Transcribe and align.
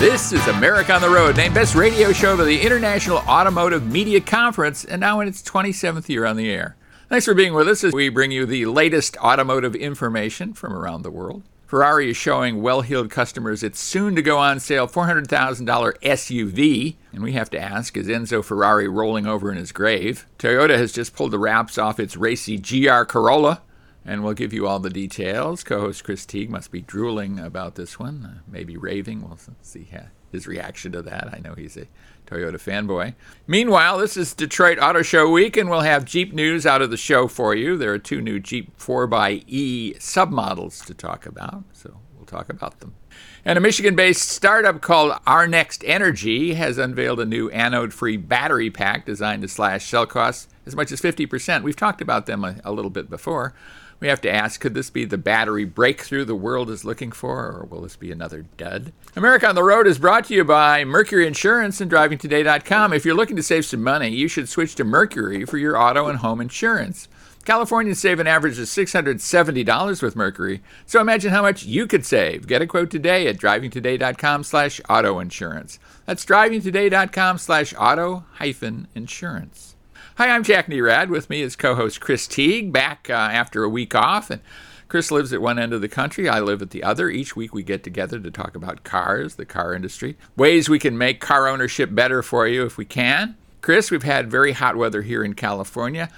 This 0.00 0.32
is 0.32 0.46
America 0.46 0.94
on 0.94 1.02
the 1.02 1.10
Road, 1.10 1.36
named 1.36 1.54
Best 1.54 1.74
Radio 1.74 2.10
Show 2.10 2.34
by 2.34 2.44
the 2.44 2.62
International 2.62 3.18
Automotive 3.18 3.86
Media 3.86 4.18
Conference, 4.18 4.82
and 4.82 4.98
now 4.98 5.20
in 5.20 5.28
its 5.28 5.42
27th 5.42 6.08
year 6.08 6.24
on 6.24 6.36
the 6.36 6.50
air. 6.50 6.74
Thanks 7.10 7.26
for 7.26 7.34
being 7.34 7.52
with 7.52 7.68
us 7.68 7.84
as 7.84 7.92
we 7.92 8.08
bring 8.08 8.30
you 8.30 8.46
the 8.46 8.64
latest 8.64 9.18
automotive 9.18 9.74
information 9.74 10.54
from 10.54 10.72
around 10.72 11.02
the 11.02 11.10
world. 11.10 11.42
Ferrari 11.66 12.08
is 12.08 12.16
showing 12.16 12.62
well 12.62 12.80
heeled 12.80 13.10
customers 13.10 13.62
its 13.62 13.78
soon 13.78 14.16
to 14.16 14.22
go 14.22 14.38
on 14.38 14.58
sale 14.58 14.88
$400,000 14.88 15.28
SUV. 16.00 16.94
And 17.12 17.22
we 17.22 17.32
have 17.32 17.50
to 17.50 17.60
ask 17.60 17.94
is 17.94 18.08
Enzo 18.08 18.42
Ferrari 18.42 18.88
rolling 18.88 19.26
over 19.26 19.52
in 19.52 19.58
his 19.58 19.70
grave? 19.70 20.24
Toyota 20.38 20.78
has 20.78 20.92
just 20.92 21.14
pulled 21.14 21.32
the 21.32 21.38
wraps 21.38 21.76
off 21.76 22.00
its 22.00 22.16
racy 22.16 22.56
GR 22.56 23.02
Corolla. 23.02 23.60
And 24.04 24.24
we'll 24.24 24.34
give 24.34 24.52
you 24.52 24.66
all 24.66 24.78
the 24.80 24.90
details. 24.90 25.62
Co 25.62 25.80
host 25.80 26.04
Chris 26.04 26.24
Teague 26.24 26.50
must 26.50 26.70
be 26.70 26.80
drooling 26.80 27.38
about 27.38 27.74
this 27.74 27.98
one, 27.98 28.24
uh, 28.24 28.40
maybe 28.50 28.76
raving. 28.76 29.22
We'll 29.22 29.38
see 29.60 29.88
his 30.32 30.46
reaction 30.46 30.92
to 30.92 31.02
that. 31.02 31.28
I 31.32 31.40
know 31.40 31.54
he's 31.54 31.76
a 31.76 31.86
Toyota 32.26 32.54
fanboy. 32.54 33.14
Meanwhile, 33.46 33.98
this 33.98 34.16
is 34.16 34.34
Detroit 34.34 34.78
Auto 34.80 35.02
Show 35.02 35.28
week, 35.30 35.56
and 35.56 35.68
we'll 35.68 35.80
have 35.80 36.04
Jeep 36.04 36.32
news 36.32 36.64
out 36.64 36.82
of 36.82 36.90
the 36.90 36.96
show 36.96 37.26
for 37.26 37.54
you. 37.54 37.76
There 37.76 37.92
are 37.92 37.98
two 37.98 38.20
new 38.20 38.38
Jeep 38.38 38.76
4xE 38.78 39.98
submodels 39.98 40.84
to 40.86 40.94
talk 40.94 41.26
about, 41.26 41.64
so 41.72 41.98
we'll 42.16 42.26
talk 42.26 42.48
about 42.48 42.80
them. 42.80 42.94
And 43.44 43.56
a 43.56 43.60
Michigan 43.60 43.96
based 43.96 44.28
startup 44.28 44.80
called 44.80 45.18
Our 45.26 45.46
Next 45.46 45.82
Energy 45.84 46.54
has 46.54 46.78
unveiled 46.78 47.20
a 47.20 47.26
new 47.26 47.48
anode 47.50 47.92
free 47.92 48.16
battery 48.16 48.70
pack 48.70 49.06
designed 49.06 49.42
to 49.42 49.48
slash 49.48 49.86
cell 49.86 50.06
costs 50.06 50.48
as 50.66 50.76
much 50.76 50.92
as 50.92 51.00
50%. 51.00 51.62
We've 51.62 51.76
talked 51.76 52.00
about 52.00 52.26
them 52.26 52.44
a, 52.44 52.56
a 52.64 52.72
little 52.72 52.90
bit 52.90 53.10
before. 53.10 53.54
We 54.00 54.08
have 54.08 54.22
to 54.22 54.30
ask 54.32 54.60
could 54.60 54.72
this 54.72 54.88
be 54.88 55.04
the 55.04 55.18
battery 55.18 55.66
breakthrough 55.66 56.24
the 56.24 56.34
world 56.34 56.70
is 56.70 56.86
looking 56.86 57.12
for, 57.12 57.46
or 57.46 57.66
will 57.70 57.82
this 57.82 57.96
be 57.96 58.10
another 58.10 58.46
dud? 58.56 58.92
America 59.14 59.46
on 59.46 59.54
the 59.54 59.62
Road 59.62 59.86
is 59.86 59.98
brought 59.98 60.24
to 60.26 60.34
you 60.34 60.42
by 60.42 60.84
Mercury 60.84 61.26
Insurance 61.26 61.82
and 61.82 61.90
DrivingToday.com. 61.90 62.94
If 62.94 63.04
you're 63.04 63.14
looking 63.14 63.36
to 63.36 63.42
save 63.42 63.66
some 63.66 63.82
money, 63.82 64.08
you 64.08 64.26
should 64.26 64.48
switch 64.48 64.74
to 64.76 64.84
Mercury 64.84 65.44
for 65.44 65.58
your 65.58 65.76
auto 65.76 66.08
and 66.08 66.20
home 66.20 66.40
insurance. 66.40 67.08
Californians 67.44 67.98
save 67.98 68.20
an 68.20 68.26
average 68.26 68.58
of 68.58 68.66
$670 68.66 70.02
with 70.02 70.16
Mercury, 70.16 70.62
so 70.86 71.00
imagine 71.00 71.32
how 71.32 71.42
much 71.42 71.64
you 71.64 71.86
could 71.86 72.04
save. 72.04 72.46
Get 72.46 72.62
a 72.62 72.66
quote 72.66 72.90
today 72.90 73.26
at 73.26 73.38
drivingtoday.com 73.38 74.44
slash 74.44 74.80
auto 74.88 75.18
insurance. 75.18 75.78
That's 76.06 76.24
drivingtoday.com 76.24 77.38
slash 77.38 77.74
auto 77.78 78.24
hyphen 78.34 78.88
insurance. 78.94 79.74
Hi, 80.20 80.28
I'm 80.28 80.42
Jack 80.42 80.66
Nerad. 80.66 81.08
With 81.08 81.30
me 81.30 81.40
is 81.40 81.56
co 81.56 81.74
host 81.74 82.02
Chris 82.02 82.26
Teague, 82.26 82.74
back 82.74 83.08
uh, 83.08 83.14
after 83.14 83.64
a 83.64 83.70
week 83.70 83.94
off. 83.94 84.28
And 84.28 84.42
Chris 84.86 85.10
lives 85.10 85.32
at 85.32 85.40
one 85.40 85.58
end 85.58 85.72
of 85.72 85.80
the 85.80 85.88
country, 85.88 86.28
I 86.28 86.40
live 86.40 86.60
at 86.60 86.72
the 86.72 86.82
other. 86.82 87.08
Each 87.08 87.34
week 87.34 87.54
we 87.54 87.62
get 87.62 87.82
together 87.82 88.20
to 88.20 88.30
talk 88.30 88.54
about 88.54 88.84
cars, 88.84 89.36
the 89.36 89.46
car 89.46 89.72
industry, 89.72 90.18
ways 90.36 90.68
we 90.68 90.78
can 90.78 90.98
make 90.98 91.22
car 91.22 91.48
ownership 91.48 91.94
better 91.94 92.22
for 92.22 92.46
you 92.46 92.66
if 92.66 92.76
we 92.76 92.84
can. 92.84 93.34
Chris, 93.62 93.90
we've 93.90 94.02
had 94.02 94.30
very 94.30 94.52
hot 94.52 94.76
weather 94.76 95.00
here 95.00 95.24
in 95.24 95.32
California 95.32 96.10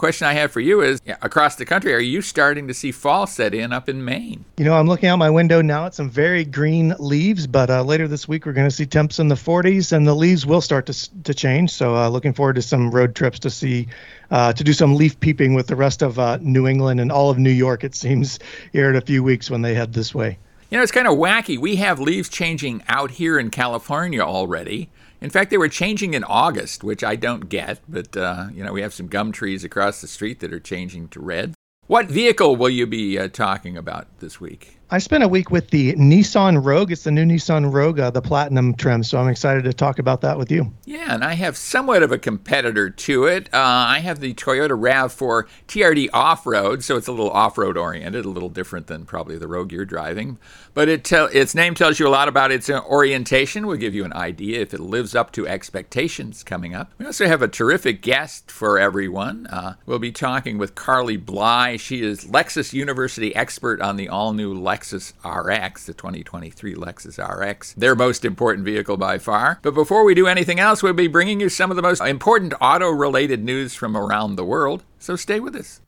question 0.00 0.26
I 0.26 0.32
have 0.32 0.50
for 0.50 0.60
you 0.60 0.80
is 0.80 0.98
across 1.20 1.56
the 1.56 1.66
country, 1.66 1.92
are 1.92 1.98
you 2.00 2.22
starting 2.22 2.66
to 2.68 2.72
see 2.72 2.90
fall 2.90 3.26
set 3.26 3.52
in 3.52 3.70
up 3.70 3.86
in 3.86 4.02
Maine? 4.02 4.46
You 4.56 4.64
know, 4.64 4.72
I'm 4.72 4.86
looking 4.86 5.10
out 5.10 5.18
my 5.18 5.28
window 5.28 5.60
now 5.60 5.84
at 5.84 5.94
some 5.94 6.08
very 6.08 6.42
green 6.42 6.94
leaves, 6.98 7.46
but 7.46 7.68
uh, 7.68 7.82
later 7.82 8.08
this 8.08 8.26
week 8.26 8.46
we're 8.46 8.54
going 8.54 8.68
to 8.68 8.74
see 8.74 8.86
temps 8.86 9.18
in 9.18 9.28
the 9.28 9.34
40s 9.34 9.92
and 9.92 10.08
the 10.08 10.14
leaves 10.14 10.46
will 10.46 10.62
start 10.62 10.86
to, 10.86 11.22
to 11.24 11.34
change. 11.34 11.70
So, 11.70 11.94
uh, 11.94 12.08
looking 12.08 12.32
forward 12.32 12.54
to 12.54 12.62
some 12.62 12.90
road 12.90 13.14
trips 13.14 13.38
to 13.40 13.50
see, 13.50 13.88
uh, 14.30 14.54
to 14.54 14.64
do 14.64 14.72
some 14.72 14.96
leaf 14.96 15.20
peeping 15.20 15.52
with 15.52 15.66
the 15.66 15.76
rest 15.76 16.00
of 16.00 16.18
uh, 16.18 16.38
New 16.40 16.66
England 16.66 16.98
and 16.98 17.12
all 17.12 17.28
of 17.28 17.38
New 17.38 17.50
York, 17.50 17.84
it 17.84 17.94
seems, 17.94 18.38
here 18.72 18.88
in 18.88 18.96
a 18.96 19.02
few 19.02 19.22
weeks 19.22 19.50
when 19.50 19.60
they 19.60 19.74
head 19.74 19.92
this 19.92 20.14
way. 20.14 20.38
You 20.70 20.78
know, 20.78 20.82
it's 20.82 20.92
kind 20.92 21.08
of 21.08 21.18
wacky. 21.18 21.58
We 21.58 21.76
have 21.76 22.00
leaves 22.00 22.30
changing 22.30 22.84
out 22.88 23.10
here 23.10 23.38
in 23.38 23.50
California 23.50 24.22
already. 24.22 24.88
In 25.20 25.30
fact, 25.30 25.50
they 25.50 25.58
were 25.58 25.68
changing 25.68 26.14
in 26.14 26.24
August, 26.24 26.82
which 26.82 27.04
I 27.04 27.14
don't 27.14 27.48
get, 27.48 27.80
but 27.88 28.16
uh, 28.16 28.48
you 28.54 28.64
know 28.64 28.72
we 28.72 28.82
have 28.82 28.94
some 28.94 29.06
gum 29.06 29.32
trees 29.32 29.64
across 29.64 30.00
the 30.00 30.08
street 30.08 30.40
that 30.40 30.52
are 30.52 30.60
changing 30.60 31.08
to 31.08 31.20
red. 31.20 31.54
What 31.86 32.06
vehicle 32.06 32.56
will 32.56 32.70
you 32.70 32.86
be 32.86 33.18
uh, 33.18 33.28
talking 33.28 33.76
about 33.76 34.06
this 34.20 34.40
week? 34.40 34.79
I 34.92 34.98
spent 34.98 35.22
a 35.22 35.28
week 35.28 35.52
with 35.52 35.70
the 35.70 35.92
Nissan 35.92 36.64
Rogue. 36.64 36.90
It's 36.90 37.04
the 37.04 37.12
new 37.12 37.24
Nissan 37.24 37.72
Rogue, 37.72 38.00
uh, 38.00 38.10
the 38.10 38.20
platinum 38.20 38.74
trim. 38.74 39.04
So 39.04 39.20
I'm 39.20 39.28
excited 39.28 39.62
to 39.62 39.72
talk 39.72 40.00
about 40.00 40.20
that 40.22 40.36
with 40.36 40.50
you. 40.50 40.72
Yeah, 40.84 41.14
and 41.14 41.22
I 41.22 41.34
have 41.34 41.56
somewhat 41.56 42.02
of 42.02 42.10
a 42.10 42.18
competitor 42.18 42.90
to 42.90 43.26
it. 43.26 43.48
Uh, 43.54 43.58
I 43.58 44.00
have 44.00 44.18
the 44.18 44.34
Toyota 44.34 44.70
RAV4 44.70 45.46
TRD 45.68 46.08
off 46.12 46.44
road, 46.44 46.82
so 46.82 46.96
it's 46.96 47.06
a 47.06 47.12
little 47.12 47.30
off 47.30 47.56
road 47.56 47.76
oriented, 47.76 48.24
a 48.24 48.28
little 48.28 48.48
different 48.48 48.88
than 48.88 49.04
probably 49.04 49.38
the 49.38 49.46
Rogue 49.46 49.70
you're 49.70 49.84
driving. 49.84 50.38
But 50.74 50.88
it 50.88 51.04
te- 51.04 51.16
its 51.16 51.54
name 51.54 51.76
tells 51.76 52.00
you 52.00 52.08
a 52.08 52.10
lot 52.10 52.26
about 52.26 52.50
its 52.50 52.68
uh, 52.68 52.80
orientation. 52.84 53.68
We'll 53.68 53.76
give 53.76 53.94
you 53.94 54.04
an 54.04 54.12
idea 54.12 54.60
if 54.60 54.74
it 54.74 54.80
lives 54.80 55.14
up 55.14 55.30
to 55.32 55.46
expectations 55.46 56.42
coming 56.42 56.74
up. 56.74 56.90
We 56.98 57.06
also 57.06 57.28
have 57.28 57.42
a 57.42 57.48
terrific 57.48 58.02
guest 58.02 58.50
for 58.50 58.76
everyone. 58.76 59.46
Uh, 59.46 59.74
we'll 59.86 60.00
be 60.00 60.10
talking 60.10 60.58
with 60.58 60.74
Carly 60.74 61.16
Bly. 61.16 61.76
She 61.76 62.02
is 62.02 62.24
Lexus 62.24 62.72
University 62.72 63.36
expert 63.36 63.80
on 63.80 63.94
the 63.94 64.08
all 64.08 64.32
new 64.32 64.52
Lexus. 64.52 64.79
Lexus 64.80 65.12
RX, 65.22 65.84
the 65.84 65.92
2023 65.92 66.74
Lexus 66.74 67.18
RX, 67.18 67.74
their 67.74 67.94
most 67.94 68.24
important 68.24 68.64
vehicle 68.64 68.96
by 68.96 69.18
far. 69.18 69.58
But 69.60 69.74
before 69.74 70.04
we 70.04 70.14
do 70.14 70.26
anything 70.26 70.58
else, 70.58 70.82
we'll 70.82 70.94
be 70.94 71.06
bringing 71.06 71.38
you 71.38 71.50
some 71.50 71.70
of 71.70 71.76
the 71.76 71.82
most 71.82 72.00
important 72.00 72.54
auto 72.62 72.88
related 72.88 73.44
news 73.44 73.74
from 73.74 73.94
around 73.94 74.36
the 74.36 74.44
world. 74.44 74.82
So 74.98 75.16
stay 75.16 75.38
with 75.38 75.54
us. 75.54 75.82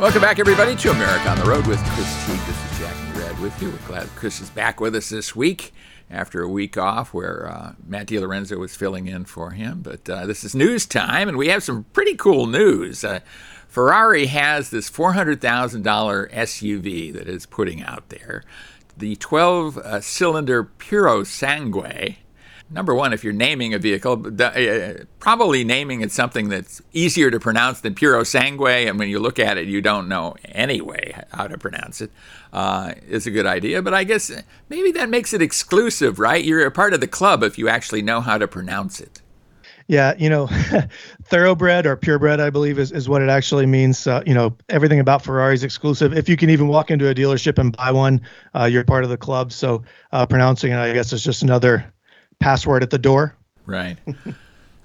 Welcome 0.00 0.22
back, 0.22 0.40
everybody, 0.40 0.74
to 0.74 0.90
America 0.90 1.28
on 1.28 1.38
the 1.38 1.44
Road 1.44 1.66
with 1.68 1.78
Chris 1.90 2.26
Teague. 2.26 2.40
This 2.46 2.72
is 2.72 2.78
Jack 2.80 2.94
Nerad 3.14 3.40
with 3.40 3.62
you. 3.62 3.70
We're 3.70 3.86
glad 3.86 4.08
Chris 4.16 4.40
is 4.40 4.50
back 4.50 4.80
with 4.80 4.96
us 4.96 5.10
this 5.10 5.36
week 5.36 5.72
after 6.10 6.42
a 6.42 6.48
week 6.48 6.76
off 6.76 7.14
where 7.14 7.48
uh, 7.48 7.72
Matt 7.86 8.08
DiLorenzo 8.08 8.58
was 8.58 8.74
filling 8.74 9.06
in 9.06 9.24
for 9.24 9.50
him. 9.50 9.82
But 9.82 10.10
uh, 10.10 10.26
this 10.26 10.42
is 10.42 10.54
news 10.54 10.84
time, 10.86 11.28
and 11.28 11.36
we 11.36 11.48
have 11.48 11.62
some 11.62 11.84
pretty 11.92 12.16
cool 12.16 12.46
news. 12.46 13.04
Uh, 13.04 13.20
Ferrari 13.70 14.26
has 14.26 14.70
this 14.70 14.90
$400,000 14.90 15.40
SUV 16.32 17.12
that 17.12 17.28
it's 17.28 17.46
putting 17.46 17.82
out 17.82 18.08
there, 18.08 18.42
the 18.96 19.14
12 19.14 19.78
uh, 19.78 20.00
cylinder 20.00 20.64
Purosangue. 20.64 22.16
Number 22.68 22.96
one, 22.96 23.12
if 23.12 23.22
you're 23.22 23.32
naming 23.32 23.72
a 23.72 23.78
vehicle, 23.78 24.26
uh, 24.40 25.04
probably 25.20 25.62
naming 25.62 26.00
it 26.00 26.10
something 26.10 26.48
that's 26.48 26.82
easier 26.92 27.30
to 27.30 27.38
pronounce 27.38 27.80
than 27.80 27.94
Purosangue, 27.94 28.88
and 28.88 28.98
when 28.98 29.08
you 29.08 29.20
look 29.20 29.38
at 29.38 29.56
it, 29.56 29.68
you 29.68 29.80
don't 29.80 30.08
know 30.08 30.34
anyway 30.46 31.14
how 31.30 31.46
to 31.46 31.56
pronounce 31.56 32.00
it, 32.00 32.10
uh, 32.52 32.94
is 33.08 33.28
a 33.28 33.30
good 33.30 33.46
idea. 33.46 33.82
But 33.82 33.94
I 33.94 34.02
guess 34.02 34.32
maybe 34.68 34.90
that 34.92 35.08
makes 35.08 35.32
it 35.32 35.42
exclusive, 35.42 36.18
right? 36.18 36.44
You're 36.44 36.66
a 36.66 36.72
part 36.72 36.92
of 36.92 37.00
the 37.00 37.08
club 37.08 37.44
if 37.44 37.56
you 37.56 37.68
actually 37.68 38.02
know 38.02 38.20
how 38.20 38.36
to 38.36 38.48
pronounce 38.48 39.00
it. 39.00 39.19
Yeah, 39.90 40.14
you 40.16 40.30
know, 40.30 40.46
thoroughbred 41.24 41.84
or 41.84 41.96
purebred, 41.96 42.38
I 42.38 42.48
believe, 42.48 42.78
is, 42.78 42.92
is 42.92 43.08
what 43.08 43.22
it 43.22 43.28
actually 43.28 43.66
means. 43.66 44.06
Uh, 44.06 44.22
you 44.24 44.32
know, 44.32 44.56
everything 44.68 45.00
about 45.00 45.20
Ferrari 45.24 45.52
is 45.52 45.64
exclusive. 45.64 46.16
If 46.16 46.28
you 46.28 46.36
can 46.36 46.48
even 46.48 46.68
walk 46.68 46.92
into 46.92 47.08
a 47.08 47.14
dealership 47.14 47.58
and 47.58 47.76
buy 47.76 47.90
one, 47.90 48.20
uh, 48.54 48.66
you're 48.66 48.84
part 48.84 49.02
of 49.02 49.10
the 49.10 49.16
club. 49.16 49.50
So 49.50 49.82
uh, 50.12 50.26
pronouncing 50.26 50.70
it, 50.70 50.76
I 50.76 50.92
guess, 50.92 51.12
is 51.12 51.24
just 51.24 51.42
another 51.42 51.92
password 52.38 52.84
at 52.84 52.90
the 52.90 52.98
door. 52.98 53.34
Right. 53.66 53.98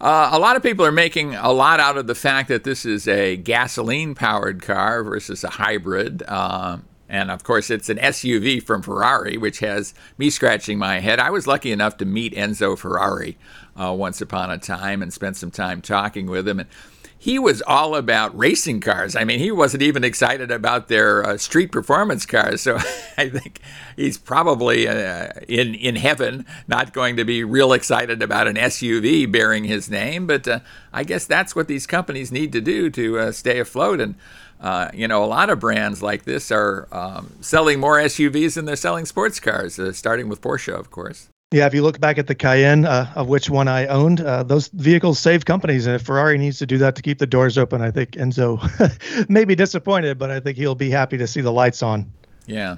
Uh, 0.02 0.30
a 0.34 0.38
lot 0.38 0.58
of 0.58 0.62
people 0.62 0.86
are 0.86 0.92
making 0.92 1.34
a 1.36 1.54
lot 1.54 1.80
out 1.80 1.98
of 1.98 2.06
the 2.06 2.14
fact 2.14 2.50
that 2.50 2.66
this 2.66 2.86
is 2.86 3.08
a 3.08 3.38
gasoline 3.38 4.14
powered 4.14 4.62
car 4.62 5.02
versus 5.06 5.42
a 5.46 5.50
hybrid. 5.50 6.22
Uh, 6.28 6.78
and 7.08 7.30
of 7.30 7.44
course, 7.44 7.70
it's 7.70 7.90
an 7.90 7.98
SUV 7.98 8.62
from 8.62 8.82
Ferrari, 8.82 9.38
which 9.38 9.60
has 9.60 9.94
me 10.18 10.30
scratching 10.30 10.80
my 10.80 11.00
head. 11.00 11.20
I 11.20 11.30
was 11.30 11.48
lucky 11.48 11.72
enough 11.72 11.98
to 11.98 12.06
meet 12.06 12.34
Enzo 12.34 12.78
Ferrari 12.78 13.38
uh, 13.80 13.94
once 13.94 14.22
upon 14.22 14.50
a 14.52 14.58
time 14.58 15.02
and 15.02 15.14
spent 15.14 15.38
some 15.38 15.52
time 15.52 15.82
talking 15.82 16.28
with 16.28 16.48
him. 16.48 16.60
And 16.60 16.70
he 17.18 17.40
was 17.40 17.64
all 17.66 17.96
about 17.96 18.38
racing 18.38 18.82
cars. 18.82 19.16
I 19.16 19.24
mean, 19.24 19.40
he 19.40 19.52
wasn't 19.52 19.84
even 19.84 20.04
excited 20.04 20.52
about 20.52 20.90
their 20.90 21.26
uh, 21.26 21.38
street 21.38 21.72
performance 21.72 22.26
cars. 22.26 22.62
So 22.62 22.76
I 23.18 23.30
think 23.30 23.62
he's 23.96 24.18
probably 24.18 24.88
uh, 24.88 25.30
in 25.48 25.74
in 25.74 25.96
heaven, 25.96 26.46
not 26.68 26.94
going 26.94 27.16
to 27.18 27.26
be 27.26 27.44
real 27.44 27.74
excited 27.74 28.22
about 28.22 28.48
an 28.48 28.56
SUV 28.56 29.32
bearing 29.32 29.64
his 29.64 29.90
name. 29.90 30.28
But 30.28 30.48
uh, 30.48 30.60
I 30.94 31.04
guess 31.04 31.26
that's 31.26 31.56
what 31.56 31.68
these 31.68 31.88
companies 31.88 32.32
need 32.32 32.52
to 32.52 32.62
do 32.62 32.90
to 32.92 33.20
uh, 33.20 33.32
stay 33.32 33.60
afloat. 33.60 34.00
And 34.00 34.16
uh, 34.62 34.90
you 34.94 35.08
know, 35.08 35.24
a 35.24 35.28
lot 35.28 35.50
of 35.50 35.60
brands 35.60 36.02
like 36.02 36.24
this 36.24 36.52
are 36.52 36.88
um, 36.92 37.32
selling 37.42 37.80
more 37.80 37.98
SUVs 37.98 38.56
than 38.56 38.66
they're 38.66 38.76
selling 38.76 39.06
sports 39.06 39.40
cars, 39.40 39.78
uh, 39.78 39.92
starting 39.94 40.30
with 40.30 40.42
Porsche, 40.42 40.74
of 40.74 40.92
course. 40.92 41.30
Yeah, 41.52 41.68
if 41.68 41.74
you 41.74 41.84
look 41.84 42.00
back 42.00 42.18
at 42.18 42.28
the 42.28 42.36
Cayenne, 42.36 42.86
uh, 42.86 43.12
of 43.16 43.28
which 43.28 43.50
one 43.50 43.68
I 43.68 43.86
owned, 43.88 44.20
uh, 44.20 44.44
those 44.44 44.68
vehicles 44.70 45.20
save 45.20 45.46
companies, 45.46 45.86
and 45.86 45.96
if 45.96 46.02
Ferrari 46.02 46.38
needs 46.38 46.58
to 46.60 46.66
do 46.66 46.78
that 46.80 46.96
to 46.96 47.02
keep 47.02 47.20
the 47.20 47.28
doors 47.28 47.58
open, 47.58 47.82
I 47.82 47.92
think 47.92 48.12
Enzo 48.12 49.30
may 49.30 49.46
be 49.46 49.56
disappointed, 49.56 50.18
but 50.18 50.32
I 50.32 50.40
think 50.40 50.58
he'll 50.58 50.76
be 50.76 50.90
happy 50.90 51.18
to 51.18 51.28
see 51.28 51.42
the 51.42 51.52
lights 51.52 51.84
on. 51.84 52.12
Yeah. 52.48 52.78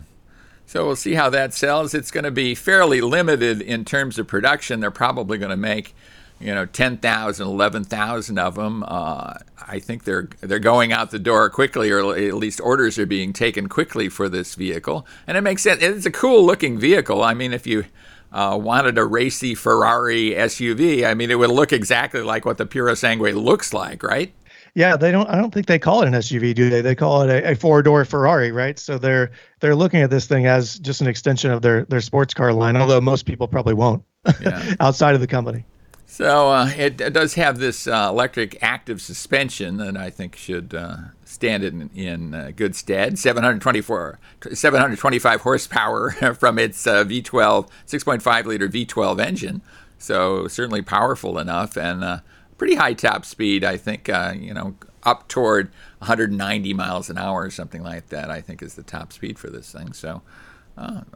So 0.66 0.86
we'll 0.86 0.98
see 0.98 1.14
how 1.14 1.30
that 1.30 1.54
sells. 1.54 1.94
It's 1.94 2.12
going 2.12 2.26
to 2.26 2.32
be 2.32 2.54
fairly 2.54 3.00
limited 3.00 3.62
in 3.62 3.86
terms 3.86 4.20
of 4.20 4.28
production. 4.28 4.82
They're 4.82 4.92
probably 4.92 5.38
going 5.38 5.52
to 5.52 5.58
make 5.58 5.96
you 6.39 6.54
know 6.54 6.66
10,000 6.66 7.48
11,000 7.48 8.39
of 8.39 8.56
them 8.56 8.84
uh, 8.88 9.34
I 9.68 9.80
think 9.80 10.04
they're 10.04 10.30
they're 10.42 10.60
going 10.60 10.92
out 10.92 11.12
the 11.12 11.19
door 11.19 11.50
quickly 11.50 11.92
or 11.92 12.16
at 12.16 12.34
least 12.34 12.62
orders 12.62 12.98
are 13.00 13.06
being 13.06 13.34
taken 13.34 13.68
quickly 13.68 14.10
for 14.10 14.30
this 14.30 14.56
vehicle 14.56 15.06
and 15.25 15.38
it 15.38 15.42
makes 15.42 15.63
sense 15.63 15.81
it's 15.81 16.06
a 16.06 16.12
cool 16.12 16.45
looking 16.45 16.80
vehicle 16.80 17.24
I 17.24 17.34
mean 17.34 17.54
if 17.54 17.66
you 17.66 17.86
uh, 18.31 18.57
wanted 18.62 18.98
a 18.98 19.06
racy 19.06 19.56
Ferrari 19.56 20.31
SUV 20.31 21.06
I 21.06 21.13
mean 21.13 21.31
it 21.31 21.39
would 21.39 21.50
look 21.50 21.74
exactly 21.74 22.22
like 22.22 22.45
what 22.45 22.57
the 22.57 22.66
Purosangue 22.66 23.33
looks 23.33 23.74
like 23.74 24.04
right 24.04 24.33
yeah, 24.78 24.95
they 24.95 25.12
don't. 25.12 25.28
I 25.28 25.38
don't 25.38 25.51
think 25.51 25.66
they 25.66 25.80
call 25.80 26.04
it 26.04 26.07
an 26.07 26.13
SUV, 26.13 26.54
do 26.54 26.69
they? 26.69 26.81
They 26.81 26.94
call 26.94 27.24
it 27.24 27.31
a, 27.31 27.54
a 27.54 27.56
four 27.56 27.81
door 27.81 28.06
Ferrari, 28.06 28.51
right? 28.51 28.78
So 28.78 29.00
they're 29.00 29.31
they're 29.60 29.74
looking 29.74 30.01
at 30.01 30.12
this 30.12 30.28
thing 30.28 30.45
as 30.45 30.78
just 30.78 31.01
an 31.01 31.07
extension 31.07 31.50
of 31.50 31.63
their 31.63 31.86
their 31.86 32.00
sports 32.00 32.36
car 32.36 32.54
line. 32.54 32.78
Although 32.78 33.01
most 33.01 33.25
people 33.25 33.48
probably 33.48 33.74
won't 33.74 34.04
yeah. 34.40 34.75
outside 34.80 35.16
of 35.16 35.22
the 35.22 35.25
company. 35.25 35.66
So 36.09 36.50
uh, 36.51 36.69
it, 36.69 37.01
it, 37.01 37.12
does 37.12 37.33
have 37.33 37.59
this 37.59 37.86
uh, 37.86 38.07
electric 38.09 38.57
active 38.63 39.01
suspension 39.01 39.75
that 39.77 39.98
I 39.98 40.09
think 40.09 40.38
should 40.38 40.74
uh, 40.74 40.98
stand 41.25 41.65
in, 41.65 41.89
in 41.94 42.33
uh, 42.33 42.51
good 42.56 42.77
stead. 42.77 43.19
724, 43.19 44.18
725 44.54 45.42
horsepower 45.42 46.12
from 46.39 46.57
its 46.57 46.88
uh, 46.88 47.04
V12, 47.04 47.68
6.5 47.86 48.45
liter 48.45 48.69
V12 48.69 49.19
engine. 49.19 49.62
So 49.98 50.48
certainly 50.48 50.81
powerful 50.81 51.38
enough 51.38 51.75
and 51.75 52.01
uh, 52.06 52.19
pretty 52.57 52.75
high 52.75 52.94
top 52.94 53.25
speed. 53.25 53.65
I 53.65 53.75
think 53.75 54.07
you 54.07 54.54
know 54.54 54.75
up 55.04 55.27
toward 55.27 55.71
190 56.00 56.74
miles 56.74 57.09
an 57.09 57.18
hour 57.18 57.44
or 57.44 57.51
something 57.51 57.83
like 57.83 58.07
that. 58.09 58.31
I 58.31 58.39
think 58.39 58.63
is 58.63 58.75
the 58.75 58.83
top 58.83 59.12
speed 59.12 59.38
for 59.38 59.50
this 59.50 59.74
thing. 59.74 59.92
So 59.92 60.21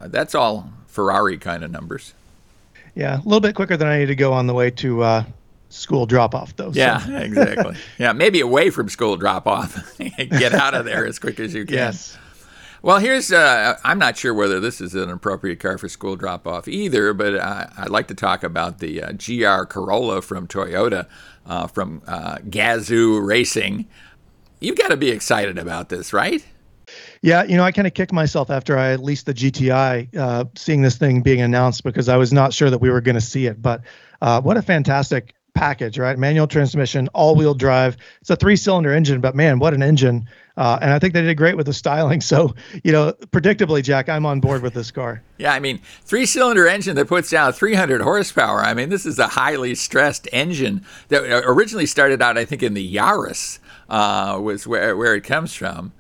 that's 0.02 0.36
all 0.36 0.74
Ferrari 0.88 1.38
kind 1.38 1.64
of 1.64 1.72
numbers. 1.72 2.14
Yeah, 2.96 3.18
a 3.20 3.24
little 3.24 3.40
bit 3.40 3.56
quicker 3.56 3.78
than 3.78 3.88
I 3.88 4.00
need 4.00 4.08
to 4.08 4.16
go 4.16 4.34
on 4.34 4.48
the 4.48 4.54
way 4.54 4.70
to 4.72 5.02
uh, 5.02 5.24
school 5.70 6.06
drop 6.06 6.36
off, 6.36 6.56
though. 6.56 6.72
Yeah, 6.74 7.00
so. 7.00 7.16
exactly. 7.16 7.78
Yeah, 7.98 8.14
maybe 8.14 8.42
away 8.42 8.70
from 8.70 8.90
school 8.90 9.18
drop 9.18 9.48
off. 9.48 9.98
Get 10.18 10.54
out 10.54 10.74
of 10.74 10.86
there 10.86 11.06
as 11.06 11.20
quick 11.20 11.40
as 11.40 11.54
you 11.54 11.66
can. 11.66 11.76
Yes. 11.76 12.18
Well, 12.84 12.98
here's 12.98 13.32
uh, 13.32 13.78
I'm 13.84 14.00
not 14.00 14.18
sure 14.18 14.34
whether 14.34 14.60
this 14.60 14.82
is 14.82 14.96
an 14.96 15.12
appropriate 15.12 15.60
car 15.60 15.78
for 15.78 15.88
school 15.88 16.16
drop 16.16 16.48
off 16.48 16.68
either, 16.68 17.14
but 17.14 17.40
I, 17.40 17.70
would 17.84 17.92
like 17.92 18.08
to 18.08 18.16
talk 18.16 18.44
about 18.44 18.80
the 18.80 19.04
uh, 19.04 19.12
GR 19.12 19.66
Corolla 19.66 20.22
from 20.24 20.48
Toyota 20.48 21.08
uh, 21.46 21.68
from 21.68 22.02
uh, 22.08 22.38
Gazoo 22.38 23.24
Racing. 23.24 23.88
You've 24.60 24.78
got 24.78 24.90
to 24.90 24.98
be 24.98 25.12
excited 25.12 25.60
about 25.60 25.90
this, 25.90 26.12
right? 26.12 26.44
Yeah, 27.22 27.44
you 27.44 27.56
know, 27.56 27.64
I 27.64 27.72
kind 27.72 27.88
of 27.88 27.94
kicked 27.94 28.12
myself 28.12 28.50
after 28.50 28.78
I 28.78 28.96
leased 28.96 29.28
the 29.28 29.34
GTI, 29.34 30.18
uh, 30.18 30.46
seeing 30.56 30.82
this 30.82 30.98
thing 30.98 31.22
being 31.22 31.42
announced 31.42 31.84
because 31.84 32.10
I 32.10 32.18
was 32.18 32.34
not 32.34 32.52
sure 32.52 32.72
that 32.72 32.80
we 32.80 32.90
were 32.90 33.02
going 33.02 33.16
to 33.16 33.22
see 33.22 33.46
it. 33.46 33.62
But 33.62 33.82
uh, 34.22 34.42
what 34.42 34.58
a 34.58 34.62
fantastic 34.64 35.36
package, 35.54 36.00
right? 36.00 36.18
Manual 36.18 36.48
transmission, 36.48 37.08
all-wheel 37.10 37.54
drive. 37.54 37.96
It's 38.22 38.32
a 38.32 38.36
three-cylinder 38.36 38.92
engine, 38.92 39.22
but 39.22 39.36
man, 39.36 39.60
what 39.60 39.76
an 39.76 39.84
engine! 39.84 40.28
Uh, 40.58 40.80
and 40.82 40.92
I 40.92 41.00
think 41.00 41.14
they 41.14 41.22
did 41.22 41.38
great 41.38 41.56
with 41.56 41.68
the 41.68 41.74
styling. 41.74 42.22
So, 42.32 42.56
you 42.84 42.92
know, 42.92 43.14
predictably, 43.28 43.84
Jack, 43.84 44.10
I'm 44.10 44.26
on 44.26 44.40
board 44.40 44.64
with 44.64 44.74
this 44.74 44.90
car. 44.90 45.22
Yeah, 45.38 45.54
I 45.54 45.60
mean, 45.60 45.80
three-cylinder 46.04 46.68
engine 46.68 46.96
that 46.96 47.08
puts 47.08 47.34
out 47.34 47.56
300 47.56 48.02
horsepower. 48.02 48.62
I 48.62 48.74
mean, 48.74 48.90
this 48.90 49.06
is 49.06 49.20
a 49.20 49.28
highly 49.28 49.76
stressed 49.76 50.28
engine 50.32 50.86
that 51.10 51.24
originally 51.46 51.86
started 51.86 52.22
out, 52.22 52.38
I 52.38 52.46
think, 52.46 52.64
in 52.64 52.74
the 52.74 52.96
Yaris. 52.96 53.60
Uh, 53.90 54.40
was 54.42 54.66
where 54.66 54.96
where 54.96 55.16
it 55.16 55.22
comes 55.26 55.54
from 55.54 55.92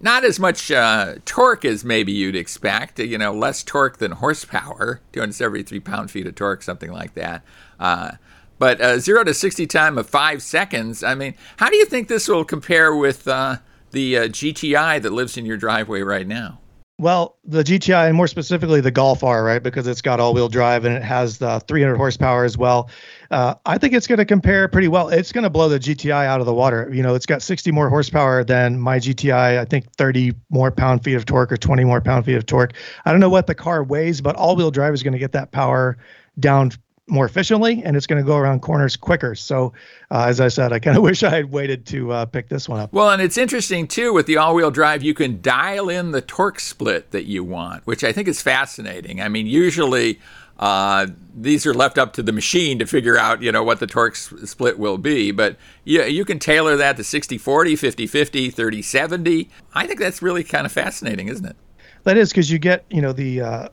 not 0.00 0.24
as 0.24 0.38
much 0.38 0.70
uh, 0.70 1.16
torque 1.24 1.64
as 1.64 1.84
maybe 1.84 2.12
you'd 2.12 2.36
expect. 2.36 2.98
You 2.98 3.18
know, 3.18 3.32
less 3.32 3.62
torque 3.62 3.98
than 3.98 4.12
horsepower, 4.12 5.00
273 5.12 5.80
pound 5.80 6.10
feet 6.10 6.26
of 6.26 6.34
torque, 6.34 6.62
something 6.62 6.92
like 6.92 7.14
that. 7.14 7.42
Uh, 7.78 8.12
but 8.58 8.80
uh, 8.80 8.98
zero 8.98 9.24
to 9.24 9.34
60 9.34 9.66
time 9.66 9.98
of 9.98 10.08
five 10.08 10.42
seconds. 10.42 11.02
I 11.02 11.14
mean, 11.14 11.34
how 11.56 11.70
do 11.70 11.76
you 11.76 11.84
think 11.84 12.08
this 12.08 12.28
will 12.28 12.44
compare 12.44 12.94
with 12.94 13.26
uh, 13.26 13.56
the 13.90 14.18
uh, 14.18 14.22
GTI 14.28 15.02
that 15.02 15.12
lives 15.12 15.36
in 15.36 15.44
your 15.44 15.56
driveway 15.56 16.02
right 16.02 16.26
now? 16.26 16.60
Well, 16.98 17.36
the 17.44 17.64
GTI, 17.64 18.06
and 18.06 18.16
more 18.16 18.28
specifically 18.28 18.80
the 18.80 18.92
Golf 18.92 19.24
R, 19.24 19.42
right? 19.42 19.62
Because 19.62 19.88
it's 19.88 20.00
got 20.00 20.20
all-wheel 20.20 20.48
drive 20.48 20.84
and 20.84 20.94
it 20.94 21.02
has 21.02 21.38
the 21.38 21.58
300 21.66 21.96
horsepower 21.96 22.44
as 22.44 22.56
well. 22.56 22.88
Uh, 23.30 23.54
I 23.66 23.78
think 23.78 23.94
it's 23.94 24.06
going 24.06 24.18
to 24.18 24.24
compare 24.24 24.68
pretty 24.68 24.88
well. 24.88 25.08
It's 25.08 25.32
going 25.32 25.44
to 25.44 25.50
blow 25.50 25.68
the 25.68 25.78
GTI 25.78 26.26
out 26.26 26.40
of 26.40 26.46
the 26.46 26.54
water. 26.54 26.90
You 26.92 27.02
know, 27.02 27.14
it's 27.14 27.26
got 27.26 27.42
60 27.42 27.70
more 27.72 27.88
horsepower 27.88 28.44
than 28.44 28.78
my 28.78 28.98
GTI. 28.98 29.58
I 29.58 29.64
think 29.64 29.90
30 29.92 30.34
more 30.50 30.70
pound 30.70 31.04
feet 31.04 31.14
of 31.14 31.24
torque 31.24 31.52
or 31.52 31.56
20 31.56 31.84
more 31.84 32.00
pound 32.00 32.24
feet 32.24 32.36
of 32.36 32.46
torque. 32.46 32.74
I 33.04 33.10
don't 33.10 33.20
know 33.20 33.30
what 33.30 33.46
the 33.46 33.54
car 33.54 33.82
weighs, 33.82 34.20
but 34.20 34.36
all-wheel 34.36 34.70
drive 34.70 34.94
is 34.94 35.02
going 35.02 35.12
to 35.12 35.18
get 35.18 35.32
that 35.32 35.52
power 35.52 35.96
down 36.38 36.72
more 37.06 37.26
efficiently 37.26 37.82
and 37.84 37.96
it's 37.96 38.06
going 38.06 38.22
to 38.22 38.26
go 38.26 38.36
around 38.36 38.60
corners 38.60 38.96
quicker. 38.96 39.34
So, 39.34 39.72
uh, 40.10 40.24
as 40.26 40.40
I 40.40 40.48
said, 40.48 40.72
I 40.72 40.78
kind 40.78 40.96
of 40.96 41.02
wish 41.02 41.22
I 41.22 41.30
had 41.30 41.50
waited 41.50 41.86
to 41.86 42.12
uh, 42.12 42.26
pick 42.26 42.48
this 42.48 42.68
one 42.68 42.80
up. 42.80 42.92
Well, 42.92 43.10
and 43.10 43.20
it's 43.20 43.36
interesting 43.36 43.86
too 43.86 44.12
with 44.12 44.26
the 44.26 44.36
all 44.36 44.54
wheel 44.54 44.70
drive, 44.70 45.02
you 45.02 45.14
can 45.14 45.40
dial 45.42 45.88
in 45.88 46.12
the 46.12 46.22
torque 46.22 46.60
split 46.60 47.10
that 47.10 47.24
you 47.24 47.44
want, 47.44 47.86
which 47.86 48.02
I 48.04 48.12
think 48.12 48.28
is 48.28 48.42
fascinating. 48.42 49.20
I 49.20 49.28
mean, 49.28 49.46
usually. 49.46 50.20
Uh, 50.58 51.08
these 51.34 51.66
are 51.66 51.74
left 51.74 51.98
up 51.98 52.12
to 52.14 52.22
the 52.22 52.32
machine 52.32 52.78
to 52.78 52.86
figure 52.86 53.18
out, 53.18 53.42
you 53.42 53.50
know, 53.50 53.64
what 53.64 53.80
the 53.80 53.86
torque 53.86 54.16
split 54.16 54.78
will 54.78 54.98
be. 54.98 55.30
But 55.32 55.56
yeah, 55.84 56.04
you 56.04 56.24
can 56.24 56.38
tailor 56.38 56.76
that 56.76 56.96
to 56.96 57.04
60 57.04 57.38
40, 57.38 57.76
50 57.76 58.06
50, 58.06 58.50
30 58.50 58.82
70. 58.82 59.50
I 59.74 59.86
think 59.86 59.98
that's 59.98 60.22
really 60.22 60.44
kind 60.44 60.64
of 60.64 60.72
fascinating, 60.72 61.28
isn't 61.28 61.44
it? 61.44 61.56
That 62.04 62.16
is 62.16 62.30
because 62.30 62.50
you 62.50 62.58
get, 62.58 62.84
you 62.90 63.02
know, 63.02 63.12
the 63.12 63.40
uh, 63.40 63.68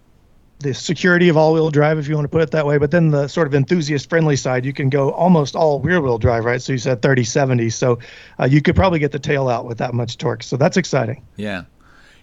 the 0.61 0.73
security 0.73 1.27
of 1.29 1.37
all-wheel 1.37 1.71
drive, 1.71 1.97
if 1.97 2.07
you 2.07 2.15
want 2.15 2.25
to 2.25 2.29
put 2.29 2.41
it 2.41 2.51
that 2.51 2.65
way. 2.65 2.77
But 2.77 2.91
then 2.91 3.09
the 3.09 3.27
sort 3.27 3.47
of 3.47 3.55
enthusiast-friendly 3.55 4.35
side, 4.35 4.65
you 4.65 4.73
can 4.73 4.89
go 4.89 5.11
almost 5.11 5.55
all 5.55 5.79
rear-wheel 5.79 6.19
drive, 6.19 6.45
right? 6.45 6.61
So 6.61 6.71
you 6.71 6.77
said 6.77 7.01
30-70, 7.01 7.73
so 7.73 7.99
uh, 8.39 8.45
you 8.45 8.61
could 8.61 8.75
probably 8.75 8.99
get 8.99 9.11
the 9.11 9.19
tail 9.19 9.49
out 9.49 9.65
with 9.65 9.79
that 9.79 9.93
much 9.93 10.17
torque. 10.17 10.43
So 10.43 10.57
that's 10.57 10.77
exciting. 10.77 11.25
Yeah. 11.35 11.63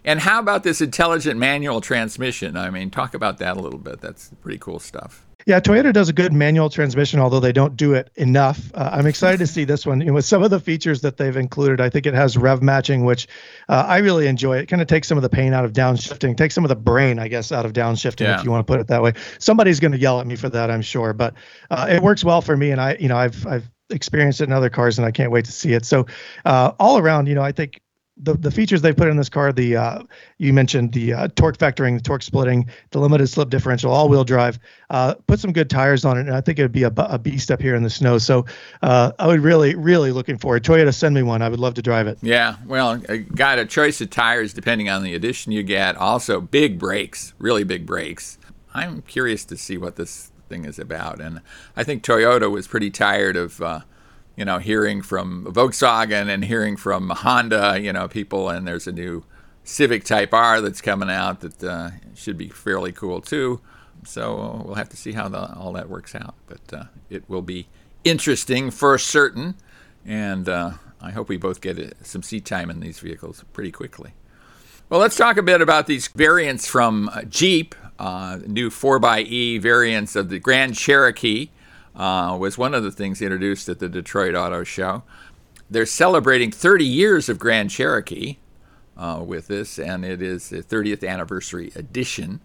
And 0.05 0.21
how 0.21 0.39
about 0.39 0.63
this 0.63 0.81
intelligent 0.81 1.39
manual 1.39 1.81
transmission? 1.81 2.57
I 2.57 2.71
mean, 2.71 2.91
talk 2.91 3.15
about 3.15 3.39
that 3.39 3.57
a 3.57 3.61
little 3.61 3.79
bit. 3.79 4.01
That's 4.01 4.31
pretty 4.41 4.59
cool 4.59 4.79
stuff. 4.79 5.25
Yeah, 5.47 5.61
Toyota 5.61 5.95
does 5.95 6.11
a 6.11 6.13
good 6.13 6.35
manual 6.35 6.69
transmission, 6.69 7.21
although 7.21 7.41
they 7.41 7.53
don't 7.53 7.75
do 7.75 7.95
it 7.95 8.11
enough. 8.17 8.71
Uh, 8.75 8.91
I'm 8.93 9.07
excited 9.07 9.39
to 9.39 9.47
see 9.47 9.65
this 9.65 9.87
one. 9.87 10.01
You 10.01 10.09
know, 10.09 10.13
with 10.13 10.27
some 10.27 10.43
of 10.43 10.51
the 10.51 10.61
features 10.61 11.01
that 11.01 11.17
they've 11.17 11.37
included, 11.37 11.81
I 11.81 11.89
think 11.89 12.05
it 12.05 12.13
has 12.13 12.37
rev 12.37 12.61
matching, 12.61 13.05
which 13.05 13.27
uh, 13.71 13.85
I 13.89 13.99
really 13.99 14.27
enjoy. 14.27 14.59
It 14.59 14.67
kind 14.67 14.83
of 14.83 14.89
takes 14.89 15.09
some 15.09 15.17
of 15.17 15.23
the 15.23 15.31
pain 15.31 15.55
out 15.55 15.65
of 15.65 15.73
downshifting, 15.73 16.37
takes 16.37 16.55
some 16.55 16.65
of 16.65 16.69
the 16.69 16.77
brain, 16.77 17.19
I 17.19 17.29
guess, 17.29 17.51
out 17.51 17.65
of 17.65 17.73
downshifting, 17.73 18.27
yeah. 18.27 18.39
if 18.39 18.45
you 18.45 18.51
want 18.51 18.67
to 18.67 18.71
put 18.71 18.79
it 18.79 18.89
that 18.89 19.03
way. 19.03 19.15
Somebody's 19.39 19.81
going 19.81 19.93
to 19.93 19.99
yell 19.99 20.21
at 20.21 20.27
me 20.27 20.37
for 20.37 20.51
that, 20.51 20.71
I'm 20.71 20.83
sure, 20.83 21.15
but 21.15 21.33
uh, 21.71 21.87
it 21.89 22.03
works 22.03 22.23
well 22.23 22.43
for 22.43 22.55
me, 22.55 22.71
and 22.71 22.81
I, 22.81 22.99
you 23.01 23.09
know, 23.09 23.17
I've 23.17 23.47
I've 23.47 23.71
experienced 23.89 24.43
it 24.43 24.45
in 24.45 24.53
other 24.53 24.69
cars, 24.69 24.99
and 24.99 25.07
I 25.07 25.13
can't 25.13 25.31
wait 25.31 25.47
to 25.47 25.53
see 25.53 25.73
it. 25.73 25.87
So, 25.87 26.07
uh, 26.45 26.73
all 26.79 26.99
around, 26.99 27.27
you 27.27 27.35
know, 27.35 27.43
I 27.43 27.53
think 27.53 27.81
the, 28.21 28.35
the 28.35 28.51
features 28.51 28.83
they 28.83 28.93
put 28.93 29.09
in 29.09 29.17
this 29.17 29.29
car, 29.29 29.53
the 29.53 29.77
uh, 29.77 30.03
you 30.39 30.53
mentioned 30.53 30.93
the 30.93 31.13
uh, 31.13 31.29
torque 31.37 31.59
vectoring, 31.59 31.97
the 31.97 32.03
torque 32.03 32.23
splitting, 32.23 32.69
the 32.91 32.99
limited 32.99 33.29
slip 33.29 33.51
differential, 33.51 33.93
all 33.93 34.09
wheel 34.09 34.25
drive, 34.25 34.59
uh, 34.91 35.15
put 35.27 35.39
some 35.41 35.53
good 35.53 35.71
tires 35.71 36.05
on 36.05 36.17
it, 36.17 36.23
and 36.23 36.35
I 36.35 36.41
think 36.41 36.59
it 36.59 36.63
would 36.63 36.73
be 36.73 36.83
a, 36.83 36.93
a 36.97 37.19
beast 37.19 37.51
up 37.51 37.61
here 37.61 37.75
in 37.75 37.83
the 37.83 37.91
snow. 37.91 38.19
So 38.19 38.47
uh, 38.83 39.13
I 39.19 39.27
would 39.27 39.41
really, 39.41 39.75
really 39.75 40.13
looking 40.13 40.39
forward. 40.39 40.65
Toyota, 40.65 40.93
send 40.95 41.15
me 41.15 41.23
one. 41.23 41.43
I 41.43 41.49
would 41.49 41.61
love 41.61 41.75
to 41.75 41.83
drive 41.83 42.07
it. 42.07 42.19
Yeah, 42.23 42.57
well, 42.67 43.01
I 43.09 43.19
got 43.19 43.59
a 43.59 43.67
choice 43.67 44.01
of 44.01 44.11
tires 44.11 44.53
depending 44.53 44.89
on 44.89 45.03
the 45.03 45.15
edition 45.15 45.53
you 45.53 45.63
get. 45.63 45.97
Also, 45.97 46.41
big 46.41 46.79
brakes, 46.79 47.35
really 47.39 47.65
big 47.65 47.87
brakes. 47.87 48.39
I'm 48.75 49.03
curious 49.03 49.45
to 49.47 49.57
see 49.57 49.79
what 49.79 49.97
this 49.97 50.31
thing 50.49 50.65
is 50.65 50.79
about, 50.79 51.21
and 51.21 51.41
I 51.77 51.85
think 51.85 52.03
Toyota 52.03 52.51
was 52.51 52.67
pretty 52.67 52.91
tired 52.91 53.37
of 53.37 53.61
uh, 53.61 53.81
you 54.39 54.45
know, 54.45 54.59
hearing 54.59 55.03
from 55.03 55.45
Volkswagen 55.47 56.33
and 56.33 56.45
hearing 56.45 56.77
from 56.77 57.11
Honda, 57.11 57.77
you 57.81 57.93
know, 57.93 58.07
people, 58.07 58.49
and 58.49 58.69
there's 58.69 58.87
a 58.87 58.93
new 58.93 59.25
Civic 59.65 60.05
Type 60.05 60.33
R 60.33 60.61
that's 60.61 60.81
coming 60.81 61.11
out 61.11 61.41
that 61.41 61.65
uh, 61.65 61.91
should 62.15 62.39
be 62.39 62.49
fairly 62.49 62.93
cool 62.93 63.21
too. 63.21 63.61
So 64.05 64.39
uh, 64.41 64.63
we'll 64.63 64.77
have 64.77 64.91
to 64.91 64.97
see 64.97 65.11
how 65.11 65.29
the, 65.29 65.53
all 65.57 65.73
that 65.73 65.89
works 65.89 66.15
out, 66.15 66.37
but 66.47 66.61
uh, 66.73 66.85
it 67.11 67.29
will 67.29 67.43
be 67.43 67.67
interesting 68.05 68.71
for 68.71 68.97
certain, 68.97 69.57
and 70.07 70.49
uh, 70.49 70.71
I 71.01 71.11
hope 71.11 71.29
we 71.29 71.37
both 71.37 71.61
get 71.61 71.77
uh, 71.77 71.91
some 72.03 72.23
seat 72.23 72.45
time 72.45 72.71
in 72.71 72.79
these 72.79 73.01
vehicles 73.01 73.45
pretty 73.53 73.73
quickly. 73.73 74.13
Well, 74.89 75.01
let's 75.01 75.17
talk 75.17 75.37
a 75.37 75.43
bit 75.43 75.61
about 75.61 75.89
these 75.89 76.07
variants 76.07 76.69
from 76.69 77.09
uh, 77.09 77.23
Jeep, 77.25 77.75
new 77.99 78.71
4xE 78.71 79.61
variants 79.61 80.15
of 80.15 80.29
the 80.29 80.39
Grand 80.39 80.77
Cherokee 80.77 81.51
uh, 81.99 82.37
was 82.39 82.57
one 82.57 82.75
of 82.75 82.83
the 82.83 82.93
things 82.93 83.21
introduced 83.21 83.69
at 83.69 83.81
the 83.81 83.89
Detroit 83.89 84.35
Auto 84.35 84.65
Show. 84.65 85.03
They're 85.69 85.85
celebrating 85.85 86.51
30 86.51 86.85
years 86.85 87.29
of 87.29 87.39
Grand 87.39 87.71
Cherokee 87.71 88.39
uh, 88.97 89.23
with 89.27 89.49
this, 89.49 89.79
and 89.79 90.05
it 90.05 90.23
is 90.23 90.49
the 90.49 90.63
30th 90.63 91.07
anniversary 91.07 91.73
edition. 91.75 92.41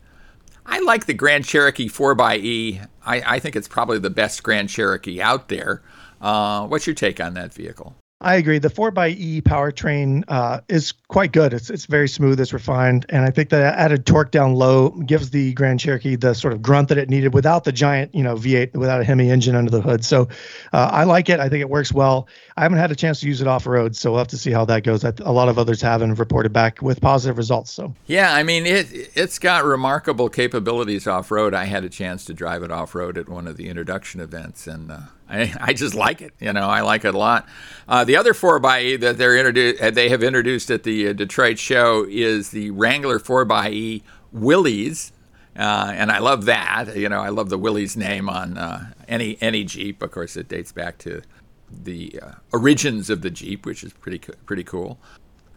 I 0.65 0.79
like 0.79 1.05
the 1.05 1.13
Grand 1.13 1.45
Cherokee 1.45 1.87
4xE. 1.87 2.87
I, 3.05 3.21
I 3.35 3.39
think 3.39 3.55
it's 3.55 3.67
probably 3.67 3.99
the 3.99 4.09
best 4.09 4.43
Grand 4.43 4.69
Cherokee 4.69 5.21
out 5.21 5.49
there. 5.49 5.81
Uh, 6.19 6.65
what's 6.67 6.87
your 6.87 6.95
take 6.95 7.19
on 7.21 7.33
that 7.35 7.53
vehicle? 7.53 7.95
I 8.23 8.35
agree. 8.35 8.57
The 8.57 8.69
4xE 8.69 9.41
powertrain 9.41 10.23
uh, 10.29 10.61
is 10.69 10.93
quite 11.09 11.33
good. 11.33 11.53
It's 11.53 11.69
it's 11.69 11.85
very 11.85 12.07
smooth, 12.07 12.39
it's 12.39 12.53
refined, 12.53 13.05
and 13.09 13.25
I 13.25 13.29
think 13.29 13.49
that 13.49 13.77
added 13.77 14.05
torque 14.05 14.31
down 14.31 14.55
low 14.55 14.89
gives 14.89 15.29
the 15.29 15.53
Grand 15.53 15.79
Cherokee 15.79 16.15
the 16.15 16.33
sort 16.33 16.53
of 16.53 16.61
grunt 16.61 16.87
that 16.89 16.97
it 16.97 17.09
needed 17.09 17.33
without 17.33 17.65
the 17.65 17.71
giant, 17.71 18.15
you 18.15 18.23
know, 18.23 18.35
V8, 18.35 18.73
without 18.75 19.01
a 19.01 19.03
Hemi 19.03 19.29
engine 19.29 19.55
under 19.55 19.69
the 19.69 19.81
hood. 19.81 20.05
So 20.05 20.29
uh, 20.71 20.89
I 20.91 21.03
like 21.03 21.29
it. 21.29 21.39
I 21.39 21.49
think 21.49 21.61
it 21.61 21.69
works 21.69 21.91
well. 21.91 22.27
I 22.55 22.61
haven't 22.61 22.77
had 22.77 22.91
a 22.91 22.95
chance 22.95 23.19
to 23.21 23.27
use 23.27 23.41
it 23.41 23.47
off 23.47 23.67
road, 23.67 23.95
so 23.95 24.11
we'll 24.11 24.19
have 24.19 24.27
to 24.29 24.37
see 24.37 24.51
how 24.51 24.63
that 24.65 24.83
goes. 24.83 25.03
A 25.03 25.31
lot 25.31 25.49
of 25.49 25.59
others 25.59 25.81
have 25.81 26.01
and 26.01 26.17
reported 26.17 26.53
back 26.53 26.81
with 26.81 27.01
positive 27.01 27.37
results. 27.37 27.71
So 27.71 27.93
yeah, 28.07 28.33
I 28.33 28.43
mean 28.43 28.65
it 28.65 28.87
it's 29.15 29.37
got 29.37 29.65
remarkable 29.65 30.29
capabilities 30.29 31.07
off 31.07 31.29
road. 31.29 31.53
I 31.53 31.65
had 31.65 31.83
a 31.83 31.89
chance 31.89 32.23
to 32.25 32.33
drive 32.33 32.63
it 32.63 32.71
off 32.71 32.95
road 32.95 33.17
at 33.17 33.27
one 33.27 33.47
of 33.47 33.57
the 33.57 33.67
introduction 33.67 34.21
events, 34.21 34.65
and 34.67 34.91
uh, 34.91 34.99
I, 35.33 35.53
I 35.59 35.73
just 35.73 35.95
like 35.95 36.21
it. 36.21 36.33
You 36.39 36.53
know, 36.53 36.67
I 36.67 36.81
like 36.81 37.05
it 37.05 37.13
a 37.13 37.17
lot. 37.17 37.47
Uh, 37.87 38.03
the 38.03 38.15
other 38.15 38.33
4xE 38.33 38.99
that 39.01 39.17
they're 39.17 39.87
uh, 39.87 39.91
they 39.91 40.09
have 40.09 40.23
introduced 40.23 40.71
at 40.71 40.83
the 40.83 41.09
uh, 41.09 41.13
Detroit 41.13 41.59
show 41.59 42.05
is 42.07 42.51
the 42.51 42.71
Wrangler 42.71 43.19
4xE 43.19 44.03
Willys. 44.31 45.11
Uh, 45.57 45.91
and 45.95 46.11
I 46.11 46.19
love 46.19 46.45
that. 46.45 46.95
You 46.95 47.09
know, 47.09 47.19
I 47.19 47.29
love 47.29 47.49
the 47.49 47.57
Willys 47.57 47.95
name 47.95 48.29
on 48.29 48.57
uh, 48.57 48.91
any 49.07 49.37
any 49.41 49.63
Jeep. 49.63 50.01
Of 50.01 50.11
course, 50.11 50.35
it 50.35 50.47
dates 50.47 50.71
back 50.71 50.97
to 50.99 51.21
the 51.69 52.19
uh, 52.21 52.31
origins 52.51 53.09
of 53.09 53.21
the 53.21 53.29
Jeep, 53.29 53.65
which 53.65 53.83
is 53.83 53.93
pretty 53.93 54.19
pretty 54.45 54.63
cool. 54.63 54.97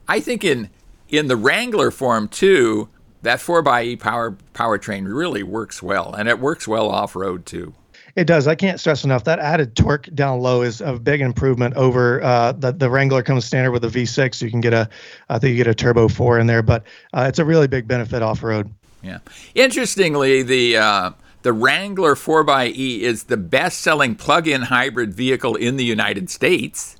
I 0.08 0.20
think 0.20 0.44
in 0.44 0.68
in 1.08 1.28
the 1.28 1.36
Wrangler 1.36 1.90
form 1.90 2.28
too, 2.28 2.90
that 3.22 3.38
4xE 3.38 3.98
power 3.98 4.36
powertrain 4.52 5.06
really 5.06 5.42
works 5.42 5.82
well, 5.82 6.12
and 6.12 6.28
it 6.28 6.40
works 6.40 6.68
well 6.68 6.90
off 6.90 7.16
road 7.16 7.46
too. 7.46 7.72
It 8.16 8.26
does. 8.26 8.48
I 8.48 8.54
can't 8.54 8.80
stress 8.80 9.04
enough 9.04 9.24
that 9.24 9.38
added 9.38 9.76
torque 9.76 10.08
down 10.14 10.40
low 10.40 10.62
is 10.62 10.80
a 10.80 10.98
big 10.98 11.20
improvement 11.20 11.74
over 11.74 12.22
uh, 12.22 12.52
the 12.52 12.72
the 12.72 12.88
Wrangler 12.88 13.22
comes 13.22 13.44
standard 13.44 13.72
with 13.72 13.84
a 13.84 13.88
V6. 13.88 14.40
You 14.40 14.50
can 14.50 14.62
get 14.62 14.72
a, 14.72 14.88
I 15.28 15.38
think 15.38 15.50
you 15.50 15.56
get 15.56 15.66
a 15.66 15.74
turbo 15.74 16.08
four 16.08 16.38
in 16.38 16.46
there, 16.46 16.62
but 16.62 16.84
uh, 17.12 17.26
it's 17.28 17.38
a 17.38 17.44
really 17.44 17.68
big 17.68 17.86
benefit 17.86 18.22
off 18.22 18.42
road. 18.42 18.72
Yeah. 19.02 19.18
Interestingly, 19.54 20.42
the 20.42 20.78
uh, 20.78 21.10
the 21.42 21.52
Wrangler 21.52 22.14
4xE 22.14 23.00
is 23.00 23.24
the 23.24 23.36
best-selling 23.36 24.16
plug-in 24.16 24.62
hybrid 24.62 25.14
vehicle 25.14 25.54
in 25.54 25.76
the 25.76 25.84
United 25.84 26.30
States. 26.30 26.96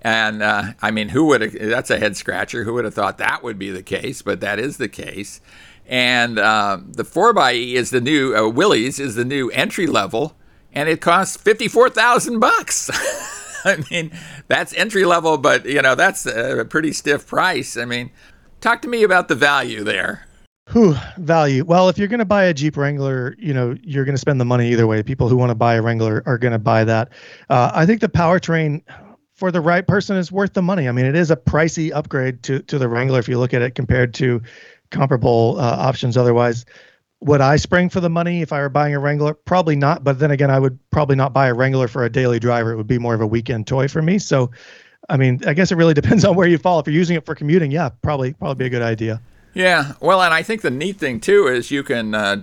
And 0.00 0.42
uh, 0.42 0.72
I 0.80 0.90
mean, 0.90 1.10
who 1.10 1.26
would 1.26 1.42
that's 1.52 1.90
a 1.90 1.98
head 1.98 2.16
scratcher. 2.16 2.64
Who 2.64 2.72
would 2.74 2.86
have 2.86 2.94
thought 2.94 3.18
that 3.18 3.42
would 3.42 3.58
be 3.58 3.70
the 3.70 3.82
case? 3.82 4.22
But 4.22 4.40
that 4.40 4.58
is 4.58 4.78
the 4.78 4.88
case. 4.88 5.40
And 5.88 6.38
uh, 6.38 6.78
the 6.86 7.02
4xE 7.02 7.72
is 7.72 7.90
the 7.90 8.00
new 8.00 8.36
uh, 8.36 8.48
Willys 8.48 9.00
is 9.00 9.14
the 9.14 9.24
new 9.24 9.50
entry 9.50 9.86
level 9.86 10.36
and 10.72 10.88
it 10.88 11.00
costs 11.00 11.36
fifty 11.36 11.68
four 11.68 11.90
thousand 11.90 12.40
bucks. 12.40 12.90
I 13.64 13.82
mean, 13.90 14.12
that's 14.46 14.72
entry 14.74 15.04
level, 15.04 15.38
but 15.38 15.66
you 15.66 15.82
know 15.82 15.94
that's 15.94 16.26
a 16.26 16.64
pretty 16.68 16.92
stiff 16.92 17.26
price. 17.26 17.76
I 17.76 17.84
mean, 17.84 18.10
talk 18.60 18.82
to 18.82 18.88
me 18.88 19.02
about 19.02 19.28
the 19.28 19.34
value 19.34 19.82
there. 19.82 20.26
Who 20.68 20.94
value? 21.16 21.64
Well, 21.64 21.88
if 21.88 21.96
you're 21.96 22.08
going 22.08 22.18
to 22.18 22.26
buy 22.26 22.44
a 22.44 22.54
Jeep 22.54 22.76
Wrangler, 22.76 23.34
you 23.38 23.54
know 23.54 23.76
you're 23.82 24.04
going 24.04 24.14
to 24.14 24.20
spend 24.20 24.40
the 24.40 24.44
money 24.44 24.70
either 24.70 24.86
way. 24.86 25.02
People 25.02 25.28
who 25.28 25.36
want 25.36 25.50
to 25.50 25.54
buy 25.54 25.74
a 25.74 25.82
Wrangler 25.82 26.22
are 26.26 26.38
going 26.38 26.52
to 26.52 26.58
buy 26.58 26.84
that. 26.84 27.08
Uh, 27.48 27.72
I 27.74 27.86
think 27.86 28.00
the 28.00 28.08
powertrain 28.08 28.82
for 29.34 29.50
the 29.50 29.60
right 29.60 29.86
person 29.86 30.16
is 30.16 30.30
worth 30.30 30.52
the 30.52 30.62
money. 30.62 30.88
I 30.88 30.92
mean, 30.92 31.06
it 31.06 31.16
is 31.16 31.30
a 31.30 31.36
pricey 31.36 31.90
upgrade 31.92 32.42
to 32.44 32.60
to 32.60 32.78
the 32.78 32.88
Wrangler 32.88 33.18
if 33.18 33.28
you 33.28 33.38
look 33.38 33.54
at 33.54 33.62
it 33.62 33.74
compared 33.74 34.14
to 34.14 34.42
comparable 34.90 35.56
uh, 35.58 35.62
options 35.62 36.16
otherwise 36.16 36.64
would 37.20 37.40
I 37.40 37.56
spring 37.56 37.88
for 37.88 38.00
the 38.00 38.10
money 38.10 38.42
if 38.42 38.52
I 38.52 38.60
were 38.60 38.68
buying 38.68 38.94
a 38.94 38.98
Wrangler? 38.98 39.34
Probably 39.34 39.76
not. 39.76 40.04
But 40.04 40.18
then 40.18 40.30
again, 40.30 40.50
I 40.50 40.58
would 40.58 40.78
probably 40.90 41.16
not 41.16 41.32
buy 41.32 41.48
a 41.48 41.54
Wrangler 41.54 41.88
for 41.88 42.04
a 42.04 42.10
daily 42.10 42.38
driver. 42.38 42.72
It 42.72 42.76
would 42.76 42.86
be 42.86 42.98
more 42.98 43.14
of 43.14 43.20
a 43.20 43.26
weekend 43.26 43.66
toy 43.66 43.88
for 43.88 44.02
me. 44.02 44.18
So, 44.18 44.50
I 45.08 45.16
mean, 45.16 45.40
I 45.46 45.54
guess 45.54 45.72
it 45.72 45.76
really 45.76 45.94
depends 46.02 46.24
on 46.24 46.36
where 46.36 46.46
you 46.46 46.58
fall. 46.58 46.78
If 46.78 46.86
you're 46.86 46.94
using 46.94 47.16
it 47.16 47.26
for 47.26 47.34
commuting, 47.34 47.70
yeah, 47.70 47.90
probably 48.02 48.34
probably 48.34 48.64
be 48.64 48.66
a 48.66 48.70
good 48.70 48.82
idea. 48.82 49.20
Yeah. 49.54 49.94
Well, 50.00 50.22
and 50.22 50.32
I 50.32 50.42
think 50.42 50.62
the 50.62 50.70
neat 50.70 50.98
thing 50.98 51.20
too 51.20 51.48
is 51.48 51.70
you 51.70 51.82
can 51.82 52.14
uh, 52.14 52.42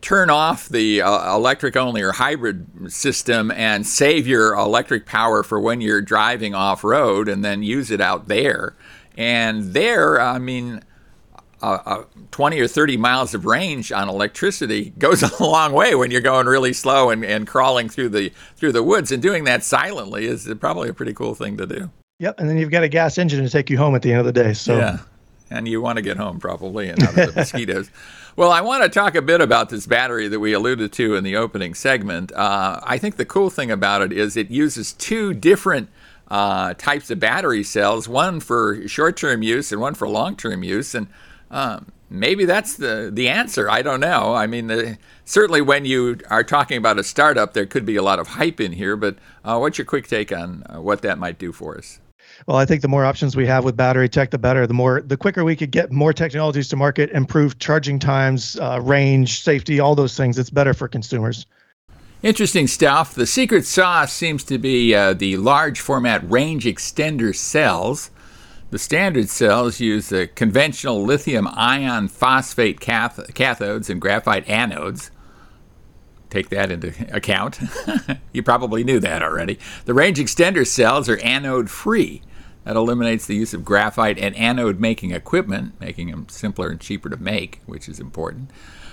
turn 0.00 0.28
off 0.28 0.68
the 0.68 1.02
uh, 1.02 1.36
electric 1.36 1.76
only 1.76 2.02
or 2.02 2.12
hybrid 2.12 2.90
system 2.90 3.52
and 3.52 3.86
save 3.86 4.26
your 4.26 4.54
electric 4.54 5.06
power 5.06 5.44
for 5.44 5.60
when 5.60 5.80
you're 5.80 6.00
driving 6.00 6.54
off 6.54 6.82
road, 6.82 7.28
and 7.28 7.44
then 7.44 7.62
use 7.62 7.92
it 7.92 8.00
out 8.00 8.26
there. 8.26 8.74
And 9.16 9.72
there, 9.74 10.20
I 10.20 10.38
mean 10.38 10.82
uh, 11.62 12.04
20 12.30 12.60
or 12.60 12.68
30 12.68 12.96
miles 12.96 13.34
of 13.34 13.44
range 13.44 13.92
on 13.92 14.08
electricity 14.08 14.92
goes 14.98 15.22
a 15.40 15.42
long 15.42 15.72
way 15.72 15.94
when 15.94 16.10
you're 16.10 16.20
going 16.20 16.46
really 16.46 16.72
slow 16.72 17.10
and, 17.10 17.24
and 17.24 17.46
crawling 17.46 17.88
through 17.88 18.08
the 18.08 18.32
through 18.56 18.72
the 18.72 18.82
woods 18.82 19.12
and 19.12 19.22
doing 19.22 19.44
that 19.44 19.62
silently 19.64 20.26
is 20.26 20.52
probably 20.60 20.88
a 20.88 20.94
pretty 20.94 21.12
cool 21.12 21.34
thing 21.34 21.56
to 21.56 21.66
do. 21.66 21.90
Yep, 22.18 22.38
and 22.38 22.48
then 22.48 22.58
you've 22.58 22.70
got 22.70 22.82
a 22.82 22.88
gas 22.88 23.16
engine 23.16 23.42
to 23.42 23.50
take 23.50 23.70
you 23.70 23.78
home 23.78 23.94
at 23.94 24.02
the 24.02 24.10
end 24.12 24.20
of 24.20 24.26
the 24.26 24.32
day. 24.32 24.52
So 24.52 24.76
yeah, 24.76 24.98
and 25.50 25.66
you 25.66 25.80
want 25.80 25.96
to 25.96 26.02
get 26.02 26.16
home 26.16 26.38
probably 26.38 26.88
and 26.88 27.02
out 27.02 27.18
of 27.18 27.26
the 27.26 27.32
mosquitoes. 27.40 27.90
Well, 28.36 28.52
I 28.52 28.60
want 28.60 28.84
to 28.84 28.88
talk 28.88 29.14
a 29.14 29.22
bit 29.22 29.40
about 29.40 29.70
this 29.70 29.86
battery 29.86 30.28
that 30.28 30.38
we 30.38 30.52
alluded 30.52 30.92
to 30.92 31.16
in 31.16 31.24
the 31.24 31.36
opening 31.36 31.74
segment. 31.74 32.32
Uh, 32.32 32.80
I 32.82 32.96
think 32.96 33.16
the 33.16 33.24
cool 33.24 33.50
thing 33.50 33.70
about 33.70 34.02
it 34.02 34.12
is 34.12 34.36
it 34.36 34.50
uses 34.50 34.92
two 34.92 35.34
different 35.34 35.88
uh, 36.30 36.74
types 36.74 37.10
of 37.10 37.18
battery 37.18 37.64
cells, 37.64 38.08
one 38.08 38.38
for 38.38 38.86
short-term 38.86 39.42
use 39.42 39.72
and 39.72 39.80
one 39.80 39.94
for 39.94 40.08
long-term 40.08 40.62
use, 40.62 40.94
and 40.94 41.08
um, 41.50 41.92
maybe 42.08 42.44
that's 42.44 42.76
the 42.76 43.10
the 43.12 43.28
answer. 43.28 43.70
I 43.70 43.82
don't 43.82 44.00
know. 44.00 44.34
I 44.34 44.46
mean, 44.46 44.66
the, 44.66 44.98
certainly 45.24 45.60
when 45.60 45.84
you 45.84 46.18
are 46.28 46.44
talking 46.44 46.76
about 46.76 46.98
a 46.98 47.04
startup, 47.04 47.54
there 47.54 47.66
could 47.66 47.86
be 47.86 47.96
a 47.96 48.02
lot 48.02 48.18
of 48.18 48.28
hype 48.28 48.60
in 48.60 48.72
here. 48.72 48.96
But 48.96 49.16
uh, 49.44 49.58
what's 49.58 49.78
your 49.78 49.84
quick 49.84 50.08
take 50.08 50.32
on 50.32 50.64
uh, 50.66 50.80
what 50.80 51.02
that 51.02 51.18
might 51.18 51.38
do 51.38 51.52
for 51.52 51.78
us? 51.78 52.00
Well, 52.46 52.56
I 52.56 52.64
think 52.64 52.82
the 52.82 52.88
more 52.88 53.04
options 53.04 53.36
we 53.36 53.46
have 53.46 53.64
with 53.64 53.76
battery 53.76 54.08
tech, 54.08 54.30
the 54.30 54.38
better. 54.38 54.66
The 54.66 54.74
more, 54.74 55.02
the 55.02 55.16
quicker 55.16 55.44
we 55.44 55.56
could 55.56 55.70
get 55.70 55.92
more 55.92 56.12
technologies 56.12 56.68
to 56.68 56.76
market, 56.76 57.10
improve 57.10 57.58
charging 57.58 57.98
times, 57.98 58.58
uh, 58.60 58.80
range, 58.82 59.42
safety, 59.42 59.78
all 59.78 59.94
those 59.94 60.16
things. 60.16 60.38
It's 60.38 60.50
better 60.50 60.72
for 60.72 60.88
consumers. 60.88 61.46
Interesting 62.22 62.66
stuff. 62.66 63.14
The 63.14 63.26
secret 63.26 63.64
sauce 63.64 64.12
seems 64.12 64.44
to 64.44 64.58
be 64.58 64.94
uh, 64.94 65.14
the 65.14 65.36
large 65.36 65.80
format 65.80 66.28
range 66.30 66.64
extender 66.64 67.34
cells. 67.34 68.10
The 68.70 68.78
standard 68.78 69.28
cells 69.28 69.80
use 69.80 70.10
the 70.10 70.28
conventional 70.28 71.02
lithium 71.02 71.48
iron 71.52 72.08
phosphate 72.08 72.78
cath- 72.80 73.34
cathodes 73.34 73.90
and 73.90 74.00
graphite 74.00 74.46
anodes. 74.46 75.10
Take 76.30 76.50
that 76.50 76.70
into 76.70 76.94
account. 77.12 77.58
you 78.32 78.44
probably 78.44 78.84
knew 78.84 79.00
that 79.00 79.22
already. 79.22 79.58
The 79.86 79.94
range 79.94 80.18
extender 80.18 80.64
cells 80.64 81.08
are 81.08 81.18
anode 81.18 81.68
free. 81.68 82.22
That 82.64 82.76
eliminates 82.76 83.26
the 83.26 83.34
use 83.34 83.52
of 83.52 83.64
graphite 83.64 84.18
and 84.18 84.36
anode 84.36 84.78
making 84.78 85.10
equipment, 85.10 85.80
making 85.80 86.10
them 86.10 86.28
simpler 86.28 86.68
and 86.68 86.80
cheaper 86.80 87.08
to 87.08 87.16
make, 87.16 87.60
which 87.66 87.88
is 87.88 87.98
important. 87.98 88.50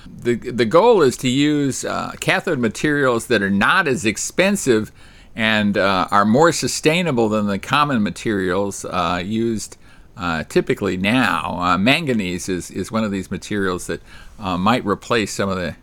The, 0.08 0.36
the 0.36 0.66
goal 0.66 1.04
is 1.04 1.18
to 1.18 1.30
use 1.30 1.86
uh, 1.86 2.14
cathode 2.20 2.60
materials 2.60 3.28
that 3.28 3.44
are 3.44 3.52
not 3.52 3.88
as 3.88 4.06
expensive 4.06 4.92
and 5.38 5.78
uh, 5.78 6.08
are 6.10 6.26
more 6.26 6.52
sustainable 6.52 7.30
than 7.30 7.46
the 7.46 7.60
common 7.60 8.02
materials 8.02 8.84
uh, 8.86 9.22
used 9.24 9.78
uh, 10.18 10.44
typically 10.46 10.98
now. 10.98 11.60
Uh, 11.62 11.78
manganese 11.78 12.50
is, 12.50 12.72
is 12.72 12.92
one 12.92 13.04
of 13.04 13.12
these 13.12 13.30
materials 13.30 13.86
that 13.86 14.02
uh, 14.40 14.58
might 14.58 14.84
replace 14.84 15.32
some 15.32 15.48
of 15.48 15.56
the 15.56 15.76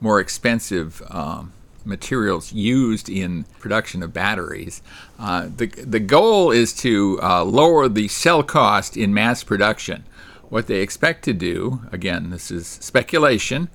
more 0.00 0.20
expensive 0.20 1.02
um, 1.10 1.52
materials 1.84 2.52
used 2.52 3.08
in 3.08 3.42
production 3.58 4.04
of 4.04 4.12
batteries. 4.12 4.82
Uh, 5.18 5.48
the, 5.56 5.66
the 5.66 5.98
goal 5.98 6.52
is 6.52 6.72
to 6.72 7.16
lower 7.44 7.88
the 7.88 8.06
cell 8.06 8.44
cost 8.44 8.96
in 8.96 9.12
mass 9.12 9.42
production. 9.42 10.04
What 10.48 10.68
they 10.68 10.80
expect 10.80 11.24
to 11.24 11.32
do, 11.32 11.82
again, 11.90 12.30
this 12.30 12.52
is 12.52 12.68
speculation, 12.68 13.68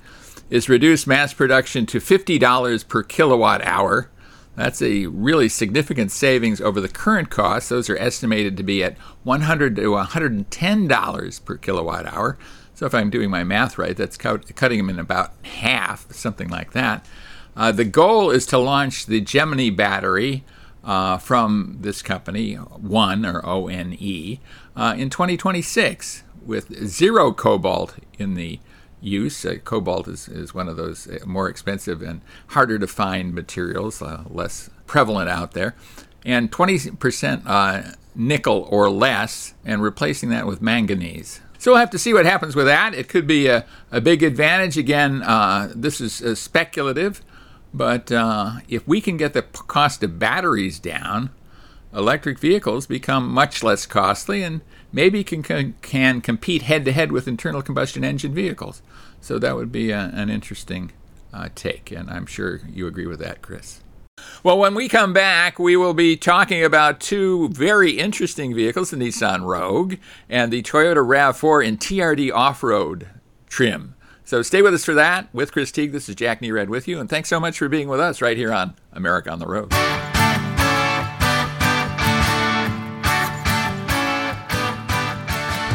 is 0.50 0.70
reduce 0.70 1.06
mass 1.06 1.34
production 1.34 1.86
to 1.88 2.00
$50 2.00 2.88
per 2.88 3.04
kilowatt 3.04 3.62
hour 3.66 4.10
that's 4.58 4.82
a 4.82 5.06
really 5.06 5.50
significant 5.50 6.12
savings 6.12 6.60
over 6.60 6.82
the 6.82 6.90
current 6.90 7.30
cost. 7.30 7.70
Those 7.70 7.92
are 7.92 7.98
estimated 7.98 8.58
to 8.58 8.64
be 8.64 8.84
at 8.84 8.98
100 9.24 9.76
to 9.76 9.90
110 9.90 10.88
dollars 10.88 11.40
per 11.40 11.58
kilowatt 11.58 12.08
hour. 12.08 12.40
So 12.74 12.88
if 12.88 12.94
I'm 12.96 13.12
doing 13.12 13.30
my 13.30 13.44
math 13.44 13.78
right, 13.78 13.96
that's 13.96 14.18
cutting 14.18 14.78
them 14.78 14.90
in 14.90 15.00
about 15.00 15.34
half, 15.44 16.12
something 16.12 16.50
like 16.50 16.74
that. 16.74 17.06
Uh, 17.56 17.72
the 17.72 17.86
goal 17.86 18.32
is 18.32 18.48
to 18.48 18.58
launch 18.58 19.06
the 19.06 19.22
Gemini 19.22 19.70
battery 19.70 20.44
uh, 20.84 21.18
from 21.18 21.78
this 21.82 22.02
company, 22.02 22.56
One 22.56 23.26
or 23.26 23.46
O 23.46 23.68
N 23.68 23.96
E, 24.00 24.40
uh, 24.76 24.96
in 24.98 25.12
2026 25.12 26.24
with 26.44 26.88
zero 26.88 27.32
cobalt 27.32 27.96
in 28.18 28.34
the 28.34 28.60
use. 29.02 29.46
Uh, 29.46 29.56
cobalt 29.64 30.08
is, 30.08 30.28
is 30.28 30.54
one 30.54 30.68
of 30.68 30.78
those 30.78 31.08
uh, 31.08 31.20
more 31.26 31.50
expensive 31.50 32.02
and 32.02 32.22
harder 32.48 32.80
to 32.80 32.88
find 32.88 33.34
materials, 33.34 34.02
uh, 34.02 34.24
less 34.30 34.70
prevalent 34.86 35.30
out 35.30 35.52
there. 35.54 35.76
And 36.26 36.52
20% 36.52 37.44
uh, 37.46 37.92
nickel 38.16 38.68
or 38.70 38.90
less, 38.90 39.54
and 39.64 39.82
replacing 39.82 40.30
that 40.30 40.46
with 40.46 40.62
manganese. 40.62 41.42
So 41.60 41.72
we'll 41.72 41.80
have 41.80 41.90
to 41.92 42.00
see 42.00 42.14
what 42.14 42.26
happens 42.26 42.56
with 42.56 42.66
that. 42.66 42.94
It 42.94 43.08
could 43.08 43.26
be 43.26 43.48
a, 43.48 43.66
a 43.92 44.02
big 44.02 44.24
advantage. 44.24 44.78
Again, 44.78 45.24
uh, 45.24 45.72
this 45.76 46.02
is 46.02 46.22
uh, 46.22 46.36
speculative, 46.36 47.22
but 47.74 48.12
if 48.68 48.88
we 48.88 49.02
can 49.02 49.18
get 49.18 49.34
the 49.34 49.42
cost 49.42 50.04
of 50.04 50.20
batteries 50.20 50.80
down, 50.80 51.30
electric 51.94 52.40
vehicles 52.40 52.86
become 52.86 53.30
much 53.30 53.64
less 53.64 53.86
costly 53.86 54.44
and 54.44 54.62
maybe 54.92 55.24
can, 55.24 55.44
can, 55.44 55.76
can 55.82 56.22
compete 56.22 56.64
head 56.64 56.86
to 56.86 56.92
head 56.92 57.12
with 57.12 57.28
internal 57.28 57.62
combustion 57.62 58.04
engine 58.04 58.34
vehicles. 58.34 58.82
So 59.22 59.40
that 59.40 59.56
would 59.56 59.72
be 59.72 59.92
a, 59.92 60.12
an 60.14 60.30
interesting 60.30 60.92
uh, 61.34 61.50
take, 61.56 61.92
and 61.92 62.10
I'm 62.10 62.26
sure 62.26 62.62
you 62.72 62.88
agree 62.88 63.08
with 63.08 63.20
that, 63.20 63.42
Chris. 63.42 63.82
Well, 64.44 64.58
when 64.58 64.74
we 64.74 64.90
come 64.90 65.14
back, 65.14 65.60
we 65.60 65.76
will 65.76 65.94
be 65.94 66.18
talking 66.18 66.64
about 66.64 67.00
two 67.00 67.50
very 67.50 67.92
interesting 67.92 68.56
vehicles 68.56 68.90
the 68.90 68.98
Nissan 68.98 69.44
Rogue 69.46 69.96
and 70.30 70.52
the 70.52 70.64
Toyota 70.64 71.06
RAV4 71.06 71.66
in 71.66 71.78
TRD 71.78 72.32
off 72.34 72.64
road 72.64 73.08
trim. 73.48 73.96
So 74.26 74.42
stay 74.42 74.62
with 74.62 74.74
us 74.74 74.84
for 74.84 74.94
that. 74.94 75.34
With 75.34 75.52
Chris 75.52 75.72
Teague, 75.72 75.94
this 75.94 76.10
is 76.10 76.16
Jack 76.16 76.42
Nerad 76.42 76.68
with 76.68 76.88
you, 76.88 77.00
and 77.00 77.10
thanks 77.10 77.30
so 77.30 77.40
much 77.40 77.58
for 77.58 77.70
being 77.70 77.88
with 77.88 78.00
us 78.00 78.22
right 78.22 78.36
here 78.36 78.52
on 78.52 78.76
America 78.92 79.32
on 79.32 79.40
the 79.40 79.48
Road. 79.48 79.72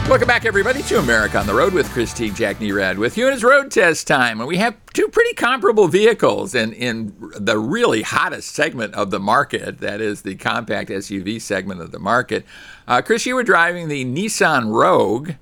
Welcome 0.08 0.26
back, 0.26 0.44
everybody, 0.44 0.82
to 0.82 0.98
America 0.98 1.38
on 1.38 1.46
the 1.46 1.54
Road 1.54 1.72
with 1.72 1.88
Chris 1.90 2.12
Teague, 2.12 2.34
Jack 2.34 2.58
Nerad 2.58 2.98
with 2.98 3.16
you. 3.16 3.26
And 3.26 3.34
it's 3.34 3.44
road 3.44 3.70
test 3.70 4.06
time. 4.06 4.40
And 4.40 4.48
we 4.48 4.58
have 4.58 4.76
two 4.92 5.08
pretty 5.08 5.32
comparable 5.34 5.86
vehicles 5.86 6.54
in, 6.54 6.72
in 6.74 7.14
the 7.38 7.56
really 7.56 8.02
hottest 8.02 8.54
segment 8.54 8.94
of 8.94 9.10
the 9.10 9.20
market. 9.20 9.78
That 9.78 10.02
is 10.02 10.20
the 10.20 10.34
compact 10.34 10.90
SUV 10.90 11.40
segment 11.40 11.80
of 11.80 11.92
the 11.92 11.98
market. 11.98 12.44
Uh, 12.86 13.00
Chris, 13.00 13.24
you 13.24 13.36
were 13.36 13.44
driving 13.44 13.88
the 13.88 14.04
Nissan 14.04 14.74
Rogue. 14.74 15.32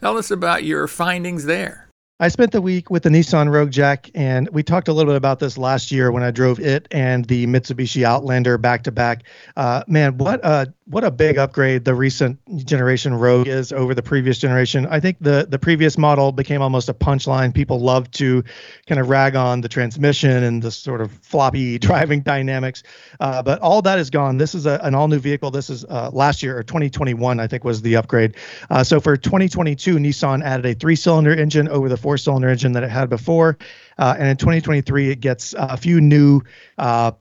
Tell 0.00 0.16
us 0.16 0.30
about 0.30 0.64
your 0.64 0.86
findings 0.86 1.44
there. 1.44 1.88
I 2.20 2.28
spent 2.28 2.50
the 2.50 2.60
week 2.60 2.90
with 2.90 3.04
the 3.04 3.10
Nissan 3.10 3.48
Rogue 3.52 3.70
Jack, 3.70 4.10
and 4.12 4.48
we 4.48 4.64
talked 4.64 4.88
a 4.88 4.92
little 4.92 5.12
bit 5.12 5.16
about 5.16 5.38
this 5.38 5.56
last 5.56 5.92
year 5.92 6.10
when 6.10 6.24
I 6.24 6.32
drove 6.32 6.58
it 6.58 6.88
and 6.90 7.24
the 7.26 7.46
Mitsubishi 7.46 8.02
Outlander 8.02 8.58
back 8.58 8.82
to 8.84 8.92
back. 8.92 9.22
Uh, 9.56 9.84
man, 9.86 10.18
what 10.18 10.40
a 10.44 10.72
what 10.90 11.04
a 11.04 11.10
big 11.10 11.36
upgrade 11.36 11.84
the 11.84 11.94
recent 11.94 12.38
generation 12.64 13.14
Rogue 13.14 13.46
is 13.46 13.72
over 13.72 13.94
the 13.94 14.02
previous 14.02 14.38
generation. 14.38 14.86
I 14.86 15.00
think 15.00 15.18
the 15.20 15.46
the 15.48 15.58
previous 15.58 15.98
model 15.98 16.32
became 16.32 16.62
almost 16.62 16.88
a 16.88 16.94
punchline. 16.94 17.52
People 17.52 17.80
love 17.80 18.10
to 18.12 18.42
kind 18.86 18.98
of 18.98 19.10
rag 19.10 19.36
on 19.36 19.60
the 19.60 19.68
transmission 19.68 20.42
and 20.44 20.62
the 20.62 20.70
sort 20.70 21.02
of 21.02 21.12
floppy 21.12 21.78
driving 21.88 22.22
dynamics, 22.22 22.82
uh, 23.20 23.42
but 23.42 23.58
all 23.60 23.82
that 23.82 23.98
is 23.98 24.08
gone. 24.08 24.38
This 24.38 24.54
is 24.54 24.64
a, 24.64 24.80
an 24.82 24.94
all 24.94 25.08
new 25.08 25.18
vehicle. 25.18 25.50
This 25.50 25.68
is 25.68 25.84
uh, 25.84 26.10
last 26.12 26.42
year 26.42 26.56
or 26.56 26.62
2021, 26.62 27.38
I 27.38 27.46
think, 27.46 27.64
was 27.64 27.82
the 27.82 27.96
upgrade. 27.96 28.36
Uh, 28.70 28.82
so 28.82 28.98
for 28.98 29.16
2022, 29.16 29.96
Nissan 29.96 30.42
added 30.42 30.64
a 30.64 30.74
three 30.74 30.96
cylinder 30.96 31.34
engine 31.34 31.68
over 31.68 31.88
the 31.88 31.98
four 31.98 32.16
cylinder 32.16 32.48
engine 32.48 32.72
that 32.72 32.82
it 32.82 32.90
had 32.90 33.10
before, 33.10 33.58
uh, 33.98 34.16
and 34.18 34.28
in 34.28 34.36
2023, 34.38 35.10
it 35.10 35.20
gets 35.20 35.54
a 35.58 35.76
few 35.76 36.00
new 36.00 36.40
uh, 36.78 37.12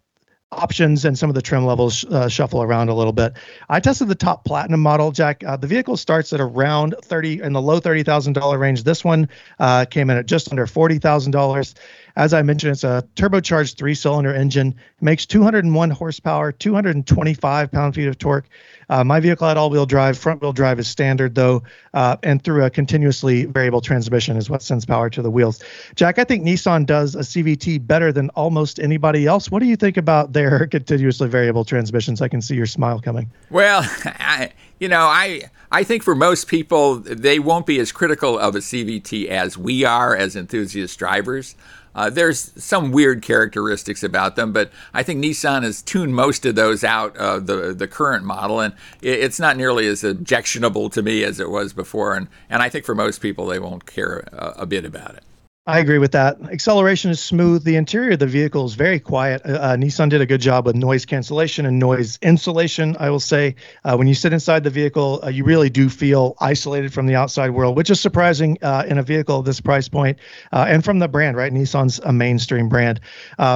options 0.52 1.04
and 1.04 1.18
some 1.18 1.30
of 1.30 1.36
the 1.36 1.42
trim 1.42 1.66
levels 1.66 2.06
uh, 2.06 2.30
shuffle 2.30 2.62
around 2.62 2.90
a 2.90 2.94
little 2.94 3.12
bit. 3.12 3.34
I 3.68 3.80
tested 3.80 4.08
the 4.08 4.16
top 4.16 4.46
platinum 4.46 4.80
model, 4.80 5.12
Jack. 5.12 5.44
Uh, 5.44 5.58
the 5.58 5.68
vehicle 5.68 5.98
starts 5.98 6.32
at 6.32 6.40
around 6.40 6.96
30 7.02 7.42
in 7.42 7.54
the 7.54 7.62
low 7.62 7.80
$30,000 7.82 8.60
range. 8.60 8.84
This 8.84 9.04
one 9.04 9.28
uh, 9.60 9.86
came 9.86 10.10
in 10.10 10.18
at 10.18 10.26
just 10.26 10.50
under 10.50 10.66
$40,000. 10.66 11.74
As 12.18 12.34
I 12.34 12.42
mentioned, 12.42 12.72
it's 12.72 12.84
a 12.84 13.08
turbocharged 13.16 13.78
three 13.78 13.94
cylinder 13.94 14.34
engine, 14.34 14.70
it 14.70 15.04
makes 15.04 15.28
201 15.28 15.92
horsepower, 15.92 16.52
225 16.52 17.72
pound 17.72 17.94
feet 17.94 18.08
of 18.08 18.18
torque. 18.18 18.50
Uh, 18.90 19.04
my 19.04 19.20
vehicle 19.20 19.48
had 19.48 19.56
all 19.56 19.70
wheel 19.70 19.86
drive. 19.86 20.18
Front 20.18 20.42
wheel 20.42 20.52
drive 20.52 20.80
is 20.80 20.88
standard 20.88 21.36
though, 21.36 21.62
uh, 21.94 22.18
and 22.24 22.44
through 22.44 22.64
a 22.64 22.72
continuously 22.72 23.46
variable 23.46 23.82
transmission 23.82 24.36
is 24.36 24.50
what 24.50 24.64
sends 24.64 24.84
power 24.84 25.12
to 25.12 25.22
the 25.22 25.30
wheels. 25.30 25.62
Jack, 25.94 26.18
I 26.18 26.24
think 26.24 26.44
Nissan 26.44 26.88
does 26.88 27.14
a 27.14 27.20
CVT 27.20 27.86
better 27.86 28.12
than 28.12 28.30
almost 28.30 28.80
anybody 28.80 29.28
else. 29.28 29.52
What 29.52 29.60
do 29.60 29.68
you 29.68 29.76
think 29.76 29.96
about 29.96 30.34
their 30.34 30.66
continuously 30.72 31.28
variable 31.28 31.66
transmissions? 31.66 32.20
I 32.20 32.30
can 32.30 32.42
see 32.42 32.56
your 32.56 32.66
smile 32.66 33.00
coming. 33.00 33.30
Well, 33.52 33.82
I, 34.06 34.54
you 34.80 34.88
know, 34.88 35.02
I 35.02 35.52
I 35.72 35.84
think 35.84 36.02
for 36.02 36.16
most 36.16 36.48
people 36.48 36.96
they 36.96 37.38
won't 37.38 37.68
be 37.68 37.80
as 37.80 37.92
critical 37.92 38.40
of 38.40 38.56
a 38.56 38.60
CVT 38.60 39.28
as 39.28 39.56
we 39.56 39.84
are 39.84 40.16
as 40.16 40.36
enthusiast 40.36 40.98
drivers. 40.98 41.56
Uh, 41.98 42.12
there's 42.12 42.54
some 42.64 42.92
weird 42.92 43.24
characteristics 43.24 44.04
about 44.04 44.36
them, 44.36 44.54
but 44.54 44.72
I 44.94 45.02
think 45.02 45.24
Nissan 45.24 45.64
has 45.64 45.82
tuned 45.82 46.16
most 46.16 46.46
of 46.46 46.54
those 46.54 46.84
out 46.84 47.18
of 47.18 47.48
the 47.48 47.74
the 47.74 47.88
current 47.88 48.24
model, 48.24 48.60
and 48.60 48.76
it's 49.02 49.40
not 49.40 49.58
nearly 49.58 49.88
as 49.88 50.04
objectionable 50.04 50.92
to 50.92 51.02
me 51.02 51.24
as 51.24 51.40
it 51.40 51.50
was 51.50 51.74
before. 51.74 52.16
And 52.16 52.28
and 52.52 52.62
I 52.62 52.70
think 52.70 52.86
for 52.86 52.94
most 52.94 53.20
people, 53.20 53.48
they 53.48 53.58
won't 53.58 53.88
care 53.88 54.28
a, 54.32 54.54
a 54.60 54.66
bit 54.68 54.86
about 54.86 55.16
it. 55.16 55.24
I 55.68 55.80
agree 55.80 55.98
with 55.98 56.14
that. 56.14 56.38
Acceleration 56.50 57.12
is 57.12 57.20
smooth. 57.20 57.66
The 57.66 57.76
interior 57.76 58.12
of 58.12 58.20
the 58.20 58.26
vehicle 58.26 58.66
is 58.66 58.76
very 58.76 59.02
quiet. 59.02 59.42
Uh, 59.44 59.50
uh, 59.50 59.76
Nissan 59.76 60.10
did 60.10 60.22
a 60.22 60.26
good 60.26 60.40
job 60.40 60.66
with 60.66 60.78
noise 60.78 61.06
cancellation 61.06 61.66
and 61.66 61.78
noise 61.78 62.18
insulation. 62.22 62.96
I 63.02 63.10
will 63.10 63.20
say, 63.20 63.54
uh, 63.84 63.98
when 63.98 64.08
you 64.08 64.14
sit 64.14 64.32
inside 64.32 64.64
the 64.64 64.70
vehicle, 64.70 65.20
uh, 65.26 65.28
you 65.28 65.44
really 65.44 65.70
do 65.70 65.90
feel 65.90 66.38
isolated 66.40 66.94
from 66.94 67.06
the 67.06 67.16
outside 67.16 67.50
world, 67.50 67.76
which 67.76 67.90
is 67.90 68.00
surprising 68.00 68.58
uh, 68.62 68.86
in 68.88 68.98
a 68.98 69.04
vehicle 69.04 69.40
of 69.40 69.46
this 69.46 69.60
price 69.60 69.90
point, 69.90 70.18
uh, 70.54 70.66
and 70.70 70.86
from 70.86 71.00
the 71.00 71.08
brand. 71.10 71.36
Right, 71.36 71.52
Nissan's 71.52 72.00
a 72.00 72.14
mainstream 72.14 72.70
brand. 72.70 73.02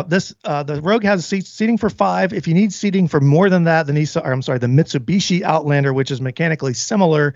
this 0.07 0.35
the 0.43 0.81
Rogue 0.83 1.03
has 1.03 1.25
seats, 1.25 1.49
seating 1.49 1.77
for 1.77 1.89
five. 1.89 2.33
If 2.33 2.45
you 2.45 2.53
need 2.53 2.73
seating 2.73 3.07
for 3.07 3.21
more 3.21 3.49
than 3.49 3.63
that, 3.63 3.87
the 3.87 3.93
Nissan, 3.93 4.25
or 4.25 4.33
I'm 4.33 4.41
sorry, 4.41 4.59
the 4.59 4.67
Mitsubishi 4.67 5.43
Outlander, 5.43 5.93
which 5.93 6.11
is 6.11 6.19
mechanically 6.19 6.73
similar, 6.73 7.35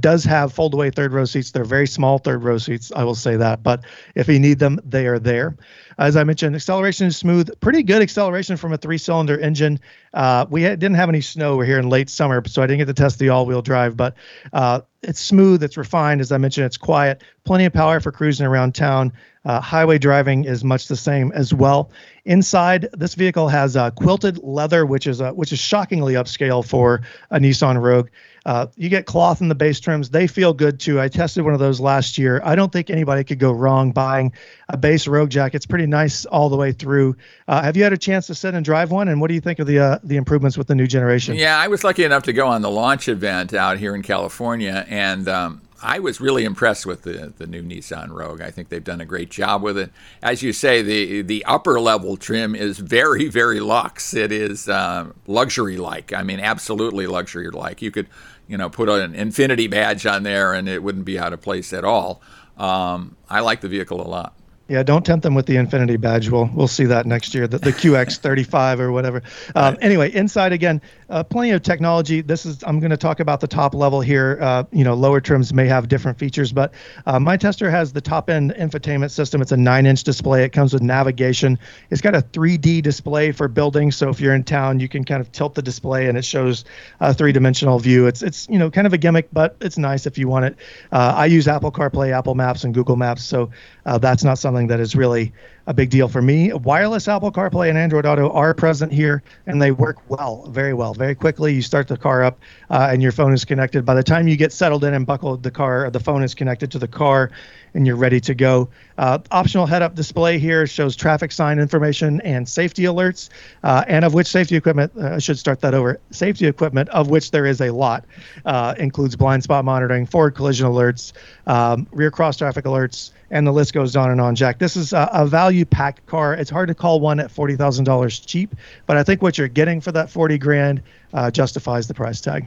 does 0.00 0.24
have 0.24 0.54
fold-away 0.54 0.92
third 0.92 1.12
row 1.12 1.26
seats. 1.26 1.50
They're 1.50 1.64
very 1.64 1.86
small 1.86 2.16
third 2.16 2.42
row 2.42 2.56
seats. 2.56 2.90
I 2.96 3.04
will 3.04 3.14
say 3.14 3.36
that, 3.36 3.62
but 3.62 3.84
if 4.14 4.28
you 4.28 4.38
need 4.38 4.58
them, 4.58 4.80
they 4.84 5.06
are 5.06 5.18
there. 5.18 5.56
As 5.98 6.16
I 6.16 6.24
mentioned, 6.24 6.56
acceleration 6.56 7.06
is 7.06 7.16
smooth. 7.16 7.48
Pretty 7.60 7.82
good 7.82 8.02
acceleration 8.02 8.56
from 8.56 8.72
a 8.72 8.76
three-cylinder 8.76 9.38
engine. 9.38 9.80
Uh, 10.12 10.46
we 10.50 10.62
had, 10.62 10.78
didn't 10.78 10.96
have 10.96 11.08
any 11.08 11.20
snow. 11.20 11.56
We're 11.56 11.64
here 11.66 11.78
in 11.78 11.88
late 11.88 12.10
summer, 12.10 12.42
so 12.46 12.62
I 12.62 12.66
didn't 12.66 12.78
get 12.78 12.86
to 12.86 12.94
test 12.94 13.18
the 13.18 13.28
all-wheel 13.28 13.62
drive. 13.62 13.96
But 13.96 14.14
uh, 14.52 14.80
it's 15.02 15.20
smooth. 15.20 15.62
It's 15.62 15.76
refined. 15.76 16.20
As 16.20 16.32
I 16.32 16.38
mentioned, 16.38 16.66
it's 16.66 16.76
quiet. 16.76 17.22
Plenty 17.44 17.64
of 17.64 17.72
power 17.72 18.00
for 18.00 18.10
cruising 18.10 18.46
around 18.46 18.74
town. 18.74 19.12
Uh, 19.44 19.60
highway 19.60 19.98
driving 19.98 20.44
is 20.44 20.64
much 20.64 20.88
the 20.88 20.96
same 20.96 21.30
as 21.32 21.52
well. 21.52 21.90
Inside, 22.24 22.88
this 22.92 23.14
vehicle 23.14 23.48
has 23.48 23.76
uh, 23.76 23.90
quilted 23.90 24.38
leather, 24.38 24.86
which 24.86 25.06
is 25.06 25.20
which 25.20 25.52
is 25.52 25.58
shockingly 25.58 26.14
upscale 26.14 26.66
for 26.66 27.02
a 27.30 27.38
Nissan 27.38 27.80
Rogue. 27.80 28.08
Uh, 28.46 28.66
you 28.76 28.88
get 28.88 29.06
cloth 29.06 29.40
in 29.40 29.48
the 29.48 29.54
base 29.54 29.80
trims; 29.80 30.10
they 30.10 30.26
feel 30.26 30.52
good 30.52 30.78
too. 30.78 31.00
I 31.00 31.08
tested 31.08 31.44
one 31.44 31.54
of 31.54 31.60
those 31.60 31.80
last 31.80 32.18
year. 32.18 32.40
I 32.44 32.54
don't 32.54 32.72
think 32.72 32.90
anybody 32.90 33.24
could 33.24 33.38
go 33.38 33.52
wrong 33.52 33.92
buying 33.92 34.32
a 34.68 34.76
base 34.76 35.06
Rogue 35.06 35.30
jacket. 35.30 35.56
It's 35.56 35.66
pretty 35.66 35.86
nice 35.86 36.24
all 36.26 36.48
the 36.48 36.56
way 36.56 36.72
through. 36.72 37.16
Uh, 37.48 37.62
have 37.62 37.76
you 37.76 37.82
had 37.82 37.92
a 37.92 37.98
chance 37.98 38.26
to 38.26 38.34
sit 38.34 38.54
and 38.54 38.64
drive 38.64 38.90
one? 38.90 39.08
And 39.08 39.20
what 39.20 39.28
do 39.28 39.34
you 39.34 39.40
think 39.40 39.58
of 39.58 39.66
the 39.66 39.78
uh, 39.78 39.98
the 40.04 40.16
improvements 40.16 40.58
with 40.58 40.66
the 40.66 40.74
new 40.74 40.86
generation? 40.86 41.36
Yeah, 41.36 41.58
I 41.58 41.68
was 41.68 41.84
lucky 41.84 42.04
enough 42.04 42.24
to 42.24 42.32
go 42.32 42.46
on 42.46 42.62
the 42.62 42.70
launch 42.70 43.08
event 43.08 43.54
out 43.54 43.78
here 43.78 43.94
in 43.94 44.02
California, 44.02 44.84
and 44.88 45.26
um, 45.28 45.62
I 45.84 45.98
was 45.98 46.18
really 46.18 46.44
impressed 46.44 46.86
with 46.86 47.02
the, 47.02 47.34
the 47.36 47.46
new 47.46 47.62
Nissan 47.62 48.08
Rogue. 48.08 48.40
I 48.40 48.50
think 48.50 48.70
they've 48.70 48.82
done 48.82 49.02
a 49.02 49.04
great 49.04 49.30
job 49.30 49.62
with 49.62 49.76
it. 49.76 49.92
As 50.22 50.42
you 50.42 50.54
say, 50.54 50.80
the 50.80 51.20
the 51.20 51.44
upper 51.44 51.78
level 51.78 52.16
trim 52.16 52.54
is 52.54 52.78
very 52.78 53.28
very 53.28 53.60
luxe. 53.60 54.14
It 54.14 54.32
is 54.32 54.66
uh, 54.68 55.10
luxury 55.26 55.76
like. 55.76 56.14
I 56.14 56.22
mean, 56.22 56.40
absolutely 56.40 57.06
luxury 57.06 57.50
like. 57.50 57.82
You 57.82 57.90
could, 57.90 58.08
you 58.48 58.56
know, 58.56 58.70
put 58.70 58.88
an 58.88 59.12
Infiniti 59.12 59.70
badge 59.70 60.06
on 60.06 60.22
there 60.22 60.54
and 60.54 60.68
it 60.68 60.82
wouldn't 60.82 61.04
be 61.04 61.18
out 61.18 61.34
of 61.34 61.42
place 61.42 61.72
at 61.74 61.84
all. 61.84 62.22
Um, 62.56 63.16
I 63.28 63.40
like 63.40 63.60
the 63.60 63.68
vehicle 63.68 64.00
a 64.00 64.08
lot. 64.08 64.34
Yeah, 64.66 64.82
don't 64.82 65.04
tempt 65.04 65.22
them 65.24 65.34
with 65.34 65.44
the 65.44 65.56
Infiniti 65.56 66.00
badge. 66.00 66.30
We'll 66.30 66.48
we'll 66.54 66.68
see 66.68 66.86
that 66.86 67.04
next 67.04 67.34
year, 67.34 67.46
the, 67.46 67.58
the 67.58 67.70
QX35 67.70 68.78
or 68.80 68.92
whatever. 68.92 69.22
Um, 69.54 69.76
anyway, 69.82 70.10
inside 70.10 70.52
again, 70.52 70.80
uh, 71.10 71.22
plenty 71.22 71.50
of 71.50 71.62
technology. 71.62 72.22
This 72.22 72.46
is 72.46 72.64
I'm 72.64 72.80
going 72.80 72.90
to 72.90 72.96
talk 72.96 73.20
about 73.20 73.40
the 73.40 73.46
top 73.46 73.74
level 73.74 74.00
here. 74.00 74.38
Uh, 74.40 74.64
you 74.72 74.82
know, 74.82 74.94
lower 74.94 75.20
trims 75.20 75.52
may 75.52 75.66
have 75.66 75.88
different 75.88 76.18
features, 76.18 76.50
but 76.50 76.72
uh, 77.04 77.20
my 77.20 77.36
tester 77.36 77.70
has 77.70 77.92
the 77.92 78.00
top 78.00 78.30
end 78.30 78.54
infotainment 78.54 79.10
system. 79.10 79.42
It's 79.42 79.52
a 79.52 79.56
nine-inch 79.56 80.02
display. 80.02 80.44
It 80.44 80.52
comes 80.52 80.72
with 80.72 80.80
navigation. 80.80 81.58
It's 81.90 82.00
got 82.00 82.14
a 82.14 82.22
3D 82.22 82.82
display 82.82 83.32
for 83.32 83.48
buildings, 83.48 83.96
so 83.96 84.08
if 84.08 84.18
you're 84.18 84.34
in 84.34 84.44
town, 84.44 84.80
you 84.80 84.88
can 84.88 85.04
kind 85.04 85.20
of 85.20 85.30
tilt 85.30 85.54
the 85.56 85.62
display 85.62 86.08
and 86.08 86.16
it 86.16 86.24
shows 86.24 86.64
a 87.00 87.12
three-dimensional 87.12 87.80
view. 87.80 88.06
It's 88.06 88.22
it's 88.22 88.48
you 88.48 88.58
know 88.58 88.70
kind 88.70 88.86
of 88.86 88.94
a 88.94 88.98
gimmick, 88.98 89.28
but 89.30 89.56
it's 89.60 89.76
nice 89.76 90.06
if 90.06 90.16
you 90.16 90.26
want 90.26 90.46
it. 90.46 90.56
Uh, 90.90 91.12
I 91.14 91.26
use 91.26 91.48
Apple 91.48 91.70
CarPlay, 91.70 92.16
Apple 92.16 92.34
Maps, 92.34 92.64
and 92.64 92.72
Google 92.72 92.96
Maps, 92.96 93.22
so 93.22 93.50
uh, 93.84 93.98
that's 93.98 94.24
not 94.24 94.38
something 94.38 94.53
that 94.54 94.80
is 94.80 94.94
really 94.94 95.32
a 95.66 95.74
big 95.74 95.90
deal 95.90 96.08
for 96.08 96.22
me. 96.22 96.52
Wireless 96.52 97.08
Apple 97.08 97.32
CarPlay 97.32 97.68
and 97.68 97.78
Android 97.78 98.06
Auto 98.06 98.30
are 98.30 98.54
present 98.54 98.92
here, 98.92 99.22
and 99.46 99.60
they 99.60 99.70
work 99.70 99.96
well, 100.08 100.46
very 100.50 100.74
well, 100.74 100.94
very 100.94 101.14
quickly. 101.14 101.54
You 101.54 101.62
start 101.62 101.88
the 101.88 101.96
car 101.96 102.22
up, 102.22 102.38
uh, 102.70 102.88
and 102.90 103.02
your 103.02 103.12
phone 103.12 103.32
is 103.32 103.44
connected. 103.44 103.84
By 103.84 103.94
the 103.94 104.02
time 104.02 104.28
you 104.28 104.36
get 104.36 104.52
settled 104.52 104.84
in 104.84 104.94
and 104.94 105.06
buckled, 105.06 105.42
the 105.42 105.50
car, 105.50 105.90
the 105.90 106.00
phone 106.00 106.22
is 106.22 106.34
connected 106.34 106.70
to 106.72 106.78
the 106.78 106.88
car, 106.88 107.30
and 107.72 107.86
you're 107.86 107.96
ready 107.96 108.20
to 108.20 108.34
go. 108.34 108.68
Uh, 108.98 109.18
optional 109.30 109.66
head-up 109.66 109.94
display 109.94 110.38
here 110.38 110.66
shows 110.66 110.94
traffic 110.94 111.32
sign 111.32 111.58
information 111.58 112.20
and 112.20 112.48
safety 112.48 112.82
alerts, 112.82 113.30
uh, 113.62 113.84
and 113.88 114.04
of 114.04 114.14
which 114.14 114.26
safety 114.26 114.56
equipment. 114.56 114.92
Uh, 114.96 115.14
I 115.14 115.18
should 115.18 115.38
start 115.38 115.60
that 115.60 115.74
over. 115.74 115.98
Safety 116.10 116.46
equipment, 116.46 116.88
of 116.90 117.08
which 117.08 117.30
there 117.30 117.46
is 117.46 117.60
a 117.60 117.70
lot, 117.70 118.04
uh, 118.44 118.74
includes 118.78 119.16
blind 119.16 119.42
spot 119.42 119.64
monitoring, 119.64 120.06
forward 120.06 120.34
collision 120.34 120.66
alerts, 120.66 121.12
um, 121.46 121.86
rear 121.90 122.10
cross 122.10 122.36
traffic 122.36 122.66
alerts 122.66 123.12
and 123.34 123.44
the 123.44 123.52
list 123.52 123.74
goes 123.74 123.96
on 123.96 124.12
and 124.12 124.20
on, 124.20 124.36
Jack. 124.36 124.60
This 124.60 124.76
is 124.76 124.92
a, 124.92 125.10
a 125.12 125.26
value 125.26 125.64
pack 125.64 126.06
car. 126.06 126.34
It's 126.34 126.48
hard 126.48 126.68
to 126.68 126.74
call 126.74 127.00
one 127.00 127.18
at 127.18 127.30
forty 127.30 127.56
thousand 127.56 127.84
dollars 127.84 128.20
cheap, 128.20 128.54
but 128.86 128.96
I 128.96 129.02
think 129.02 129.20
what 129.20 129.36
you're 129.36 129.48
getting 129.48 129.80
for 129.80 129.90
that 129.92 130.08
forty 130.08 130.38
grand 130.38 130.80
uh, 131.12 131.30
justifies 131.32 131.88
the 131.88 131.94
price 131.94 132.20
tag. 132.20 132.46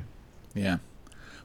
Yeah. 0.55 0.77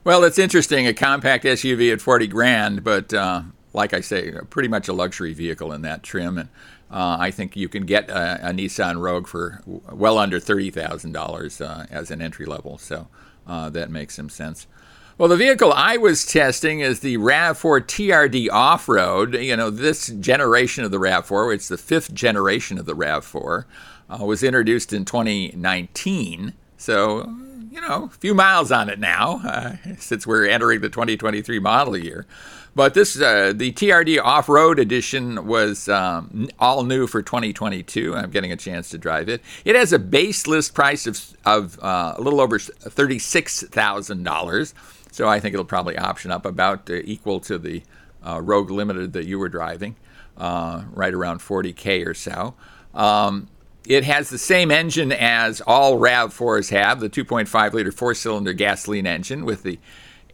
Well, 0.05 0.23
it's 0.23 0.39
interesting 0.39 0.87
a 0.87 0.93
compact 0.93 1.43
SUV 1.43 1.91
at 1.91 1.99
forty 1.99 2.25
grand, 2.25 2.85
but 2.85 3.13
uh, 3.13 3.41
like 3.73 3.93
I 3.93 3.99
say, 3.99 4.31
pretty 4.49 4.69
much 4.69 4.87
a 4.87 4.93
luxury 4.93 5.33
vehicle 5.33 5.73
in 5.73 5.81
that 5.81 6.03
trim, 6.03 6.37
and 6.37 6.49
uh, 6.89 7.17
I 7.19 7.29
think 7.29 7.57
you 7.57 7.67
can 7.67 7.85
get 7.85 8.09
a, 8.09 8.49
a, 8.49 8.51
Nissan 8.53 9.01
Rogue 9.01 9.27
for 9.27 9.61
well 9.65 10.17
under 10.17 10.39
thirty 10.39 10.71
thousand 10.71 11.17
uh, 11.17 11.19
dollars 11.19 11.59
as 11.59 12.11
an 12.11 12.21
entry 12.21 12.45
level. 12.45 12.77
So 12.77 13.09
uh, 13.45 13.69
that 13.71 13.91
makes 13.91 14.15
some 14.15 14.29
sense. 14.29 14.67
Well, 15.15 15.29
the 15.29 15.37
vehicle 15.37 15.71
I 15.71 15.97
was 15.97 16.25
testing 16.25 16.79
is 16.79 17.01
the 17.01 17.17
RAV4 17.17 17.81
TRD 17.81 18.49
Off 18.51 18.89
Road. 18.89 19.35
You 19.35 19.55
know, 19.55 19.69
this 19.69 20.07
generation 20.07 20.83
of 20.83 20.89
the 20.89 20.97
RAV4, 20.97 21.53
it's 21.53 21.67
the 21.67 21.77
fifth 21.77 22.15
generation 22.15 22.79
of 22.79 22.87
the 22.87 22.95
RAV4, 22.95 23.65
uh, 24.09 24.25
was 24.25 24.41
introduced 24.41 24.91
in 24.91 25.05
2019. 25.05 26.53
So, 26.77 27.31
you 27.69 27.79
know, 27.79 28.05
a 28.05 28.09
few 28.09 28.33
miles 28.33 28.71
on 28.71 28.89
it 28.89 28.97
now, 28.97 29.39
uh, 29.45 29.75
since 29.99 30.25
we're 30.25 30.47
entering 30.47 30.81
the 30.81 30.89
2023 30.89 31.59
model 31.59 31.95
year. 31.95 32.25
But 32.75 32.95
this, 32.95 33.21
uh, 33.21 33.53
the 33.55 33.71
TRD 33.71 34.19
Off 34.19 34.49
Road 34.49 34.79
Edition 34.79 35.45
was 35.45 35.87
um, 35.89 36.49
all 36.57 36.83
new 36.83 37.05
for 37.05 37.21
2022. 37.21 38.15
I'm 38.15 38.31
getting 38.31 38.51
a 38.51 38.57
chance 38.57 38.89
to 38.89 38.97
drive 38.97 39.29
it. 39.29 39.43
It 39.63 39.75
has 39.75 39.93
a 39.93 39.99
base 39.99 40.47
list 40.47 40.73
price 40.73 41.05
of, 41.05 41.37
of 41.45 41.77
uh, 41.83 42.15
a 42.17 42.21
little 42.21 42.41
over 42.41 42.57
$36,000. 42.57 44.73
So 45.13 45.27
I 45.27 45.39
think 45.39 45.53
it'll 45.53 45.63
probably 45.63 45.95
option 45.95 46.31
up 46.31 46.43
about 46.43 46.89
uh, 46.89 46.95
equal 46.95 47.39
to 47.41 47.59
the 47.59 47.83
uh, 48.25 48.41
Rogue 48.41 48.71
Limited 48.71 49.13
that 49.13 49.25
you 49.25 49.37
were 49.37 49.47
driving, 49.47 49.95
uh, 50.37 50.85
right 50.91 51.13
around 51.13 51.37
40K 51.37 52.07
or 52.07 52.15
so. 52.15 52.55
Um, 52.95 53.47
it 53.85 54.05
has 54.05 54.31
the 54.31 54.39
same 54.39 54.71
engine 54.71 55.11
as 55.11 55.61
all 55.61 55.99
RAV4s 55.99 56.71
have, 56.71 56.99
the 56.99 57.11
2.5 57.11 57.73
liter 57.73 57.91
four 57.91 58.15
cylinder 58.15 58.53
gasoline 58.53 59.05
engine 59.05 59.45
with 59.45 59.61
the 59.61 59.77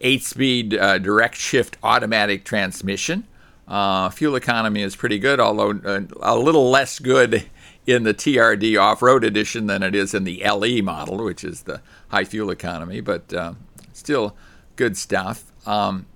eight 0.00 0.24
speed 0.24 0.72
uh, 0.72 0.96
direct 0.96 1.36
shift 1.36 1.76
automatic 1.82 2.46
transmission. 2.46 3.24
Uh, 3.68 4.08
fuel 4.08 4.34
economy 4.34 4.80
is 4.80 4.96
pretty 4.96 5.18
good, 5.18 5.40
although 5.40 5.78
a 6.22 6.38
little 6.38 6.70
less 6.70 6.98
good 6.98 7.44
in 7.86 8.04
the 8.04 8.14
TRD 8.14 8.80
off 8.80 9.02
road 9.02 9.24
edition 9.24 9.66
than 9.66 9.82
it 9.82 9.94
is 9.94 10.14
in 10.14 10.24
the 10.24 10.42
LE 10.42 10.80
model, 10.80 11.22
which 11.22 11.44
is 11.44 11.64
the 11.64 11.82
high 12.08 12.24
fuel 12.24 12.50
economy, 12.50 13.02
but 13.02 13.30
still 13.92 14.34
good 14.80 14.96
stuff. 14.96 15.44
Um, 15.66 16.06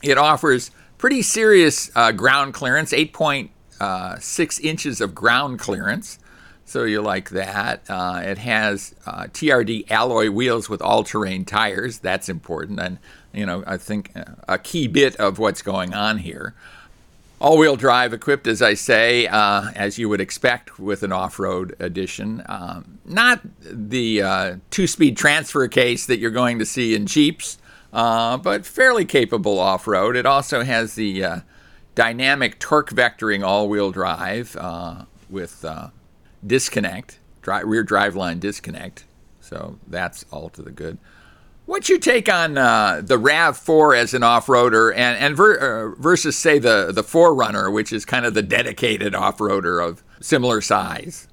it 0.00 0.16
offers 0.16 0.70
pretty 0.96 1.22
serious 1.22 1.90
uh, 1.96 2.12
ground 2.12 2.54
clearance, 2.54 2.92
8.6 2.92 3.50
uh, 3.80 4.62
inches 4.62 5.00
of 5.00 5.12
ground 5.12 5.58
clearance. 5.58 6.20
So 6.64 6.84
you 6.84 7.02
like 7.02 7.30
that. 7.30 7.82
Uh, 7.88 8.20
it 8.22 8.38
has 8.38 8.94
uh, 9.04 9.24
TRD 9.24 9.90
alloy 9.90 10.30
wheels 10.30 10.68
with 10.68 10.80
all-terrain 10.80 11.44
tires. 11.44 11.98
That's 11.98 12.28
important, 12.28 12.78
and 12.78 12.98
you 13.32 13.44
know 13.44 13.64
I 13.66 13.76
think 13.76 14.12
a 14.46 14.56
key 14.56 14.86
bit 14.86 15.16
of 15.16 15.40
what's 15.40 15.62
going 15.62 15.92
on 15.92 16.18
here. 16.18 16.54
All-wheel 17.40 17.74
drive 17.74 18.12
equipped, 18.12 18.46
as 18.46 18.62
I 18.62 18.74
say, 18.74 19.26
uh, 19.26 19.72
as 19.74 19.98
you 19.98 20.08
would 20.10 20.20
expect 20.20 20.78
with 20.78 21.02
an 21.02 21.10
off-road 21.10 21.74
edition. 21.80 22.44
Um, 22.46 23.00
not 23.04 23.40
the 23.62 24.22
uh, 24.22 24.56
two-speed 24.70 25.16
transfer 25.16 25.66
case 25.66 26.06
that 26.06 26.18
you're 26.18 26.30
going 26.30 26.60
to 26.60 26.66
see 26.66 26.94
in 26.94 27.06
Jeeps, 27.06 27.58
uh, 27.92 28.36
but 28.36 28.66
fairly 28.66 29.04
capable 29.04 29.58
off 29.58 29.86
road. 29.86 30.16
It 30.16 30.26
also 30.26 30.62
has 30.62 30.94
the 30.94 31.24
uh, 31.24 31.40
dynamic 31.94 32.58
torque 32.58 32.90
vectoring 32.90 33.44
all 33.44 33.68
wheel 33.68 33.90
drive 33.90 34.56
uh, 34.58 35.04
with 35.28 35.64
uh, 35.64 35.88
disconnect, 36.46 37.18
rear 37.46 37.82
drive 37.82 38.16
line 38.16 38.38
disconnect. 38.38 39.04
So 39.40 39.78
that's 39.86 40.24
all 40.30 40.48
to 40.50 40.62
the 40.62 40.70
good. 40.70 40.98
What's 41.66 41.88
your 41.88 41.98
take 41.98 42.28
on 42.28 42.58
uh, 42.58 43.00
the 43.04 43.16
RAV4 43.16 43.96
as 43.96 44.12
an 44.12 44.24
off-roader, 44.24 44.92
and, 44.92 45.16
and 45.18 45.36
ver- 45.36 45.94
versus 45.98 46.36
say 46.36 46.58
the 46.58 46.90
the 46.92 47.02
4Runner, 47.02 47.72
which 47.72 47.92
is 47.92 48.04
kind 48.04 48.26
of 48.26 48.34
the 48.34 48.42
dedicated 48.42 49.14
off-roader 49.14 49.86
of 49.86 50.02
similar 50.20 50.60
size? 50.60 51.28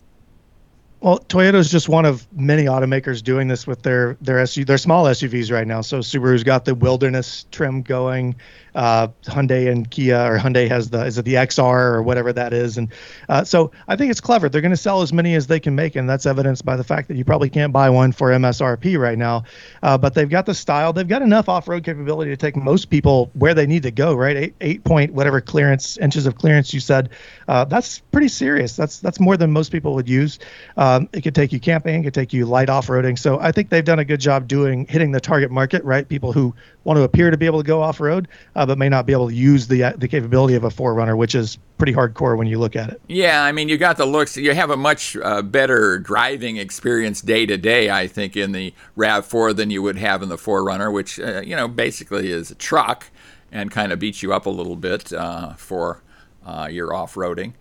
Well, 1.00 1.20
Toyota 1.20 1.56
is 1.56 1.70
just 1.70 1.90
one 1.90 2.06
of 2.06 2.28
many 2.34 2.66
automakers 2.66 3.24
doing 3.24 3.48
this 3.48 3.68
with 3.68 3.84
their 3.84 4.18
their 4.20 4.38
SUV, 4.38 4.66
their 4.66 4.80
small 4.80 5.06
SUVs 5.06 5.52
right 5.52 5.68
now. 5.68 5.82
So 5.82 6.00
Subaru's 6.00 6.44
got 6.44 6.66
the 6.66 6.74
Wilderness 6.74 7.46
trim 7.52 7.84
going 7.84 8.36
uh, 8.78 9.08
Hyundai 9.24 9.72
and 9.72 9.90
Kia, 9.90 10.16
or 10.16 10.38
Hyundai 10.38 10.70
has 10.70 10.92
the 10.92 11.04
is 11.04 11.18
it 11.18 11.26
the 11.26 11.34
XR 11.34 11.96
or 11.96 12.04
whatever 12.04 12.32
that 12.32 12.54
is, 12.54 12.78
and 12.78 12.90
uh, 13.28 13.44
so 13.44 13.72
I 13.88 13.96
think 13.96 14.12
it's 14.12 14.22
clever. 14.22 14.50
They're 14.50 14.62
going 14.62 14.70
to 14.70 14.78
sell 14.78 15.02
as 15.02 15.12
many 15.12 15.34
as 15.34 15.48
they 15.48 15.60
can 15.60 15.74
make, 15.74 15.96
and 15.96 16.08
that's 16.08 16.28
evidenced 16.28 16.64
by 16.64 16.78
the 16.78 16.84
fact 16.84 17.08
that 17.08 17.18
you 17.18 17.26
probably 17.26 17.50
can't 17.50 17.74
buy 17.74 17.90
one 17.90 18.12
for 18.12 18.30
MSRP 18.30 19.00
right 19.00 19.18
now. 19.18 19.46
Uh, 19.82 19.98
but 19.98 20.14
they've 20.14 20.30
got 20.30 20.46
the 20.46 20.54
style, 20.54 20.94
they've 20.94 21.08
got 21.08 21.24
enough 21.24 21.50
off-road 21.50 21.84
capability 21.84 22.30
to 22.30 22.38
take 22.38 22.56
most 22.56 22.92
people 22.92 23.32
where 23.34 23.56
they 23.56 23.66
need 23.66 23.82
to 23.82 23.92
go. 23.92 24.14
Right, 24.14 24.38
eight, 24.38 24.56
eight 24.62 24.84
point 24.84 25.12
whatever 25.12 25.42
clearance 25.42 25.98
inches 25.98 26.28
of 26.28 26.36
clearance 26.36 26.72
you 26.72 26.80
said, 26.80 27.10
uh, 27.48 27.66
that's 27.66 28.00
pretty 28.12 28.28
serious. 28.28 28.76
That's 28.76 29.00
that's 29.00 29.20
more 29.20 29.38
than 29.38 29.52
most 29.52 29.72
people 29.72 29.96
would 29.96 30.08
use. 30.08 30.38
Um, 30.78 31.10
it 31.14 31.22
could 31.22 31.34
take 31.34 31.52
you 31.52 31.60
camping, 31.60 32.02
it 32.02 32.04
could 32.04 32.14
take 32.14 32.32
you 32.32 32.46
light 32.46 32.70
off-roading. 32.70 33.18
So 33.18 33.40
I 33.40 33.52
think 33.52 33.72
they've 33.72 33.84
done 33.84 33.98
a 33.98 34.06
good 34.06 34.20
job 34.20 34.48
doing 34.48 34.86
hitting 34.86 35.14
the 35.14 35.20
target 35.20 35.50
market. 35.50 35.84
Right, 35.84 36.08
people 36.08 36.32
who 36.32 36.54
want 36.84 36.98
to 36.98 37.04
appear 37.04 37.32
to 37.32 37.38
be 37.38 37.48
able 37.48 37.60
to 37.60 37.68
go 37.68 37.82
off-road, 37.82 38.28
uh, 38.56 38.67
but 38.68 38.78
may 38.78 38.90
not 38.90 39.06
be 39.06 39.14
able 39.14 39.30
to 39.30 39.34
use 39.34 39.68
the 39.68 39.86
uh, 39.86 39.94
the 39.98 40.08
capability 40.08 40.56
of 40.56 40.64
a 40.64 40.70
4Runner, 40.70 41.18
which 41.18 41.34
is 41.34 41.58
pretty 41.78 41.94
hardcore 41.94 42.38
when 42.38 42.48
you 42.48 42.60
look 42.60 42.76
at 42.76 42.90
it. 42.90 43.02
Yeah, 43.08 43.44
I 43.44 43.52
mean, 43.52 43.70
you 43.70 43.78
got 43.78 43.98
the 43.98 44.06
looks. 44.06 44.38
You 44.38 44.54
have 44.54 44.70
a 44.70 44.78
much 44.78 45.16
uh, 45.18 45.42
better 45.42 45.98
driving 45.98 46.58
experience 46.58 47.22
day 47.22 47.46
to 47.46 47.58
day, 47.58 47.90
I 47.90 48.08
think, 48.08 48.38
in 48.38 48.52
the 48.52 48.74
Rav4 48.98 49.56
than 49.56 49.70
you 49.70 49.82
would 49.82 49.98
have 49.98 50.22
in 50.22 50.30
the 50.30 50.38
4Runner, 50.38 50.92
which 50.94 51.20
uh, 51.20 51.42
you 51.42 51.56
know 51.56 51.68
basically 51.68 52.32
is 52.32 52.52
a 52.52 52.56
truck 52.56 53.10
and 53.52 53.72
kind 53.72 53.92
of 53.92 54.00
beats 54.00 54.22
you 54.22 54.34
up 54.34 54.46
a 54.46 54.50
little 54.50 54.76
bit 54.76 55.12
uh, 55.14 55.54
for 55.54 56.04
uh, 56.46 56.68
your 56.70 56.94
off-roading. 56.94 57.54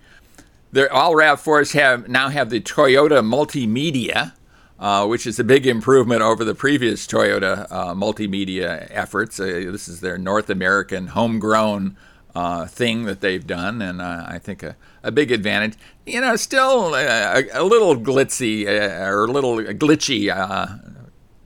All 0.90 1.14
Rav4s 1.14 1.72
have 1.72 2.08
now 2.08 2.28
have 2.28 2.50
the 2.50 2.60
Toyota 2.60 3.24
Multimedia 3.24 4.34
uh, 4.78 5.06
which 5.06 5.26
is 5.26 5.38
a 5.38 5.44
big 5.44 5.66
improvement 5.66 6.22
over 6.22 6.44
the 6.44 6.54
previous 6.54 7.06
Toyota 7.06 7.66
uh, 7.70 7.94
multimedia 7.94 8.86
efforts. 8.90 9.40
Uh, 9.40 9.44
this 9.70 9.88
is 9.88 10.00
their 10.00 10.18
North 10.18 10.50
American 10.50 11.08
homegrown 11.08 11.96
uh, 12.34 12.66
thing 12.66 13.04
that 13.04 13.20
they've 13.22 13.46
done, 13.46 13.80
and 13.80 14.02
uh, 14.02 14.24
I 14.26 14.38
think 14.38 14.62
a, 14.62 14.76
a, 15.02 15.10
big 15.10 15.32
advantage. 15.32 15.74
You 16.04 16.20
know, 16.20 16.36
still 16.36 16.94
a, 16.94 17.44
a 17.54 17.64
little 17.64 17.96
glitzy 17.96 18.66
or 18.66 19.24
a 19.24 19.30
little 19.32 19.56
glitchy, 19.56 20.28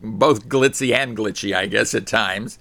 both 0.03 0.49
glitzy 0.49 0.93
and 0.93 1.17
glitchy, 1.17 1.55
I 1.55 1.67
guess, 1.67 1.95
at 1.95 2.09
times. 2.09 2.59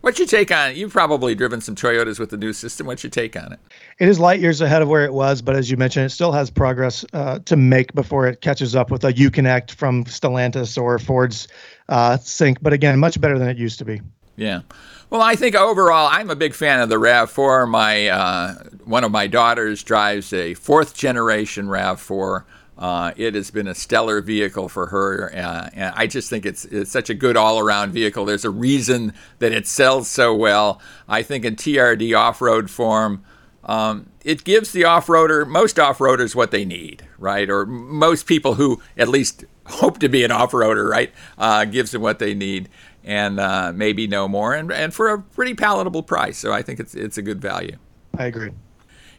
What's 0.00 0.18
your 0.20 0.28
take 0.28 0.52
on 0.52 0.70
it? 0.70 0.76
You've 0.76 0.92
probably 0.92 1.34
driven 1.34 1.60
some 1.60 1.74
Toyotas 1.74 2.20
with 2.20 2.30
the 2.30 2.36
new 2.36 2.52
system. 2.52 2.86
What's 2.86 3.02
your 3.02 3.10
take 3.10 3.36
on 3.36 3.52
it? 3.52 3.58
It 3.98 4.08
is 4.08 4.20
light 4.20 4.40
years 4.40 4.60
ahead 4.60 4.82
of 4.82 4.88
where 4.88 5.06
it 5.06 5.14
was, 5.14 5.40
but 5.40 5.56
as 5.56 5.70
you 5.70 5.78
mentioned, 5.78 6.04
it 6.04 6.10
still 6.10 6.32
has 6.32 6.50
progress 6.50 7.02
uh, 7.14 7.38
to 7.46 7.56
make 7.56 7.94
before 7.94 8.26
it 8.26 8.42
catches 8.42 8.76
up 8.76 8.90
with 8.90 9.04
a 9.04 9.12
Uconnect 9.12 9.70
from 9.70 10.04
Stellantis 10.04 10.80
or 10.80 10.98
Ford's 10.98 11.48
uh, 11.88 12.18
Sync. 12.18 12.60
But 12.60 12.74
again, 12.74 12.98
much 12.98 13.18
better 13.18 13.38
than 13.38 13.48
it 13.48 13.56
used 13.56 13.78
to 13.78 13.86
be. 13.86 14.02
Yeah. 14.36 14.60
Well, 15.08 15.22
I 15.22 15.34
think 15.34 15.54
overall, 15.54 16.08
I'm 16.10 16.28
a 16.28 16.36
big 16.36 16.52
fan 16.52 16.80
of 16.80 16.90
the 16.90 16.96
RAV4. 16.96 17.68
My 17.70 18.08
uh, 18.08 18.54
one 18.84 19.02
of 19.02 19.12
my 19.12 19.28
daughters 19.28 19.82
drives 19.82 20.30
a 20.34 20.52
fourth 20.52 20.94
generation 20.94 21.66
RAV4. 21.66 22.44
Uh, 22.76 23.12
it 23.16 23.34
has 23.34 23.50
been 23.50 23.66
a 23.66 23.74
stellar 23.74 24.20
vehicle 24.20 24.68
for 24.68 24.88
her, 24.88 25.32
uh, 25.34 25.70
and 25.72 25.94
I 25.96 26.06
just 26.06 26.28
think 26.28 26.44
it's 26.44 26.66
it's 26.66 26.90
such 26.90 27.08
a 27.08 27.14
good 27.14 27.34
all-around 27.34 27.92
vehicle. 27.92 28.26
There's 28.26 28.44
a 28.44 28.50
reason 28.50 29.14
that 29.38 29.52
it 29.52 29.66
sells 29.66 30.10
so 30.10 30.34
well. 30.34 30.82
I 31.08 31.22
think 31.22 31.46
in 31.46 31.56
TRD 31.56 32.14
off-road 32.18 32.68
form, 32.68 33.24
um, 33.66 34.10
it 34.24 34.44
gives 34.44 34.72
the 34.72 34.84
off-roader, 34.84 35.46
most 35.46 35.78
off-roaders, 35.78 36.34
what 36.34 36.50
they 36.50 36.64
need, 36.64 37.06
right? 37.18 37.50
Or 37.50 37.66
most 37.66 38.26
people 38.26 38.54
who 38.54 38.80
at 38.96 39.08
least 39.08 39.44
hope 39.66 39.98
to 39.98 40.08
be 40.08 40.24
an 40.24 40.30
off-roader, 40.30 40.88
right? 40.88 41.12
Uh, 41.36 41.64
gives 41.64 41.90
them 41.90 42.00
what 42.00 42.18
they 42.18 42.32
need, 42.32 42.68
and 43.04 43.38
uh, 43.38 43.72
maybe 43.74 44.06
no 44.06 44.28
more, 44.28 44.54
and 44.54 44.72
and 44.72 44.94
for 44.94 45.10
a 45.10 45.20
pretty 45.20 45.54
palatable 45.54 46.02
price. 46.02 46.38
So 46.38 46.52
I 46.52 46.62
think 46.62 46.80
it's 46.80 46.94
it's 46.94 47.18
a 47.18 47.22
good 47.22 47.40
value. 47.40 47.76
I 48.16 48.26
agree. 48.26 48.52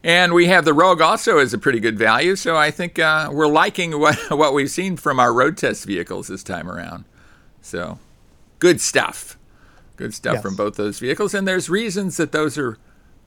And 0.04 0.34
we 0.34 0.46
have 0.46 0.64
the 0.64 0.74
Rogue 0.74 1.02
also 1.02 1.38
as 1.40 1.54
a 1.54 1.58
pretty 1.58 1.80
good 1.80 1.98
value. 1.98 2.36
So 2.36 2.56
I 2.56 2.72
think 2.72 3.00
uh, 3.00 3.30
we're 3.32 3.48
liking 3.48 4.00
what, 4.00 4.18
what 4.30 4.54
we've 4.54 4.70
seen 4.72 4.98
from 4.98 5.20
our 5.20 5.34
road 5.34 5.58
test 5.58 5.86
vehicles 5.86 6.28
this 6.28 6.44
time 6.44 6.70
around. 6.70 7.06
So 7.62 8.00
good 8.60 8.80
stuff. 8.80 9.38
Good 9.96 10.14
stuff 10.14 10.36
yes. 10.36 10.42
from 10.44 10.56
both 10.56 10.76
those 10.76 11.00
vehicles. 11.00 11.34
And 11.34 11.48
there's 11.48 11.70
reasons 11.70 12.18
that 12.18 12.32
those 12.32 12.58
are, 12.58 12.78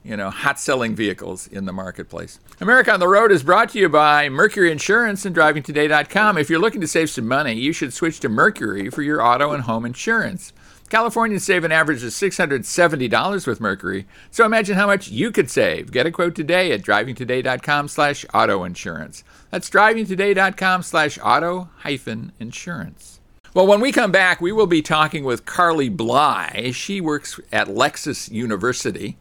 you 0.05 0.17
know, 0.17 0.31
hot 0.31 0.59
selling 0.59 0.95
vehicles 0.95 1.47
in 1.47 1.65
the 1.65 1.73
marketplace. 1.73 2.41
America 2.61 2.93
on 2.93 3.01
the 3.01 3.09
Road 3.09 3.33
is 3.33 3.43
brought 3.43 3.71
to 3.71 3.79
you 3.79 3.89
by 3.89 4.29
Mercury 4.29 4.73
Insurance 4.73 5.25
and 5.25 5.35
DrivingToday.com. 5.35 6.39
If 6.39 6.49
you're 6.49 6.59
looking 6.59 6.81
to 6.81 6.89
save 6.89 7.11
some 7.11 7.29
money, 7.29 7.55
you 7.55 7.73
should 7.73 7.93
switch 7.93 8.21
to 8.21 8.29
Mercury 8.29 8.91
for 8.91 9.03
your 9.03 9.23
auto 9.23 9.53
and 9.53 9.65
home 9.65 9.85
insurance. 9.85 10.53
Californians 10.91 11.45
save 11.45 11.63
an 11.63 11.71
average 11.71 12.03
of 12.03 12.11
$670 12.11 13.47
with 13.47 13.61
Mercury, 13.61 14.07
so 14.33 14.45
imagine 14.45 14.77
how 14.77 14.89
much 14.89 15.09
you 15.09 15.31
could 15.31 15.49
save. 15.49 15.93
Get 15.93 16.05
a 16.05 16.11
quote 16.11 16.35
today 16.35 16.73
at 16.73 16.83
drivingtoday.com 16.83 17.87
slash 17.87 18.27
auto 18.35 18.65
insurance. 18.65 19.23
That's 19.51 19.71
drivingtoday.com 19.71 20.83
slash 20.83 21.17
auto 21.23 21.69
hyphen 21.79 22.33
insurance. 22.41 23.21
Well, 23.55 23.69
when 23.69 23.81
we 23.81 23.93
come 23.93 24.11
back, 24.13 24.41
we 24.41 24.53
will 24.53 24.67
be 24.67 24.83
talking 24.83 25.23
with 25.23 25.45
Carly 25.45 25.89
Bly. 25.89 26.73
She 26.73 27.01
works 27.01 27.39
at 27.53 27.69
Lexus 27.69 28.31
University. 28.31 29.17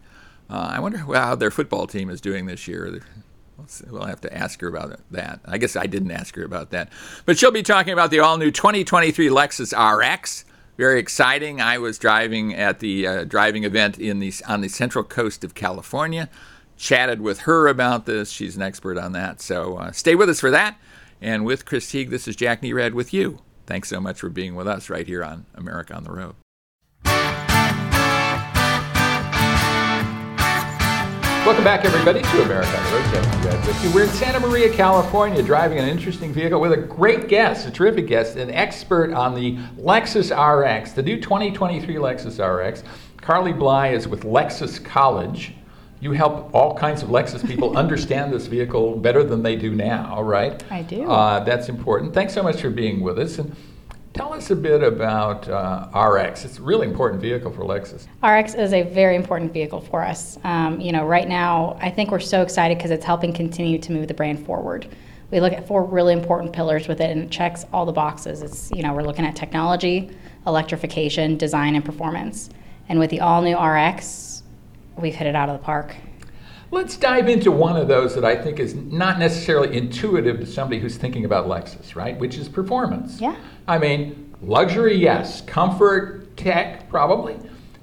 Uh, 0.50 0.72
I 0.74 0.80
wonder 0.80 0.98
how 0.98 1.36
their 1.36 1.52
football 1.52 1.88
team 1.88 2.10
is 2.10 2.22
doing 2.22 2.46
this 2.46 2.68
year. 2.68 3.02
We'll 3.90 4.06
have 4.06 4.22
to 4.22 4.34
ask 4.34 4.62
her 4.62 4.68
about 4.68 5.00
that. 5.12 5.42
I 5.46 5.58
guess 5.58 5.76
I 5.76 5.86
didn't 5.86 6.12
ask 6.12 6.36
her 6.36 6.44
about 6.44 6.72
that. 6.72 6.90
But 7.26 7.38
she'll 7.38 7.52
be 7.52 7.62
talking 7.62 7.94
about 7.94 8.10
the 8.10 8.20
all 8.20 8.38
new 8.38 8.52
2023 8.52 9.28
Lexus 9.28 9.74
RX 9.74 10.46
very 10.80 10.98
exciting. 10.98 11.60
I 11.60 11.78
was 11.78 11.98
driving 11.98 12.56
at 12.56 12.80
the 12.80 13.06
uh, 13.06 13.24
driving 13.26 13.66
event 13.66 14.00
in 14.00 14.20
the 14.20 14.32
on 14.48 14.62
the 14.62 14.70
central 14.70 15.04
coast 15.04 15.44
of 15.44 15.54
California. 15.54 16.30
Chatted 16.78 17.20
with 17.20 17.40
her 17.42 17.68
about 17.68 18.06
this. 18.06 18.32
She's 18.32 18.56
an 18.56 18.62
expert 18.62 18.98
on 18.98 19.12
that. 19.12 19.42
So 19.42 19.76
uh, 19.76 19.92
stay 19.92 20.16
with 20.16 20.30
us 20.30 20.40
for 20.40 20.50
that. 20.52 20.80
And 21.22 21.44
with 21.44 21.66
Chris 21.66 21.92
Teague, 21.92 22.12
this 22.12 22.30
is 22.30 22.38
Jack 22.38 22.62
Nerad 22.62 22.94
with 22.94 23.14
you. 23.14 23.40
Thanks 23.66 23.90
so 23.90 24.00
much 24.00 24.22
for 24.22 24.30
being 24.30 24.56
with 24.56 24.70
us 24.70 24.90
right 24.90 25.06
here 25.06 25.22
on 25.22 25.46
America 25.54 25.94
on 25.94 26.06
the 26.06 26.14
Road. 26.14 26.36
Welcome 31.46 31.64
back, 31.64 31.86
everybody, 31.86 32.22
to 32.22 32.44
America 32.44 32.78
on 32.78 32.84
the 32.84 33.48
Road. 33.48 33.66
With 33.66 33.84
you. 33.84 33.92
We're 33.92 34.04
in 34.04 34.10
Santa 34.10 34.40
Maria, 34.40 34.72
California, 34.72 35.42
driving 35.42 35.80
an 35.80 35.88
interesting 35.88 36.34
vehicle 36.34 36.60
with 36.60 36.74
a 36.74 36.78
great 36.78 37.30
guest, 37.30 37.66
a 37.66 37.72
terrific 37.72 38.08
guest, 38.08 38.36
an 38.36 38.52
expert 38.52 39.14
on 39.14 39.34
the 39.34 39.56
Lexus 39.78 40.32
RX, 40.32 40.92
the 40.92 41.02
new 41.02 41.20
2023 41.20 41.96
Lexus 41.96 42.40
RX. 42.40 42.84
Carly 43.18 43.54
Bly 43.54 43.88
is 43.88 44.08
with 44.08 44.24
Lexus 44.24 44.84
College. 44.84 45.54
You 46.02 46.12
help 46.12 46.54
all 46.54 46.78
kinds 46.78 47.04
of 47.04 47.10
Lexus 47.10 47.48
people 47.48 47.76
understand 47.78 48.34
this 48.34 48.48
vehicle 48.48 48.98
better 48.98 49.24
than 49.24 49.42
they 49.42 49.56
do 49.56 49.74
now, 49.74 50.22
right? 50.22 50.62
I 50.70 50.82
do. 50.84 51.10
Uh, 51.10 51.40
that's 51.46 51.70
important. 51.70 52.14
Thanks 52.14 52.34
so 52.34 52.44
much 52.44 52.62
for 52.62 52.70
being 52.70 53.00
with 53.02 53.18
us. 53.18 53.40
And 53.40 53.56
Tell 54.20 54.34
us 54.34 54.52
a 54.52 54.56
bit 54.58 54.84
about 54.84 55.48
uh, 55.48 55.88
RX. 55.98 56.44
It's 56.44 56.60
a 56.60 56.62
really 56.62 56.86
important 56.86 57.22
vehicle 57.22 57.54
for 57.54 57.62
Lexus. 57.62 58.06
RX 58.22 58.54
is 58.54 58.74
a 58.74 58.82
very 58.82 59.16
important 59.16 59.54
vehicle 59.54 59.80
for 59.80 60.04
us. 60.04 60.38
Um, 60.44 60.82
you 60.82 60.92
know, 60.92 61.06
right 61.06 61.26
now, 61.26 61.78
I 61.80 61.90
think 61.90 62.12
we're 62.12 62.20
so 62.20 62.42
excited 62.42 62.78
because 62.78 62.92
it's 62.92 63.06
helping 63.06 63.32
continue 63.32 63.78
to 63.80 63.94
move 63.94 64.10
the 64.10 64.14
brand 64.14 64.46
forward. 64.46 64.90
We 65.32 65.40
look 65.40 65.54
at 65.54 65.66
four 65.66 65.86
really 65.86 66.12
important 66.12 66.52
pillars 66.52 66.90
with 66.90 67.00
it, 67.00 67.12
and 67.12 67.22
it 67.22 67.32
checks 67.32 67.64
all 67.72 67.86
the 67.86 67.94
boxes. 67.94 68.42
It's 68.42 68.70
you 68.72 68.84
know, 68.84 68.92
we're 68.92 69.04
looking 69.04 69.24
at 69.24 69.38
technology, 69.38 70.12
electrification, 70.46 71.38
design, 71.38 71.76
and 71.76 71.86
performance. 71.86 72.50
And 72.90 73.00
with 73.00 73.12
the 73.12 73.22
all-new 73.22 73.58
RX, 73.58 74.44
we've 74.98 75.16
hit 75.16 75.28
it 75.28 75.36
out 75.38 75.48
of 75.48 75.58
the 75.58 75.64
park. 75.64 75.96
Let's 76.72 76.98
dive 76.98 77.28
into 77.28 77.52
one 77.52 77.76
of 77.78 77.88
those 77.88 78.14
that 78.14 78.24
I 78.24 78.36
think 78.36 78.60
is 78.60 78.76
not 78.76 79.18
necessarily 79.18 79.76
intuitive 79.76 80.40
to 80.40 80.46
somebody 80.46 80.80
who's 80.80 80.98
thinking 80.98 81.26
about 81.26 81.48
Lexus, 81.48 81.96
right? 81.96 82.18
Which 82.20 82.38
is 82.38 82.48
performance. 82.48 83.20
Yeah. 83.20 83.36
I 83.68 83.80
mean, 83.80 84.36
luxury, 84.42 84.96
yes. 84.96 85.42
Comfort, 85.42 86.38
tech, 86.38 86.88
probably. 86.88 87.38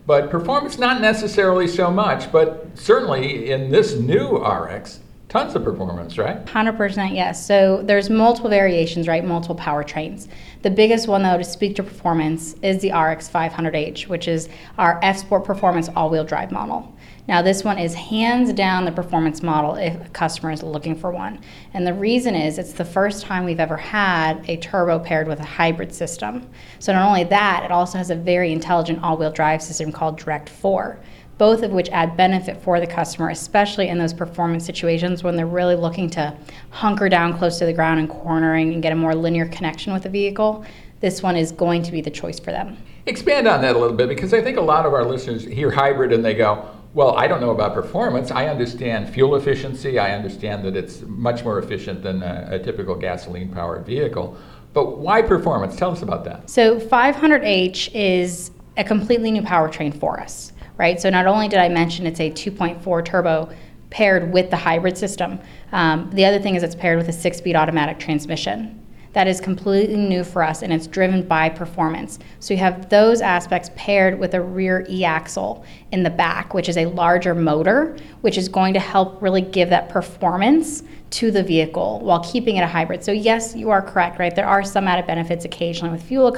But 0.07 0.31
performance, 0.31 0.79
not 0.79 1.01
necessarily 1.01 1.67
so 1.67 1.91
much. 1.91 2.31
But 2.31 2.69
certainly 2.75 3.51
in 3.51 3.73
this 3.73 3.97
new 3.97 4.37
RX, 4.37 5.01
tons 5.29 5.57
of 5.57 5.65
performance, 5.65 6.17
right? 6.17 6.45
100% 6.47 7.13
yes. 7.13 7.45
So 7.45 7.83
there's 7.83 8.09
multiple 8.09 8.49
variations, 8.49 9.09
right? 9.09 9.25
Multiple 9.25 9.57
powertrains. 9.57 10.29
The 10.63 10.71
biggest 10.71 11.09
one, 11.09 11.25
though, 11.25 11.39
to 11.39 11.45
speak 11.45 11.75
to 11.77 11.83
performance 11.83 12.55
is 12.63 12.81
the 12.83 12.93
RX 12.93 13.29
500H, 13.29 14.07
which 14.07 14.29
is 14.29 14.49
our 14.79 15.01
F 15.03 15.19
Sport 15.19 15.45
Performance 15.45 15.89
all 15.97 16.09
wheel 16.09 16.25
drive 16.25 16.53
model. 16.53 16.96
Now, 17.29 17.43
this 17.43 17.65
one 17.65 17.79
is 17.79 17.95
hands 17.95 18.53
down 18.53 18.85
the 18.85 18.93
performance 18.93 19.43
model 19.43 19.75
if 19.75 19.95
a 20.07 20.09
customer 20.11 20.53
is 20.53 20.63
looking 20.63 20.95
for 20.95 21.11
one. 21.11 21.41
And 21.75 21.87
the 21.87 21.93
reason 21.95 22.35
is 22.35 22.59
it's 22.59 22.73
the 22.73 22.85
first 22.85 23.25
time 23.25 23.45
we've 23.45 23.59
ever 23.59 23.77
had 23.77 24.49
a 24.49 24.57
turbo 24.59 24.99
paired 25.01 25.27
with 25.27 25.41
a 25.41 25.45
hybrid 25.45 25.93
system. 25.93 26.49
So, 26.79 26.93
not 26.93 27.07
only 27.07 27.25
that, 27.25 27.65
it 27.65 27.73
also 27.73 27.99
has 27.99 28.11
a 28.11 28.17
very 28.17 28.53
intelligent 28.53 29.03
all 29.03 29.17
wheel 29.17 29.33
drive 29.33 29.63
system 29.63 29.91
called 29.91 30.19
Direct 30.19 30.49
4 30.49 30.99
both 31.39 31.63
of 31.63 31.71
which 31.71 31.91
add 31.91 32.17
benefit 32.17 32.63
for 32.63 32.81
the 32.81 32.87
customer, 32.87 33.29
especially 33.29 33.89
in 33.89 33.99
those 33.99 34.15
performance 34.15 34.65
situations 34.65 35.23
when 35.23 35.37
they're 35.37 35.47
really 35.47 35.77
looking 35.77 36.09
to 36.09 36.35
hunker 36.71 37.09
down 37.09 37.37
close 37.37 37.59
to 37.59 37.67
the 37.67 37.73
ground 37.73 38.01
and 38.01 38.09
cornering 38.09 38.73
and 38.73 38.83
get 38.83 38.93
a 38.93 38.97
more 38.97 39.15
linear 39.15 39.47
connection 39.49 39.93
with 39.93 40.03
the 40.03 40.09
vehicle. 40.09 40.65
This 41.01 41.23
one 41.23 41.37
is 41.37 41.53
going 41.53 41.83
to 41.83 41.93
be 41.93 42.01
the 42.01 42.11
choice 42.11 42.41
for 42.41 42.53
them. 42.53 42.79
Expand 43.05 43.47
on 43.47 43.61
that 43.63 43.77
a 43.77 43.79
little 43.79 43.97
bit 43.97 44.09
because 44.09 44.33
I 44.33 44.41
think 44.41 44.57
a 44.57 44.63
lot 44.63 44.87
of 44.87 44.95
our 44.95 45.05
listeners 45.05 45.45
hear 45.45 45.71
hybrid 45.71 46.13
and 46.13 46.25
they 46.25 46.35
go, 46.35 46.69
well, 46.97 47.15
I 47.15 47.27
don't 47.27 47.43
know 47.43 47.51
about 47.51 47.75
performance. 47.75 48.31
I 48.31 48.47
understand 48.47 49.11
fuel 49.11 49.37
efficiency. 49.37 49.99
I 49.99 50.17
understand 50.17 50.65
that 50.65 50.75
it's 50.75 51.03
much 51.03 51.45
more 51.45 51.59
efficient 51.59 52.03
than 52.03 52.23
a, 52.23 52.49
a 52.53 52.59
typical 52.59 52.95
gasoline 52.95 53.53
powered 53.53 53.85
vehicle. 53.85 54.35
But 54.73 54.97
why 54.97 55.21
performance? 55.21 55.77
Tell 55.77 55.91
us 55.91 56.01
about 56.01 56.25
that. 56.25 56.49
So, 56.49 56.81
500H 56.81 57.91
is 57.93 58.51
a 58.79 58.83
completely 58.83 59.31
new 59.31 59.43
powertrain 59.43 59.95
for 59.95 60.19
us, 60.19 60.55
right? 60.79 60.99
So, 60.99 61.11
not 61.11 61.27
only 61.27 61.49
did 61.49 61.59
I 61.59 61.69
mention 61.69 62.07
it's 62.07 62.21
a 62.21 62.31
2.4 62.31 63.05
turbo 63.05 63.51
paired 63.91 64.33
with 64.33 64.49
the 64.49 64.57
hybrid 64.57 64.97
system, 64.97 65.39
um, 65.73 66.09
the 66.15 66.25
other 66.25 66.41
thing 66.41 66.55
is 66.55 66.63
it's 66.63 66.75
paired 66.75 66.97
with 66.97 67.11
a 67.11 67.13
six 67.13 67.37
speed 67.37 67.57
automatic 67.57 67.99
transmission 67.99 68.86
that 69.17 69.27
is 69.27 69.41
completely 69.41 69.97
new 69.97 70.23
for 70.23 70.43
us 70.43 70.61
and 70.61 70.71
it's 70.71 70.87
driven 70.87 71.27
by 71.27 71.49
performance. 71.49 72.19
So 72.39 72.53
you 72.53 72.61
have 72.61 72.91
those 72.91 73.23
aspects 73.23 73.71
paired 73.75 74.19
with 74.19 74.35
a 74.35 74.43
rear 74.43 74.85
e 74.91 75.07
axle 75.07 75.65
in 75.91 76.03
the 76.03 76.11
back, 76.11 76.53
which 76.53 76.69
is 76.69 76.77
a 76.77 76.85
larger 76.85 77.35
motor, 77.35 77.97
which 78.21 78.37
is 78.37 78.47
going 78.47 78.75
to 78.75 78.79
help 78.79 79.23
really 79.23 79.41
give 79.41 79.71
that 79.71 79.89
performance 79.89 80.83
to 81.13 81.31
the 81.31 81.43
vehicle 81.43 82.01
while 82.01 82.23
keeping 82.31 82.57
it 82.57 82.61
a 82.61 82.67
hybrid. 82.67 83.03
So, 83.03 83.11
yes, 83.11 83.57
you 83.57 83.71
are 83.71 83.81
correct, 83.81 84.19
right? 84.19 84.37
There 84.37 84.47
are 84.47 84.63
some 84.63 84.87
added 84.87 85.07
benefits 85.07 85.47
occasionally 85.47 85.93
with 85.93 86.03
fuel 86.03 86.29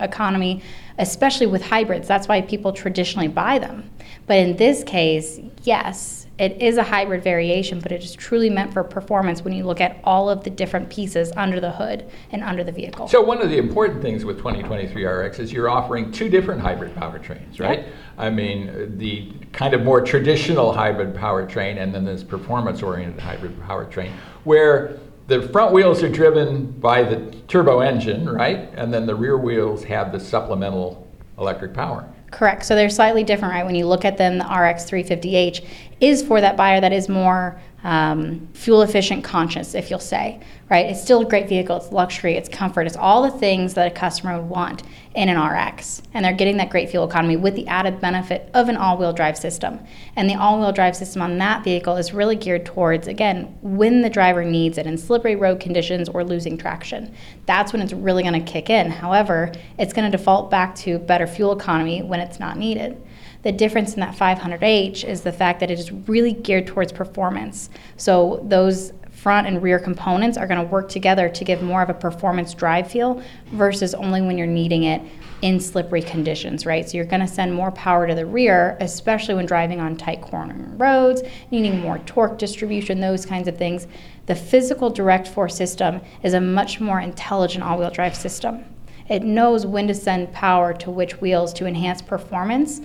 economy, 0.00 0.62
especially 0.96 1.46
with 1.46 1.60
hybrids. 1.60 2.08
That's 2.08 2.26
why 2.26 2.40
people 2.40 2.72
traditionally 2.72 3.28
buy 3.28 3.58
them. 3.58 3.90
But 4.26 4.38
in 4.38 4.56
this 4.56 4.82
case, 4.82 5.40
yes, 5.64 6.23
it 6.38 6.60
is 6.60 6.78
a 6.78 6.82
hybrid 6.82 7.22
variation, 7.22 7.78
but 7.78 7.92
it 7.92 8.02
is 8.02 8.14
truly 8.14 8.50
meant 8.50 8.72
for 8.72 8.82
performance 8.82 9.42
when 9.42 9.52
you 9.52 9.64
look 9.64 9.80
at 9.80 10.00
all 10.02 10.28
of 10.28 10.42
the 10.42 10.50
different 10.50 10.90
pieces 10.90 11.32
under 11.36 11.60
the 11.60 11.70
hood 11.70 12.10
and 12.32 12.42
under 12.42 12.64
the 12.64 12.72
vehicle. 12.72 13.06
So 13.06 13.22
one 13.22 13.40
of 13.40 13.50
the 13.50 13.58
important 13.58 14.02
things 14.02 14.24
with 14.24 14.38
2023 14.38 15.04
RX 15.04 15.38
is 15.38 15.52
you're 15.52 15.68
offering 15.68 16.10
two 16.10 16.28
different 16.28 16.60
hybrid 16.60 16.94
powertrains, 16.96 17.60
right? 17.60 17.80
Yep. 17.80 17.94
I 18.18 18.30
mean, 18.30 18.98
the 18.98 19.32
kind 19.52 19.74
of 19.74 19.82
more 19.82 20.00
traditional 20.00 20.72
hybrid 20.72 21.14
powertrain 21.14 21.80
and 21.80 21.94
then 21.94 22.04
this 22.04 22.24
performance-oriented 22.24 23.20
hybrid 23.20 23.56
powertrain 23.60 24.10
where 24.42 24.98
the 25.28 25.48
front 25.48 25.72
wheels 25.72 26.02
are 26.02 26.08
driven 26.08 26.70
by 26.72 27.02
the 27.02 27.30
turbo 27.48 27.80
engine, 27.80 28.28
right? 28.28 28.70
And 28.74 28.92
then 28.92 29.06
the 29.06 29.14
rear 29.14 29.38
wheels 29.38 29.84
have 29.84 30.12
the 30.12 30.20
supplemental 30.20 31.06
electric 31.38 31.72
power. 31.72 32.08
Correct. 32.30 32.64
So 32.64 32.74
they're 32.74 32.90
slightly 32.90 33.22
different, 33.22 33.54
right? 33.54 33.64
When 33.64 33.76
you 33.76 33.86
look 33.86 34.04
at 34.04 34.18
them, 34.18 34.38
the 34.38 34.44
RX 34.44 34.90
350H 34.90 35.64
is 36.00 36.22
for 36.22 36.40
that 36.40 36.56
buyer 36.56 36.80
that 36.80 36.92
is 36.92 37.08
more 37.08 37.60
um, 37.84 38.48
fuel 38.54 38.80
efficient 38.80 39.22
conscious, 39.22 39.74
if 39.74 39.90
you'll 39.90 39.98
say, 39.98 40.40
right? 40.70 40.86
It's 40.86 41.02
still 41.02 41.20
a 41.20 41.24
great 41.26 41.50
vehicle. 41.50 41.76
It's 41.76 41.92
luxury, 41.92 42.34
it's 42.34 42.48
comfort, 42.48 42.86
it's 42.86 42.96
all 42.96 43.22
the 43.22 43.30
things 43.30 43.74
that 43.74 43.86
a 43.86 43.94
customer 43.94 44.40
would 44.40 44.48
want 44.48 44.82
in 45.14 45.28
an 45.28 45.38
RX. 45.38 46.00
And 46.14 46.24
they're 46.24 46.32
getting 46.32 46.56
that 46.56 46.70
great 46.70 46.88
fuel 46.88 47.06
economy 47.06 47.36
with 47.36 47.54
the 47.54 47.68
added 47.68 48.00
benefit 48.00 48.50
of 48.54 48.70
an 48.70 48.78
all 48.78 48.96
wheel 48.96 49.12
drive 49.12 49.36
system. 49.36 49.80
And 50.16 50.30
the 50.30 50.34
all 50.34 50.58
wheel 50.58 50.72
drive 50.72 50.96
system 50.96 51.20
on 51.20 51.36
that 51.38 51.62
vehicle 51.62 51.96
is 51.96 52.14
really 52.14 52.36
geared 52.36 52.64
towards, 52.64 53.06
again, 53.06 53.54
when 53.60 54.00
the 54.00 54.10
driver 54.10 54.44
needs 54.44 54.78
it 54.78 54.86
in 54.86 54.96
slippery 54.96 55.36
road 55.36 55.60
conditions 55.60 56.08
or 56.08 56.24
losing 56.24 56.56
traction. 56.56 57.14
That's 57.44 57.74
when 57.74 57.82
it's 57.82 57.92
really 57.92 58.22
going 58.22 58.42
to 58.42 58.52
kick 58.52 58.70
in. 58.70 58.90
However, 58.90 59.52
it's 59.78 59.92
going 59.92 60.10
to 60.10 60.16
default 60.16 60.50
back 60.50 60.74
to 60.76 60.98
better 60.98 61.26
fuel 61.26 61.52
economy 61.52 62.02
when 62.02 62.20
it's 62.20 62.40
not 62.40 62.56
needed. 62.56 63.00
The 63.44 63.52
difference 63.52 63.94
in 63.94 64.00
that 64.00 64.16
500H 64.16 65.04
is 65.04 65.20
the 65.20 65.32
fact 65.32 65.60
that 65.60 65.70
it 65.70 65.78
is 65.78 65.92
really 65.92 66.32
geared 66.32 66.66
towards 66.66 66.92
performance. 66.92 67.68
So 67.98 68.40
those 68.42 68.92
front 69.10 69.46
and 69.46 69.62
rear 69.62 69.78
components 69.78 70.36
are 70.36 70.46
going 70.46 70.60
to 70.60 70.66
work 70.66 70.88
together 70.88 71.28
to 71.28 71.44
give 71.44 71.62
more 71.62 71.82
of 71.82 71.90
a 71.90 71.94
performance 71.94 72.52
drive 72.54 72.90
feel 72.90 73.22
versus 73.52 73.94
only 73.94 74.22
when 74.22 74.36
you're 74.36 74.46
needing 74.46 74.84
it 74.84 75.02
in 75.42 75.60
slippery 75.60 76.00
conditions, 76.00 76.64
right? 76.64 76.88
So 76.88 76.96
you're 76.96 77.06
going 77.06 77.20
to 77.20 77.26
send 77.26 77.54
more 77.54 77.70
power 77.70 78.06
to 78.06 78.14
the 78.14 78.24
rear, 78.24 78.78
especially 78.80 79.34
when 79.34 79.44
driving 79.44 79.78
on 79.78 79.96
tight 79.96 80.22
cornering 80.22 80.76
roads, 80.78 81.22
needing 81.50 81.80
more 81.80 81.98
torque 82.00 82.38
distribution, 82.38 83.00
those 83.00 83.26
kinds 83.26 83.46
of 83.46 83.58
things. 83.58 83.86
The 84.24 84.34
physical 84.34 84.88
Direct 84.88 85.28
4 85.28 85.50
system 85.50 86.00
is 86.22 86.32
a 86.32 86.40
much 86.40 86.80
more 86.80 87.00
intelligent 87.00 87.62
all 87.62 87.78
wheel 87.78 87.90
drive 87.90 88.16
system. 88.16 88.64
It 89.08 89.22
knows 89.22 89.66
when 89.66 89.86
to 89.88 89.94
send 89.94 90.32
power 90.32 90.72
to 90.74 90.90
which 90.90 91.20
wheels 91.20 91.52
to 91.54 91.66
enhance 91.66 92.00
performance 92.00 92.80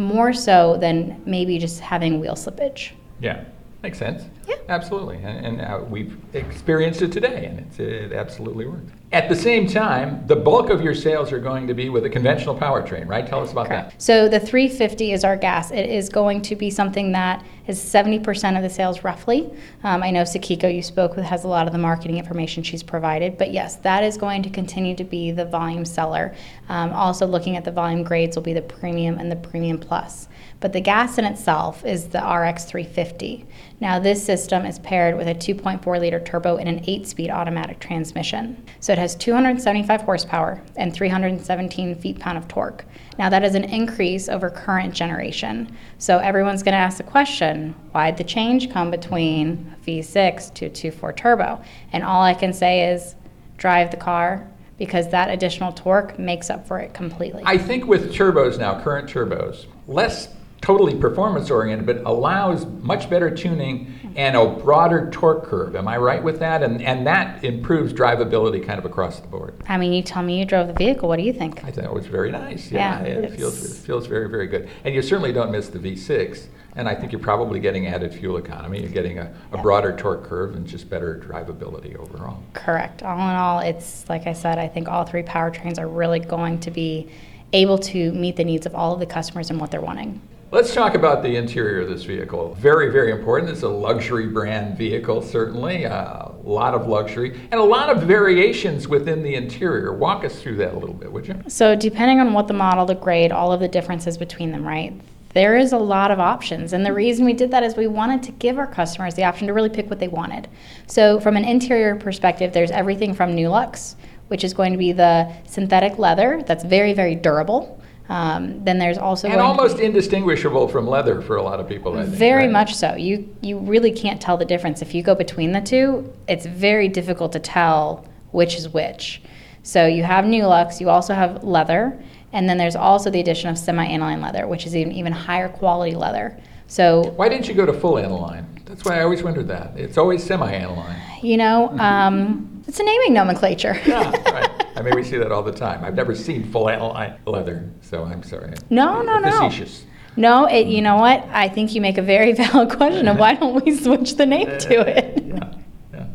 more 0.00 0.32
so 0.32 0.76
than 0.80 1.22
maybe 1.26 1.58
just 1.58 1.80
having 1.80 2.20
wheel 2.20 2.34
slippage. 2.34 2.92
Yeah, 3.20 3.44
makes 3.82 3.98
sense. 3.98 4.24
Yeah. 4.46 4.56
Absolutely. 4.68 5.16
And, 5.16 5.46
and 5.46 5.60
uh, 5.60 5.80
we've 5.88 6.16
experienced 6.34 7.02
it 7.02 7.12
today, 7.12 7.46
and 7.46 7.80
it 7.80 8.12
absolutely 8.12 8.66
works. 8.66 8.92
At 9.12 9.28
the 9.28 9.34
same 9.34 9.66
time, 9.66 10.24
the 10.28 10.36
bulk 10.36 10.70
of 10.70 10.80
your 10.80 10.94
sales 10.94 11.32
are 11.32 11.40
going 11.40 11.66
to 11.66 11.74
be 11.74 11.88
with 11.88 12.04
a 12.04 12.08
conventional 12.08 12.56
powertrain, 12.56 13.08
right? 13.08 13.26
Tell 13.26 13.40
us 13.40 13.50
about 13.50 13.66
Correct. 13.66 13.90
that. 13.90 14.02
So 14.02 14.28
the 14.28 14.38
350 14.38 15.10
is 15.10 15.24
our 15.24 15.36
gas. 15.36 15.72
It 15.72 15.90
is 15.90 16.08
going 16.08 16.42
to 16.42 16.54
be 16.54 16.70
something 16.70 17.10
that 17.10 17.44
is 17.66 17.80
70% 17.80 18.56
of 18.56 18.62
the 18.62 18.70
sales 18.70 19.02
roughly. 19.02 19.50
Um, 19.82 20.04
I 20.04 20.12
know 20.12 20.22
Sakiko 20.22 20.72
you 20.72 20.82
spoke 20.82 21.16
with 21.16 21.24
has 21.24 21.42
a 21.42 21.48
lot 21.48 21.66
of 21.66 21.72
the 21.72 21.78
marketing 21.78 22.18
information 22.18 22.62
she's 22.62 22.84
provided, 22.84 23.36
but 23.36 23.52
yes, 23.52 23.76
that 23.76 24.04
is 24.04 24.16
going 24.16 24.44
to 24.44 24.50
continue 24.50 24.94
to 24.94 25.04
be 25.04 25.32
the 25.32 25.44
volume 25.44 25.84
seller. 25.84 26.32
Um, 26.68 26.92
also 26.92 27.26
looking 27.26 27.56
at 27.56 27.64
the 27.64 27.72
volume 27.72 28.04
grades 28.04 28.36
will 28.36 28.44
be 28.44 28.52
the 28.52 28.62
premium 28.62 29.18
and 29.18 29.30
the 29.30 29.36
premium 29.36 29.78
plus. 29.78 30.28
But 30.60 30.74
the 30.74 30.80
gas 30.80 31.16
in 31.16 31.24
itself 31.24 31.86
is 31.86 32.08
the 32.08 32.18
RX 32.18 32.66
350. 32.66 33.46
Now, 33.80 33.98
this 33.98 34.22
system 34.22 34.66
is 34.66 34.78
paired 34.78 35.16
with 35.16 35.26
a 35.26 35.34
2.4 35.34 35.98
liter 35.98 36.20
turbo 36.20 36.58
and 36.58 36.68
an 36.68 36.84
8 36.86 37.06
speed 37.06 37.30
automatic 37.30 37.80
transmission. 37.80 38.62
So 38.78 38.92
it 38.92 38.98
has 38.98 39.16
275 39.16 40.02
horsepower 40.02 40.62
and 40.76 40.94
317 40.94 41.94
feet 41.94 42.18
pound 42.18 42.36
of 42.36 42.46
torque. 42.46 42.84
Now, 43.18 43.30
that 43.30 43.42
is 43.42 43.54
an 43.54 43.64
increase 43.64 44.28
over 44.28 44.50
current 44.50 44.94
generation. 44.94 45.74
So 45.96 46.18
everyone's 46.18 46.62
going 46.62 46.74
to 46.74 46.78
ask 46.78 46.98
the 46.98 47.04
question 47.04 47.74
why'd 47.92 48.18
the 48.18 48.24
change 48.24 48.70
come 48.70 48.90
between 48.90 49.74
V6 49.86 50.52
to 50.54 50.68
2.4 50.68 51.16
turbo? 51.16 51.62
And 51.92 52.04
all 52.04 52.22
I 52.22 52.34
can 52.34 52.52
say 52.52 52.92
is 52.92 53.14
drive 53.56 53.90
the 53.90 53.96
car 53.96 54.46
because 54.76 55.10
that 55.10 55.30
additional 55.30 55.72
torque 55.72 56.18
makes 56.18 56.50
up 56.50 56.66
for 56.66 56.78
it 56.78 56.92
completely. 56.92 57.42
I 57.46 57.56
think 57.56 57.86
with 57.86 58.14
turbos 58.14 58.58
now, 58.58 58.80
current 58.82 59.08
turbos, 59.08 59.66
less 59.86 60.28
totally 60.60 60.94
performance 60.94 61.50
oriented, 61.50 61.86
but 61.86 62.02
allows 62.04 62.66
much 62.66 63.08
better 63.08 63.30
tuning 63.30 63.94
and 64.16 64.36
a 64.36 64.46
broader 64.46 65.08
torque 65.10 65.44
curve. 65.44 65.76
Am 65.76 65.86
I 65.88 65.96
right 65.96 66.22
with 66.22 66.38
that? 66.40 66.62
And 66.62 66.82
and 66.82 67.06
that 67.06 67.42
improves 67.44 67.92
drivability 67.92 68.64
kind 68.64 68.78
of 68.78 68.84
across 68.84 69.20
the 69.20 69.28
board. 69.28 69.54
I 69.68 69.76
mean, 69.78 69.92
you 69.92 70.02
tell 70.02 70.22
me 70.22 70.38
you 70.38 70.44
drove 70.44 70.66
the 70.66 70.72
vehicle. 70.74 71.08
What 71.08 71.16
do 71.16 71.22
you 71.22 71.32
think? 71.32 71.64
I 71.64 71.70
thought 71.70 71.84
it 71.84 71.92
was 71.92 72.06
very 72.06 72.30
nice. 72.30 72.70
Yeah, 72.70 73.02
Yeah, 73.02 73.08
it 73.08 73.32
feels 73.36 73.70
it 73.70 73.84
feels 73.84 74.06
very 74.06 74.28
very 74.28 74.46
good. 74.48 74.68
And 74.84 74.94
you 74.94 75.02
certainly 75.02 75.32
don't 75.32 75.50
miss 75.52 75.68
the 75.68 75.78
V6. 75.78 76.46
And 76.76 76.88
I 76.88 76.94
think 76.94 77.10
you're 77.10 77.20
probably 77.20 77.58
getting 77.58 77.88
added 77.88 78.14
fuel 78.14 78.36
economy. 78.36 78.80
You're 78.80 78.90
getting 78.90 79.18
a, 79.18 79.32
a 79.52 79.56
Yeah. 79.56 79.62
broader 79.62 79.96
torque 79.96 80.22
curve 80.24 80.54
and 80.54 80.64
just 80.66 80.88
better 80.88 81.20
drivability 81.26 81.96
overall. 81.96 82.42
Correct. 82.52 83.02
All 83.02 83.16
in 83.16 83.34
all, 83.34 83.58
it's 83.58 84.08
like 84.08 84.28
I 84.28 84.32
said, 84.32 84.56
I 84.58 84.68
think 84.68 84.86
all 84.88 85.04
three 85.04 85.24
powertrains 85.24 85.78
are 85.80 85.88
really 85.88 86.20
going 86.20 86.60
to 86.60 86.70
be 86.70 87.08
able 87.52 87.78
to 87.78 88.12
meet 88.12 88.36
the 88.36 88.44
needs 88.44 88.66
of 88.66 88.74
all 88.76 88.94
of 88.94 89.00
the 89.00 89.06
customers 89.06 89.50
and 89.50 89.60
what 89.60 89.72
they're 89.72 89.80
wanting. 89.80 90.20
Let's 90.52 90.74
talk 90.74 90.96
about 90.96 91.22
the 91.22 91.36
interior 91.36 91.82
of 91.82 91.88
this 91.88 92.02
vehicle. 92.02 92.54
Very, 92.54 92.90
very 92.90 93.12
important. 93.12 93.52
It's 93.52 93.62
a 93.62 93.68
luxury 93.68 94.26
brand 94.26 94.76
vehicle, 94.76 95.22
certainly. 95.22 95.86
Uh, 95.86 95.92
a 95.92 96.34
lot 96.42 96.74
of 96.74 96.88
luxury 96.88 97.38
and 97.52 97.60
a 97.60 97.62
lot 97.62 97.88
of 97.88 98.02
variations 98.02 98.88
within 98.88 99.22
the 99.22 99.36
interior. 99.36 99.92
Walk 99.92 100.24
us 100.24 100.42
through 100.42 100.56
that 100.56 100.74
a 100.74 100.76
little 100.76 100.96
bit, 100.96 101.12
would 101.12 101.28
you? 101.28 101.40
So, 101.46 101.76
depending 101.76 102.18
on 102.18 102.32
what 102.32 102.48
the 102.48 102.54
model, 102.54 102.84
the 102.84 102.96
grade, 102.96 103.30
all 103.30 103.52
of 103.52 103.60
the 103.60 103.68
differences 103.68 104.18
between 104.18 104.50
them, 104.50 104.66
right? 104.66 104.92
There 105.34 105.56
is 105.56 105.72
a 105.72 105.78
lot 105.78 106.10
of 106.10 106.18
options. 106.18 106.72
And 106.72 106.84
the 106.84 106.92
reason 106.92 107.24
we 107.24 107.32
did 107.32 107.52
that 107.52 107.62
is 107.62 107.76
we 107.76 107.86
wanted 107.86 108.20
to 108.24 108.32
give 108.32 108.58
our 108.58 108.66
customers 108.66 109.14
the 109.14 109.22
option 109.22 109.46
to 109.46 109.52
really 109.52 109.68
pick 109.68 109.88
what 109.88 110.00
they 110.00 110.08
wanted. 110.08 110.48
So, 110.88 111.20
from 111.20 111.36
an 111.36 111.44
interior 111.44 111.94
perspective, 111.94 112.52
there's 112.52 112.72
everything 112.72 113.14
from 113.14 113.36
NuLuxe, 113.36 113.94
which 114.26 114.42
is 114.42 114.52
going 114.52 114.72
to 114.72 114.78
be 114.78 114.90
the 114.90 115.32
synthetic 115.46 115.96
leather 115.96 116.42
that's 116.44 116.64
very, 116.64 116.92
very 116.92 117.14
durable. 117.14 117.80
Um, 118.10 118.64
then 118.64 118.78
there's 118.78 118.98
also 118.98 119.28
And 119.28 119.36
to 119.36 119.42
almost 119.42 119.78
indistinguishable 119.78 120.66
from 120.66 120.88
leather 120.88 121.22
for 121.22 121.36
a 121.36 121.42
lot 121.44 121.60
of 121.60 121.68
people, 121.68 121.96
I 121.96 122.02
think. 122.02 122.16
Very 122.16 122.42
right? 122.42 122.50
much 122.50 122.74
so. 122.74 122.96
You 122.96 123.34
you 123.40 123.58
really 123.58 123.92
can't 123.92 124.20
tell 124.20 124.36
the 124.36 124.44
difference 124.44 124.82
if 124.82 124.94
you 124.96 125.02
go 125.04 125.14
between 125.14 125.52
the 125.52 125.60
two. 125.60 126.12
It's 126.26 126.44
very 126.44 126.88
difficult 126.88 127.30
to 127.32 127.38
tell 127.38 128.04
which 128.32 128.56
is 128.56 128.68
which. 128.68 129.22
So 129.62 129.86
you 129.86 130.02
have 130.02 130.24
NuLuxe. 130.24 130.80
you 130.80 130.90
also 130.90 131.14
have 131.14 131.44
leather, 131.44 132.02
and 132.32 132.48
then 132.48 132.58
there's 132.58 132.74
also 132.74 133.10
the 133.10 133.20
addition 133.20 133.48
of 133.48 133.56
semi-aniline 133.56 134.20
leather, 134.20 134.48
which 134.48 134.66
is 134.66 134.74
even 134.74 134.92
even 134.92 135.12
higher 135.12 135.48
quality 135.48 135.94
leather. 135.94 136.36
So 136.66 137.12
Why 137.14 137.28
didn't 137.28 137.46
you 137.46 137.54
go 137.54 137.64
to 137.64 137.72
full 137.72 137.96
aniline? 137.96 138.44
That's 138.64 138.84
why 138.84 138.98
I 138.98 139.02
always 139.02 139.22
wondered 139.22 139.46
that. 139.48 139.72
It's 139.76 139.98
always 139.98 140.24
semi 140.24 140.50
aniline. 140.50 141.00
you 141.22 141.36
know, 141.36 141.68
um, 141.78 142.64
it's 142.66 142.80
a 142.80 142.84
naming 142.84 143.12
nomenclature. 143.12 143.80
Yeah, 143.86 144.10
right. 144.32 144.49
I 144.80 144.82
mean, 144.82 144.94
we 144.94 145.04
see 145.04 145.18
that 145.18 145.30
all 145.30 145.42
the 145.42 145.52
time. 145.52 145.84
I've 145.84 145.94
never 145.94 146.14
seen 146.14 146.50
full 146.50 146.70
aniline 146.70 147.18
leather, 147.26 147.70
so 147.82 148.04
I'm 148.04 148.22
sorry. 148.22 148.54
No, 148.70 149.02
no, 149.02 149.18
no. 149.18 149.30
Facetious. 149.30 149.84
No, 150.16 150.46
it, 150.46 150.68
you 150.68 150.80
know 150.80 150.96
what? 150.96 151.22
I 151.30 151.50
think 151.50 151.74
you 151.74 151.82
make 151.82 151.98
a 151.98 152.02
very 152.02 152.32
valid 152.42 152.70
question 152.70 153.06
of 153.06 153.18
why 153.18 153.34
don't 153.34 153.62
we 153.62 153.76
switch 153.76 154.16
the 154.16 154.24
name 154.24 154.46
to 154.46 154.80
it? 154.80 155.22
Yeah, 155.22 155.54
yeah. 155.92 156.06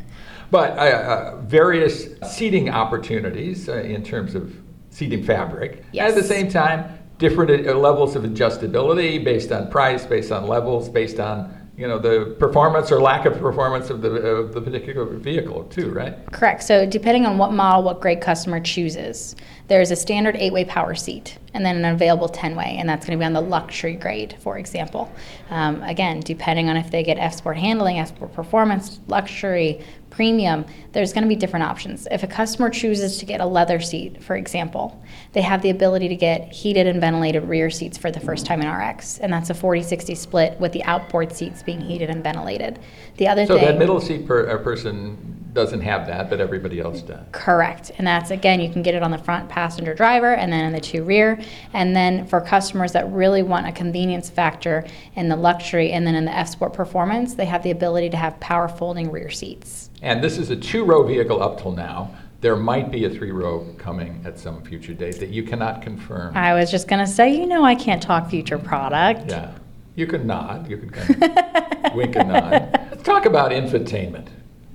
But 0.50 0.72
uh, 0.72 0.82
uh, 0.82 1.42
various 1.42 2.08
seating 2.28 2.72
opportunities 2.72 3.70
uh, 3.70 3.76
in 3.76 4.04
terms 4.04 4.34
of 4.34 4.56
seating 4.90 5.24
fabric. 5.24 5.86
And 5.92 6.00
at 6.00 6.16
the 6.16 6.24
same 6.24 6.50
time, 6.50 6.98
different 7.20 7.68
uh, 7.68 7.78
levels 7.78 8.16
of 8.16 8.24
adjustability 8.24 9.24
based 9.24 9.52
on 9.52 9.70
price, 9.70 10.08
based 10.08 10.32
on 10.32 10.48
levels, 10.48 10.90
based 10.90 11.20
on 11.20 11.65
you 11.78 11.88
know 11.88 12.00
the 12.00 12.36
performance 12.40 12.92
or 12.92 13.02
lack 13.02 13.26
of 13.26 13.38
performance 13.38 13.90
of 13.90 14.02
the 14.02 14.10
of 14.10 14.54
the 14.54 14.62
particular 14.62 15.06
vehicle 15.06 15.66
too, 15.66 15.92
right? 15.92 16.16
Correct. 16.32 16.64
So 16.64 16.86
depending 16.86 17.26
on 17.26 17.38
what 17.38 17.52
model, 17.52 17.84
what 17.84 18.00
grade 18.00 18.22
customer 18.22 18.60
chooses, 18.60 19.36
there's 19.68 19.92
a 19.92 19.96
standard 19.96 20.36
eight-way 20.38 20.66
power 20.66 20.96
seat, 20.96 21.38
and 21.54 21.66
then 21.66 21.78
an 21.78 21.86
available 21.86 22.30
ten-way, 22.30 22.78
and 22.80 22.88
that's 22.88 23.06
going 23.06 23.18
to 23.18 23.22
be 23.22 23.26
on 23.26 23.34
the 23.34 23.42
luxury 23.42 23.96
grade, 23.96 24.38
for 24.40 24.58
example. 24.58 25.12
Um, 25.50 25.84
again, 25.84 26.22
depending 26.22 26.70
on 26.70 26.78
if 26.78 26.92
they 26.92 27.04
get 27.04 27.18
F-Sport 27.18 27.58
handling, 27.58 28.00
F-Sport 28.00 28.34
performance, 28.34 29.00
luxury, 29.08 29.84
premium, 30.10 30.66
there's 30.94 31.12
going 31.12 31.24
to 31.24 31.28
be 31.28 31.36
different 31.36 31.66
options. 31.66 32.08
If 32.10 32.24
a 32.24 32.28
customer 32.28 32.70
chooses 32.70 33.18
to 33.18 33.26
get 33.26 33.42
a 33.42 33.46
leather 33.46 33.82
seat, 33.82 34.24
for 34.24 34.38
example, 34.38 35.04
they 35.36 35.42
have 35.42 35.62
the 35.62 35.70
ability 35.70 36.08
to 36.08 36.16
get 36.16 36.50
heated 36.52 36.88
and 36.88 37.02
ventilated 37.02 37.44
rear 37.44 37.70
seats 37.70 37.98
for 37.98 38.10
the 38.10 38.22
first 38.22 38.46
time 38.46 38.62
in 38.62 38.72
RX, 38.72 39.20
and 39.20 39.32
that's 39.32 39.50
a 39.50 39.54
40-60 39.54 40.16
split 40.16 40.58
with 40.62 40.72
the 40.72 40.82
outboard 40.86 41.34
seats 41.34 41.62
being 41.62 41.82
heated 41.82 42.10
and 42.10 42.24
ventilated. 42.24 42.80
The 43.18 43.28
other 43.28 43.46
So 43.46 43.58
thing, 43.58 43.66
that 43.66 43.78
middle 43.78 44.00
seat 44.00 44.26
per, 44.26 44.58
person 44.60 45.36
doesn't 45.52 45.82
have 45.82 46.08
that, 46.08 46.30
but 46.30 46.40
everybody 46.40 46.80
else 46.80 47.02
does. 47.02 47.26
Correct. 47.34 47.92
And 47.98 48.08
that's 48.08 48.32
again, 48.32 48.62
you 48.62 48.72
can 48.72 48.82
get 48.82 48.96
it 48.96 49.04
on 49.04 49.12
the 49.12 49.18
front 49.18 49.50
passenger 49.50 49.94
driver 49.94 50.34
and 50.34 50.54
then 50.54 50.64
in 50.64 50.72
the 50.72 50.80
two 50.80 51.04
rear. 51.04 51.40
And 51.74 51.94
then 51.94 52.26
for 52.28 52.40
customers 52.40 52.94
that 52.94 53.10
really 53.12 53.44
want 53.44 53.68
a 53.68 53.74
convenience 53.74 54.30
factor 54.30 54.86
in 55.16 55.28
the 55.28 55.36
luxury 55.36 55.92
and 55.92 56.08
then 56.08 56.16
in 56.16 56.26
the 56.26 56.36
F 56.36 56.48
Sport 56.48 56.74
performance, 56.74 57.34
they 57.34 57.46
have 57.46 57.62
the 57.64 57.72
ability 57.72 58.10
to 58.12 58.18
have 58.18 58.40
power 58.40 58.70
folding 58.70 59.12
rear 59.12 59.30
seats. 59.30 59.90
And 60.02 60.24
this 60.24 60.38
is 60.38 60.50
a 60.50 60.56
two-row 60.56 61.04
vehicle 61.04 61.44
up 61.44 61.62
till 61.62 61.72
now. 61.74 62.16
There 62.42 62.56
might 62.56 62.92
be 62.92 63.06
a 63.06 63.10
three-row 63.10 63.76
coming 63.78 64.22
at 64.26 64.38
some 64.38 64.62
future 64.64 64.94
date 64.94 65.20
that 65.20 65.30
you 65.30 65.44
cannot 65.44 65.82
confirm. 65.82 66.36
I 66.36 66.54
was 66.54 66.70
just 66.70 66.88
going 66.88 67.04
to 67.04 67.12
say, 67.12 67.36
you 67.36 67.46
know, 67.46 67.64
I 67.64 67.76
can't 67.76 68.02
talk 68.02 68.30
future 68.30 68.58
product. 68.58 69.32
Yeah, 69.32 69.54
you 69.96 70.06
can 70.06 70.28
nod. 70.28 70.70
You 70.70 70.78
can 70.78 70.90
kind 70.90 71.24
of 71.24 71.94
wink 71.96 72.16
and 72.16 72.30
nod. 72.30 72.80
Let's 72.92 73.04
talk 73.04 73.26
about 73.26 73.52
infotainment. 73.52 74.28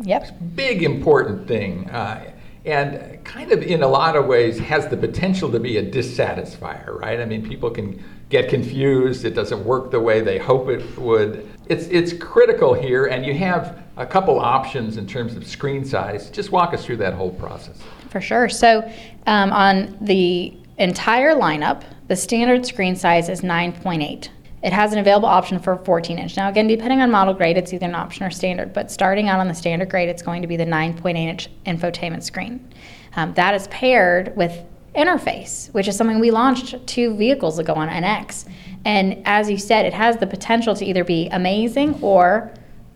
Yep. 0.02 0.56
Big 0.56 0.82
important 0.82 1.46
thing, 1.46 1.88
uh, 1.90 2.32
and 2.64 3.22
kind 3.24 3.52
of 3.52 3.62
in 3.62 3.82
a 3.82 3.88
lot 3.88 4.16
of 4.16 4.26
ways 4.26 4.58
has 4.58 4.88
the 4.88 4.96
potential 4.96 5.50
to 5.52 5.60
be 5.60 5.76
a 5.76 5.90
dissatisfier, 5.90 6.98
right? 6.98 7.20
I 7.20 7.24
mean, 7.26 7.46
people 7.46 7.70
can 7.70 8.02
get 8.30 8.48
confused. 8.48 9.24
It 9.24 9.34
doesn't 9.34 9.62
work 9.64 9.90
the 9.90 10.00
way 10.00 10.20
they 10.22 10.38
hope 10.38 10.68
it 10.68 10.98
would. 10.98 11.48
It's 11.66 11.86
it's 11.86 12.12
critical 12.12 12.72
here, 12.72 13.06
and 13.06 13.26
you 13.26 13.34
have 13.34 13.82
a 13.96 14.06
couple 14.06 14.40
options 14.40 14.96
in 14.96 15.06
terms 15.06 15.36
of 15.36 15.46
screen 15.46 15.84
size. 15.84 16.30
Just 16.30 16.50
walk 16.50 16.72
us 16.72 16.84
through 16.84 16.96
that 16.98 17.12
whole 17.12 17.30
process. 17.32 17.78
For 18.08 18.20
sure. 18.20 18.48
So 18.48 18.90
um, 19.26 19.52
on 19.52 19.98
the 20.00 20.56
entire 20.78 21.34
lineup, 21.34 21.84
the 22.08 22.16
standard 22.16 22.64
screen 22.64 22.96
size 22.96 23.28
is 23.28 23.42
9.8. 23.42 24.28
It 24.62 24.72
has 24.72 24.92
an 24.92 24.98
available 24.98 25.28
option 25.28 25.58
for 25.58 25.76
14 25.76 26.18
inch. 26.18 26.36
Now, 26.36 26.48
again, 26.48 26.66
depending 26.66 27.00
on 27.00 27.10
model 27.10 27.34
grade, 27.34 27.56
it's 27.56 27.72
either 27.72 27.86
an 27.86 27.94
option 27.94 28.24
or 28.24 28.30
standard, 28.30 28.72
but 28.72 28.90
starting 28.90 29.28
out 29.28 29.40
on 29.40 29.48
the 29.48 29.54
standard 29.54 29.90
grade, 29.90 30.08
it's 30.08 30.22
going 30.22 30.42
to 30.42 30.48
be 30.48 30.56
the 30.56 30.66
9.8 30.66 31.16
inch 31.16 31.48
infotainment 31.66 32.22
screen. 32.22 32.68
Um, 33.16 33.34
that 33.34 33.54
is 33.54 33.68
paired 33.68 34.36
with 34.36 34.64
interface, 34.94 35.72
which 35.72 35.88
is 35.88 35.96
something 35.96 36.18
we 36.18 36.30
launched 36.30 36.86
two 36.86 37.14
vehicles 37.14 37.58
ago 37.58 37.74
on 37.74 37.88
NX. 37.88 38.48
And 38.84 39.22
as 39.24 39.50
you 39.50 39.58
said, 39.58 39.86
it 39.86 39.94
has 39.94 40.16
the 40.16 40.26
potential 40.26 40.74
to 40.74 40.84
either 40.84 41.04
be 41.04 41.28
amazing 41.28 41.98
or 42.02 42.52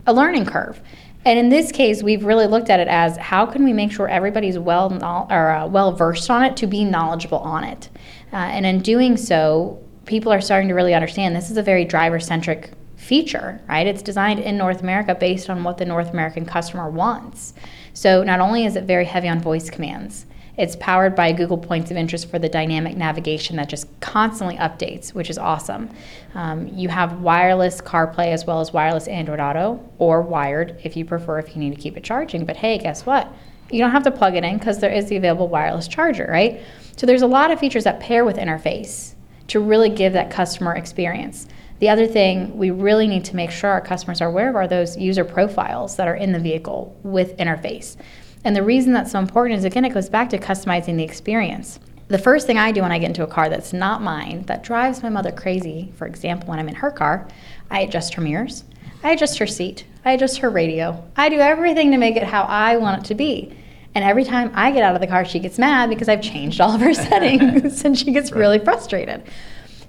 a 0.07 0.13
learning 0.13 0.45
curve. 0.45 0.81
And 1.25 1.39
in 1.39 1.49
this 1.49 1.71
case, 1.71 2.03
we've 2.03 2.23
really 2.23 2.45
looked 2.45 2.69
at 2.69 2.79
it 2.79 2.87
as 2.87 3.17
how 3.17 3.47
can 3.47 3.63
we 3.63 3.73
make 3.73 3.91
sure 3.91 4.07
everybody's 4.07 4.59
well 4.59 4.91
knowl- 4.91 5.27
or 5.31 5.49
uh, 5.49 5.67
well 5.67 5.91
versed 5.91 6.29
on 6.29 6.43
it 6.43 6.55
to 6.57 6.67
be 6.67 6.85
knowledgeable 6.85 7.39
on 7.39 7.63
it. 7.63 7.89
Uh, 8.31 8.37
and 8.37 8.65
in 8.65 8.79
doing 8.79 9.17
so, 9.17 9.81
people 10.05 10.31
are 10.31 10.41
starting 10.41 10.67
to 10.69 10.75
really 10.75 10.93
understand 10.93 11.35
this 11.35 11.49
is 11.49 11.57
a 11.57 11.63
very 11.63 11.83
driver 11.83 12.19
centric 12.19 12.69
feature, 12.95 13.59
right? 13.67 13.87
It's 13.87 14.03
designed 14.03 14.39
in 14.39 14.57
North 14.57 14.81
America 14.81 15.15
based 15.15 15.49
on 15.49 15.63
what 15.63 15.77
the 15.77 15.85
North 15.85 16.11
American 16.11 16.45
customer 16.45 16.89
wants. 16.89 17.53
So 17.93 18.23
not 18.23 18.39
only 18.39 18.65
is 18.65 18.75
it 18.75 18.83
very 18.83 19.05
heavy 19.05 19.27
on 19.27 19.39
voice 19.39 19.69
commands, 19.69 20.25
it's 20.57 20.75
powered 20.77 21.15
by 21.15 21.31
Google 21.31 21.57
Points 21.57 21.91
of 21.91 21.97
Interest 21.97 22.29
for 22.29 22.39
the 22.39 22.47
dynamic 22.47 22.95
navigation 22.95 23.57
that 23.57 23.69
just 23.69 23.87
constantly 23.99 24.55
updates, 24.57 25.13
which 25.13 25.29
is 25.29 25.37
awesome. 25.37 25.89
Um, 26.33 26.67
you 26.67 26.89
have 26.89 27.21
wireless 27.21 27.81
CarPlay 27.81 28.27
as 28.27 28.45
well 28.45 28.61
as 28.61 28.71
wireless 28.71 29.07
Android 29.07 29.39
Auto, 29.39 29.79
or 29.97 30.21
wired 30.21 30.79
if 30.83 30.95
you 30.95 31.03
prefer, 31.03 31.39
if 31.39 31.55
you 31.55 31.61
need 31.61 31.75
to 31.75 31.81
keep 31.81 31.97
it 31.97 32.03
charging. 32.03 32.45
But 32.45 32.57
hey, 32.57 32.77
guess 32.77 33.05
what? 33.05 33.31
You 33.71 33.79
don't 33.79 33.91
have 33.91 34.03
to 34.03 34.11
plug 34.11 34.35
it 34.35 34.43
in 34.43 34.57
because 34.57 34.79
there 34.79 34.91
is 34.91 35.09
the 35.09 35.17
available 35.17 35.47
wireless 35.47 35.87
charger, 35.87 36.27
right? 36.29 36.61
So 36.95 37.05
there's 37.05 37.23
a 37.23 37.27
lot 37.27 37.51
of 37.51 37.59
features 37.59 37.83
that 37.83 37.99
pair 37.99 38.23
with 38.23 38.37
interface 38.37 39.15
to 39.47 39.59
really 39.59 39.89
give 39.89 40.13
that 40.13 40.31
customer 40.31 40.75
experience. 40.75 41.47
The 41.79 41.89
other 41.89 42.07
thing 42.07 42.57
we 42.57 42.71
really 42.71 43.07
need 43.07 43.25
to 43.25 43.35
make 43.35 43.51
sure 43.51 43.69
our 43.69 43.81
customers 43.81 44.21
are 44.21 44.29
aware 44.29 44.49
of 44.49 44.55
are 44.55 44.67
those 44.67 44.97
user 44.97 45.25
profiles 45.25 45.97
that 45.97 46.07
are 46.07 46.15
in 46.15 46.31
the 46.31 46.39
vehicle 46.39 46.97
with 47.03 47.35
interface. 47.37 47.97
And 48.45 48.55
the 48.55 48.63
reason 48.63 48.93
that's 48.93 49.11
so 49.11 49.19
important 49.19 49.57
is 49.57 49.65
again, 49.65 49.85
it 49.85 49.93
goes 49.93 50.07
back 50.07 50.29
to 50.29 50.37
customizing 50.37 50.97
the 50.97 51.03
experience. 51.03 51.79
The 52.09 52.19
first 52.19 52.45
thing 52.45 52.59
I 52.59 52.71
do 52.71 52.83
when 52.83 52.91
I 52.91 52.99
get 52.99 53.07
into 53.07 53.23
a 53.23 53.27
car 53.27 53.49
that's 53.49 53.73
not 53.73 54.03
mine, 54.03 54.43
that 54.43 54.63
drives 54.63 55.01
my 55.01 55.09
mother 55.09 55.31
crazy, 55.31 55.91
for 55.97 56.05
example, 56.05 56.49
when 56.49 56.59
I'm 56.59 56.69
in 56.69 56.75
her 56.75 56.91
car, 56.91 57.27
I 57.71 57.81
adjust 57.81 58.13
her 58.13 58.21
mirrors, 58.21 58.63
I 59.03 59.13
adjust 59.13 59.39
her 59.39 59.47
seat, 59.47 59.85
I 60.05 60.11
adjust 60.11 60.37
her 60.37 60.51
radio. 60.51 61.03
I 61.17 61.29
do 61.29 61.39
everything 61.39 61.89
to 61.89 61.97
make 61.97 62.15
it 62.15 62.23
how 62.23 62.43
I 62.43 62.77
want 62.77 63.01
it 63.01 63.07
to 63.07 63.15
be. 63.15 63.57
And 63.95 64.03
every 64.03 64.23
time 64.23 64.51
I 64.53 64.69
get 64.69 64.83
out 64.83 64.93
of 64.93 65.01
the 65.01 65.07
car, 65.07 65.25
she 65.25 65.39
gets 65.39 65.57
mad 65.57 65.89
because 65.89 66.07
I've 66.07 66.21
changed 66.21 66.61
all 66.61 66.75
of 66.75 66.81
her 66.81 66.93
settings 66.93 67.83
and 67.83 67.97
she 67.97 68.11
gets 68.11 68.31
really 68.31 68.59
frustrated. 68.59 69.23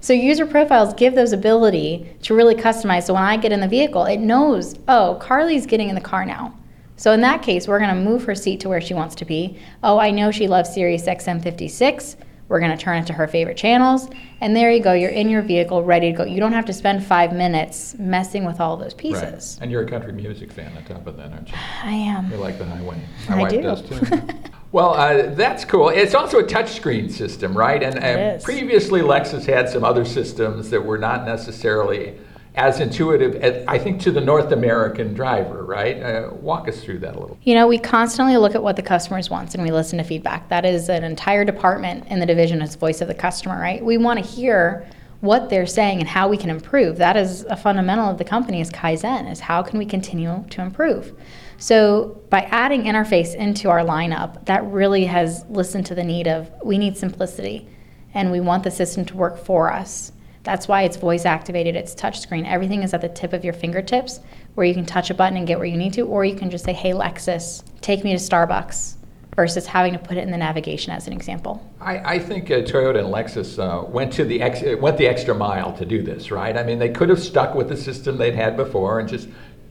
So 0.01 0.13
user 0.13 0.47
profiles 0.47 0.95
give 0.95 1.13
those 1.13 1.33
ability 1.33 2.11
to 2.23 2.33
really 2.33 2.55
customize. 2.55 3.03
So 3.03 3.13
when 3.13 3.23
I 3.23 3.37
get 3.37 3.51
in 3.51 3.59
the 3.59 3.67
vehicle, 3.67 4.05
it 4.05 4.17
knows, 4.17 4.73
oh, 4.87 5.19
Carly's 5.21 5.67
getting 5.67 5.89
in 5.89 5.95
the 5.95 6.01
car 6.01 6.25
now. 6.25 6.56
So 6.97 7.11
in 7.11 7.21
that 7.21 7.43
case, 7.43 7.67
we're 7.67 7.79
going 7.79 7.95
to 7.95 8.01
move 8.01 8.25
her 8.25 8.35
seat 8.35 8.59
to 8.61 8.69
where 8.69 8.81
she 8.81 8.93
wants 8.93 9.15
to 9.15 9.25
be. 9.25 9.59
Oh, 9.83 9.99
I 9.99 10.11
know 10.11 10.31
she 10.31 10.47
loves 10.47 10.73
Sirius 10.73 11.05
XM56. 11.05 12.15
We're 12.49 12.59
going 12.59 12.75
to 12.75 12.77
turn 12.77 12.97
it 12.97 13.07
to 13.07 13.13
her 13.13 13.27
favorite 13.27 13.57
channels. 13.57 14.09
And 14.41 14.55
there 14.55 14.71
you 14.71 14.81
go. 14.81 14.93
You're 14.93 15.11
in 15.11 15.29
your 15.29 15.41
vehicle, 15.41 15.83
ready 15.83 16.11
to 16.11 16.17
go. 16.17 16.23
You 16.23 16.39
don't 16.39 16.53
have 16.53 16.65
to 16.65 16.73
spend 16.73 17.05
five 17.05 17.33
minutes 17.33 17.95
messing 17.99 18.45
with 18.45 18.59
all 18.59 18.77
those 18.77 18.93
pieces. 18.93 19.57
Right. 19.57 19.63
And 19.63 19.71
you're 19.71 19.83
a 19.83 19.87
country 19.87 20.13
music 20.13 20.51
fan 20.51 20.75
on 20.75 20.83
top 20.85 21.05
of 21.05 21.17
that, 21.17 21.31
aren't 21.31 21.49
you? 21.49 21.55
I 21.83 21.91
am. 21.91 22.31
You 22.31 22.37
like 22.37 22.57
the 22.57 22.65
highway. 22.65 22.99
My 23.29 23.35
I 23.35 23.41
wife 23.41 23.51
do. 23.51 23.61
does 23.61 23.81
too. 23.81 24.19
well, 24.71 24.93
uh, 24.93 25.35
that's 25.35 25.65
cool. 25.65 25.89
It's 25.89 26.15
also 26.15 26.39
a 26.39 26.43
touchscreen 26.43 27.11
system, 27.11 27.55
right? 27.55 27.83
And 27.83 27.97
uh, 27.97 28.35
is. 28.37 28.43
previously, 28.43 29.01
Lexus 29.01 29.45
had 29.45 29.69
some 29.69 29.83
other 29.83 30.05
systems 30.05 30.69
that 30.69 30.83
were 30.83 30.97
not 30.97 31.25
necessarily 31.25 32.17
as 32.57 32.79
intuitive, 32.79 33.35
as, 33.35 33.63
I 33.67 33.77
think, 33.77 34.01
to 34.01 34.11
the 34.11 34.19
North 34.19 34.51
American 34.51 35.13
driver, 35.13 35.63
right? 35.63 36.01
Uh, 36.01 36.31
walk 36.33 36.67
us 36.67 36.83
through 36.83 36.99
that 36.99 37.15
a 37.15 37.19
little. 37.19 37.37
You 37.43 37.53
know, 37.53 37.67
we 37.67 37.77
constantly 37.77 38.35
look 38.35 38.55
at 38.55 38.63
what 38.63 38.75
the 38.75 38.81
customers 38.81 39.29
wants 39.29 39.53
and 39.53 39.63
we 39.63 39.71
listen 39.71 39.99
to 39.99 40.03
feedback. 40.03 40.49
That 40.49 40.65
is 40.65 40.89
an 40.89 41.03
entire 41.03 41.45
department 41.45 42.07
in 42.07 42.19
the 42.19 42.25
division 42.25 42.61
as 42.63 42.75
voice 42.75 42.99
of 42.99 43.07
the 43.07 43.13
customer, 43.13 43.59
right? 43.59 43.85
We 43.85 43.97
want 43.97 44.19
to 44.19 44.25
hear 44.25 44.89
what 45.21 45.49
they're 45.49 45.67
saying 45.67 45.99
and 45.99 46.09
how 46.09 46.27
we 46.27 46.37
can 46.37 46.49
improve. 46.49 46.97
That 46.97 47.15
is 47.15 47.43
a 47.43 47.55
fundamental 47.55 48.09
of 48.09 48.17
the 48.17 48.23
company 48.23 48.59
is 48.59 48.71
Kaizen, 48.71 49.31
is 49.31 49.39
how 49.39 49.61
can 49.61 49.77
we 49.77 49.85
continue 49.85 50.43
to 50.49 50.61
improve. 50.61 51.13
So 51.59 52.21
by 52.29 52.41
adding 52.41 52.83
interface 52.83 53.35
into 53.35 53.69
our 53.69 53.79
lineup, 53.79 54.45
that 54.45 54.63
really 54.65 55.05
has 55.05 55.45
listened 55.49 55.85
to 55.87 55.95
the 55.95 56.03
need 56.03 56.27
of 56.27 56.51
we 56.63 56.77
need 56.77 56.97
simplicity 56.97 57.67
and 58.13 58.31
we 58.31 58.39
want 58.39 58.63
the 58.63 58.71
system 58.71 59.05
to 59.05 59.15
work 59.15 59.37
for 59.37 59.71
us. 59.71 60.11
That's 60.47 60.65
why 60.65 60.83
it's 60.83 60.95
voice 60.95 61.25
activated, 61.25 61.75
it's 61.75 61.93
touchscreen. 61.93 62.47
Everything 62.47 62.81
is 62.81 62.93
at 62.93 63.01
the 63.01 63.09
tip 63.09 63.33
of 63.33 63.43
your 63.43 63.51
fingertips 63.51 64.21
where 64.55 64.65
you 64.65 64.73
can 64.73 64.85
touch 64.85 65.09
a 65.09 65.13
button 65.13 65.35
and 65.37 65.45
get 65.45 65.57
where 65.59 65.67
you 65.67 65.75
need 65.75 65.91
to, 65.91 66.03
or 66.03 66.23
you 66.23 66.35
can 66.35 66.49
just 66.49 66.63
say, 66.63 66.71
hey, 66.71 66.91
Lexus, 66.91 67.65
take 67.81 68.05
me 68.05 68.11
to 68.11 68.17
Starbucks, 68.17 68.95
versus 69.35 69.67
having 69.67 69.91
to 69.91 69.99
put 69.99 70.15
it 70.15 70.21
in 70.21 70.31
the 70.31 70.37
navigation 70.37 70.93
as 70.93 71.05
an 71.05 71.11
example. 71.11 71.69
I, 71.81 72.15
I 72.15 72.19
think 72.19 72.49
uh, 72.49 72.61
Toyota 72.61 72.99
and 72.99 73.13
Lexus 73.13 73.59
uh, 73.59 73.85
went 73.85 74.13
to 74.13 74.23
the 74.23 74.41
ex- 74.41 74.63
went 74.81 74.97
the 74.97 75.05
extra 75.05 75.35
mile 75.35 75.73
to 75.73 75.85
do 75.85 76.01
this, 76.01 76.31
right? 76.31 76.55
I 76.55 76.63
mean, 76.63 76.79
they 76.79 76.89
could 76.89 77.09
have 77.09 77.19
stuck 77.19 77.53
with 77.53 77.67
the 77.67 77.77
system 77.77 78.17
they'd 78.17 78.33
had 78.33 78.55
before 78.55 79.01
and 79.01 79.07
just 79.07 79.27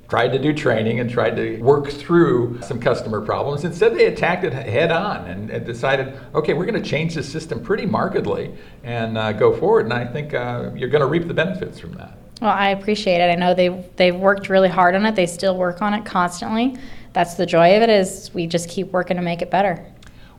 tried 0.08 0.28
to 0.28 0.38
do 0.38 0.52
training 0.52 1.00
and 1.00 1.10
tried 1.10 1.36
to 1.36 1.58
work 1.58 1.88
through 1.88 2.60
some 2.62 2.80
customer 2.80 3.20
problems. 3.20 3.64
Instead, 3.64 3.94
they 3.94 4.06
attacked 4.06 4.44
it 4.44 4.52
head 4.52 4.92
on 4.92 5.26
and, 5.26 5.50
and 5.50 5.66
decided, 5.66 6.14
okay, 6.34 6.54
we're 6.54 6.66
going 6.66 6.80
to 6.80 6.88
change 6.88 7.14
the 7.14 7.22
system 7.22 7.62
pretty 7.62 7.86
markedly 7.86 8.54
and 8.84 9.18
uh, 9.18 9.32
go 9.32 9.56
forward. 9.56 9.86
And 9.86 9.92
I 9.92 10.06
think 10.06 10.34
uh, 10.34 10.70
you're 10.74 10.88
going 10.88 11.00
to 11.00 11.08
reap 11.08 11.26
the 11.26 11.34
benefits 11.34 11.80
from 11.80 11.92
that. 11.94 12.16
Well, 12.40 12.50
I 12.50 12.70
appreciate 12.70 13.20
it. 13.20 13.30
I 13.30 13.34
know 13.34 13.54
they 13.54 13.68
they've 13.96 14.14
worked 14.14 14.50
really 14.50 14.68
hard 14.68 14.94
on 14.94 15.06
it. 15.06 15.14
They 15.14 15.26
still 15.26 15.56
work 15.56 15.80
on 15.80 15.94
it 15.94 16.04
constantly. 16.04 16.76
That's 17.14 17.34
the 17.34 17.46
joy 17.46 17.76
of 17.76 17.82
it 17.82 17.88
is 17.88 18.30
we 18.34 18.46
just 18.46 18.68
keep 18.68 18.88
working 18.92 19.16
to 19.16 19.22
make 19.22 19.40
it 19.40 19.50
better. 19.50 19.90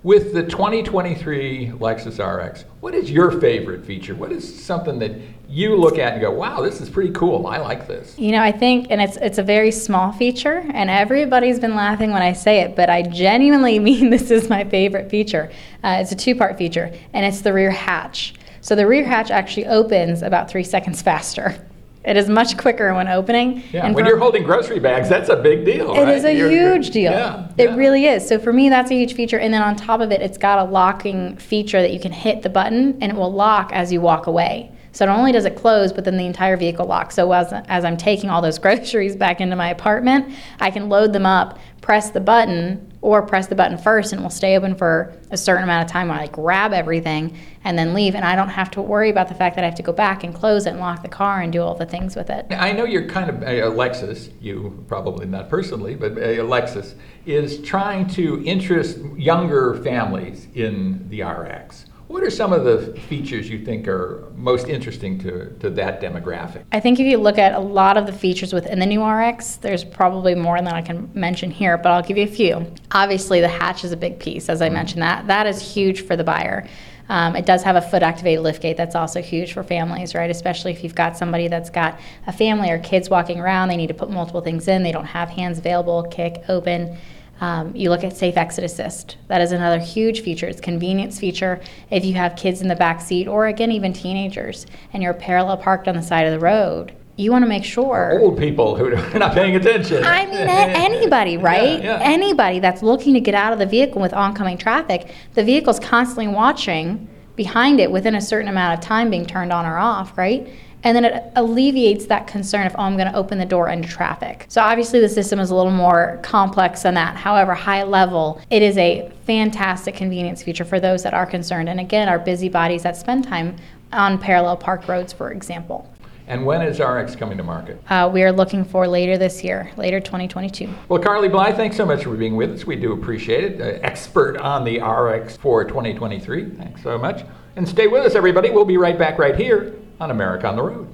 With 0.03 0.31
the 0.35 0.43
2023 0.43 1.71
Lexus 1.79 2.19
RX, 2.19 2.65
what 2.81 2.93
is 2.93 3.09
your 3.09 3.41
favorite 3.41 3.83
feature? 3.83 4.13
What 4.13 4.31
is 4.31 4.63
something 4.63 4.99
that 4.99 5.36
you 5.49 5.75
look 5.75 5.97
at 5.97 6.13
and 6.13 6.21
go, 6.21 6.31
"Wow, 6.31 6.61
this 6.61 6.81
is 6.81 6.89
pretty 6.89 7.11
cool. 7.13 7.47
I 7.47 7.57
like 7.57 7.87
this." 7.87 8.17
You 8.17 8.31
know, 8.31 8.41
I 8.41 8.51
think, 8.51 8.87
and 8.89 9.01
it's 9.01 9.17
it's 9.17 9.37
a 9.37 9.43
very 9.43 9.71
small 9.71 10.11
feature, 10.11 10.63
and 10.73 10.89
everybody's 10.89 11.59
been 11.59 11.75
laughing 11.75 12.11
when 12.11 12.21
I 12.21 12.33
say 12.33 12.59
it, 12.61 12.75
but 12.75 12.89
I 12.89 13.01
genuinely 13.03 13.79
mean 13.87 14.09
this 14.09 14.29
is 14.31 14.49
my 14.49 14.63
favorite 14.63 15.09
feature. 15.09 15.51
Uh, 15.83 15.99
it's 16.01 16.11
a 16.11 16.15
two-part 16.15 16.57
feature, 16.57 16.91
and 17.13 17.25
it's 17.25 17.41
the 17.41 17.53
rear 17.53 17.71
hatch. 17.71 18.33
So 18.61 18.75
the 18.75 18.85
rear 18.85 19.05
hatch 19.05 19.31
actually 19.31 19.67
opens 19.67 20.21
about 20.21 20.49
three 20.49 20.63
seconds 20.63 21.01
faster. 21.01 21.55
It 22.03 22.15
is 22.15 22.29
much 22.29 22.57
quicker 22.57 22.93
when 22.93 23.09
opening. 23.09 23.63
Yeah, 23.73 23.85
and 23.85 23.93
when 23.93 24.05
you're 24.05 24.17
holding 24.17 24.43
grocery 24.43 24.79
bags, 24.79 25.09
that's 25.09 25.27
a 25.27 25.35
big 25.35 25.65
deal. 25.65 25.93
It 25.93 26.03
right? 26.03 26.15
is 26.15 26.23
a 26.23 26.33
you're- 26.33 26.49
huge 26.49 26.91
deal. 26.91 27.11
Yeah, 27.11 27.49
it 27.57 27.69
yeah. 27.71 27.75
really 27.75 28.05
is. 28.05 28.25
So 28.25 28.39
for 28.39 28.53
me, 28.53 28.69
that's 28.69 28.91
a 28.91 28.93
huge 28.93 29.13
feature. 29.13 29.39
And 29.39 29.53
then 29.53 29.61
on 29.61 29.75
top 29.75 29.99
of 29.99 30.11
it, 30.11 30.21
it's 30.21 30.37
got 30.37 30.59
a 30.59 30.71
locking 30.71 31.35
feature 31.35 31.81
that 31.81 31.91
you 31.91 31.99
can 31.99 32.13
hit 32.13 32.43
the 32.43 32.49
button 32.49 32.97
and 33.01 33.11
it 33.11 33.15
will 33.15 33.31
lock 33.33 33.71
as 33.73 33.91
you 33.91 33.99
walk 33.99 34.27
away. 34.27 34.71
So 34.97 35.05
not 35.05 35.19
only 35.19 35.31
does 35.31 35.45
it 35.45 35.55
close, 35.55 35.93
but 35.93 36.05
then 36.05 36.17
the 36.17 36.25
entire 36.25 36.57
vehicle 36.57 36.87
locks. 36.87 37.13
So 37.13 37.31
as, 37.31 37.53
as 37.53 37.85
I'm 37.85 37.97
taking 37.97 38.31
all 38.31 38.41
those 38.41 38.57
groceries 38.65 39.15
back 39.15 39.39
into 39.39 39.55
my 39.55 39.69
apartment, 39.69 40.33
I 40.59 40.71
can 40.71 40.89
load 40.89 41.13
them 41.13 41.23
up, 41.23 41.59
press 41.81 42.09
the 42.09 42.19
button, 42.19 42.91
or 43.01 43.21
press 43.21 43.45
the 43.45 43.53
button 43.53 43.77
first, 43.77 44.11
and 44.11 44.19
it 44.19 44.23
will 44.23 44.31
stay 44.31 44.57
open 44.57 44.73
for 44.73 45.13
a 45.29 45.37
certain 45.37 45.63
amount 45.63 45.85
of 45.85 45.91
time 45.91 46.07
while 46.07 46.19
I 46.19 46.25
grab 46.25 46.73
everything 46.73 47.37
and 47.63 47.77
then 47.77 47.93
leave. 47.93 48.15
And 48.15 48.25
I 48.25 48.35
don't 48.35 48.49
have 48.49 48.71
to 48.71 48.81
worry 48.81 49.11
about 49.11 49.27
the 49.27 49.35
fact 49.35 49.55
that 49.55 49.63
I 49.63 49.67
have 49.67 49.75
to 49.75 49.83
go 49.83 49.93
back 49.93 50.23
and 50.23 50.33
close 50.33 50.65
it 50.65 50.71
and 50.71 50.79
lock 50.79 51.03
the 51.03 51.09
car 51.09 51.41
and 51.41 51.53
do 51.53 51.61
all 51.61 51.75
the 51.75 51.85
things 51.85 52.15
with 52.15 52.31
it. 52.31 52.47
I 52.49 52.71
know 52.71 52.83
you're 52.83 53.07
kind 53.07 53.29
of 53.29 53.43
uh, 53.43 53.69
Lexus. 53.75 54.31
You 54.41 54.83
probably 54.87 55.27
not 55.27 55.47
personally, 55.47 55.93
but 55.93 56.13
uh, 56.13 56.41
Lexus 56.41 56.95
is 57.27 57.61
trying 57.61 58.07
to 58.07 58.43
interest 58.43 58.97
younger 59.15 59.75
families 59.83 60.47
in 60.55 61.07
the 61.09 61.21
RX. 61.21 61.85
What 62.07 62.23
are 62.23 62.29
some 62.29 62.53
of 62.53 62.63
the 62.63 62.97
features 63.01 63.49
you 63.49 63.65
think 63.65 63.85
are 63.87 64.23
most 64.33 64.69
interesting 64.69 65.19
to, 65.19 65.53
to 65.59 65.69
that 65.71 66.01
demographic? 66.01 66.63
I 66.71 66.79
think 66.79 67.01
if 67.01 67.05
you 67.05 67.17
look 67.17 67.37
at 67.37 67.53
a 67.53 67.59
lot 67.59 67.97
of 67.97 68.05
the 68.05 68.13
features 68.13 68.53
within 68.53 68.79
the 68.79 68.85
new 68.85 69.03
RX, 69.05 69.57
there's 69.57 69.83
probably 69.83 70.33
more 70.33 70.57
than 70.57 70.69
I 70.69 70.81
can 70.81 71.11
mention 71.13 71.51
here, 71.51 71.77
but 71.77 71.91
I'll 71.91 72.01
give 72.01 72.17
you 72.17 72.23
a 72.23 72.27
few. 72.27 72.65
Obviously, 72.93 73.41
the 73.41 73.49
hatch 73.49 73.83
is 73.83 73.91
a 73.91 73.97
big 73.97 74.19
piece, 74.19 74.47
as 74.47 74.61
I 74.61 74.69
mentioned 74.69 75.01
that. 75.01 75.27
That 75.27 75.47
is 75.47 75.61
huge 75.61 76.05
for 76.05 76.15
the 76.15 76.23
buyer. 76.23 76.65
Um, 77.09 77.35
it 77.35 77.45
does 77.45 77.63
have 77.63 77.75
a 77.75 77.81
foot 77.81 78.03
activated 78.03 78.43
liftgate 78.43 78.77
that's 78.77 78.95
also 78.95 79.21
huge 79.21 79.51
for 79.51 79.63
families, 79.63 80.15
right? 80.15 80.29
Especially 80.29 80.71
if 80.71 80.83
you've 80.83 80.95
got 80.95 81.17
somebody 81.17 81.49
that's 81.49 81.69
got 81.69 81.99
a 82.25 82.33
family 82.33 82.69
or 82.69 82.79
kids 82.79 83.09
walking 83.09 83.39
around, 83.39 83.67
they 83.67 83.77
need 83.77 83.87
to 83.87 83.93
put 83.93 84.09
multiple 84.09 84.41
things 84.41 84.67
in, 84.69 84.83
they 84.83 84.91
don't 84.93 85.05
have 85.05 85.29
hands 85.29 85.57
available, 85.57 86.03
kick, 86.03 86.43
open. 86.47 86.97
Um, 87.39 87.75
you 87.75 87.89
look 87.89 88.03
at 88.03 88.17
safe 88.17 88.37
exit 88.37 88.63
assist. 88.63 89.17
That 89.27 89.41
is 89.41 89.51
another 89.51 89.79
huge 89.79 90.21
feature. 90.21 90.47
It's 90.47 90.59
a 90.59 90.63
convenience 90.63 91.19
feature 91.19 91.61
if 91.91 92.03
you 92.03 92.13
have 92.15 92.35
kids 92.35 92.61
in 92.61 92.67
the 92.67 92.75
back 92.75 92.99
seat 93.01 93.27
or 93.27 93.47
again 93.47 93.71
even 93.71 93.93
teenagers 93.93 94.65
and 94.93 95.03
you're 95.03 95.13
parallel 95.13 95.57
parked 95.57 95.87
on 95.87 95.95
the 95.95 96.01
side 96.01 96.25
of 96.25 96.31
the 96.31 96.39
road. 96.39 96.93
You 97.15 97.31
want 97.31 97.43
to 97.43 97.49
make 97.49 97.63
sure. 97.63 98.19
Old 98.21 98.37
people 98.37 98.75
who 98.75 98.95
are 98.95 99.19
not 99.19 99.33
paying 99.33 99.55
attention. 99.55 100.03
I 100.03 100.25
mean, 100.25 100.35
anybody, 100.37 101.37
right? 101.37 101.83
yeah. 101.83 101.99
Anybody 102.01 102.59
that's 102.59 102.83
looking 102.83 103.13
to 103.15 103.19
get 103.19 103.33
out 103.33 103.53
of 103.53 103.59
the 103.59 103.65
vehicle 103.65 104.01
with 104.01 104.13
oncoming 104.13 104.57
traffic, 104.57 105.11
the 105.33 105.43
vehicle's 105.43 105.79
constantly 105.79 106.27
watching 106.27 107.07
behind 107.35 107.79
it 107.79 107.91
within 107.91 108.15
a 108.15 108.21
certain 108.21 108.47
amount 108.47 108.77
of 108.77 108.85
time 108.85 109.09
being 109.09 109.25
turned 109.25 109.53
on 109.53 109.65
or 109.65 109.77
off, 109.77 110.17
right? 110.17 110.47
And 110.83 110.95
then 110.95 111.05
it 111.05 111.23
alleviates 111.35 112.05
that 112.05 112.27
concern 112.27 112.67
of, 112.67 112.75
oh, 112.77 112.83
I'm 112.83 112.97
going 112.97 113.11
to 113.11 113.17
open 113.17 113.39
the 113.39 113.45
door 113.45 113.69
into 113.69 113.87
traffic. 113.87 114.45
So 114.47 114.61
obviously, 114.61 114.99
the 114.99 115.09
system 115.09 115.39
is 115.39 115.49
a 115.49 115.55
little 115.55 115.71
more 115.71 116.19
complex 116.23 116.83
than 116.83 116.93
that. 116.93 117.15
However, 117.15 117.53
high 117.53 117.83
level, 117.83 118.41
it 118.49 118.61
is 118.61 118.77
a 118.77 119.11
fantastic 119.25 119.95
convenience 119.95 120.43
feature 120.43 120.65
for 120.65 120.79
those 120.79 121.03
that 121.03 121.13
are 121.13 121.25
concerned. 121.25 121.69
And 121.69 121.79
again, 121.79 122.07
our 122.07 122.19
busybodies 122.19 122.83
that 122.83 122.95
spend 122.95 123.23
time 123.23 123.55
on 123.91 124.19
parallel 124.19 124.57
park 124.57 124.87
roads, 124.87 125.11
for 125.11 125.31
example. 125.31 125.91
And 126.27 126.45
when 126.45 126.61
is 126.61 126.79
RX 126.79 127.15
coming 127.15 127.37
to 127.37 127.43
market? 127.43 127.81
Uh, 127.89 128.09
we 128.13 128.21
are 128.21 128.33
looking 128.33 128.65
for 128.65 128.85
later 128.85 129.17
this 129.17 129.45
year, 129.45 129.71
later 129.77 130.01
2022. 130.01 130.69
Well, 130.89 131.01
Carly 131.01 131.29
Bly, 131.29 131.53
thanks 131.53 131.77
so 131.77 131.85
much 131.85 132.03
for 132.03 132.15
being 132.15 132.35
with 132.35 132.51
us. 132.51 132.65
We 132.65 132.75
do 132.75 132.91
appreciate 132.91 133.45
it. 133.45 133.61
Uh, 133.61 133.79
expert 133.81 134.37
on 134.37 134.65
the 134.65 134.81
RX 134.81 135.37
for 135.37 135.63
2023. 135.63 136.49
Thanks 136.49 136.83
so 136.83 136.97
much. 136.97 137.23
And 137.55 137.67
stay 137.67 137.87
with 137.87 138.05
us, 138.05 138.13
everybody. 138.13 138.49
We'll 138.49 138.65
be 138.65 138.77
right 138.77 138.99
back 138.99 139.17
right 139.17 139.35
here 139.35 139.73
on 139.99 140.11
America 140.11 140.47
on 140.47 140.55
the 140.55 140.63
Road. 140.63 140.87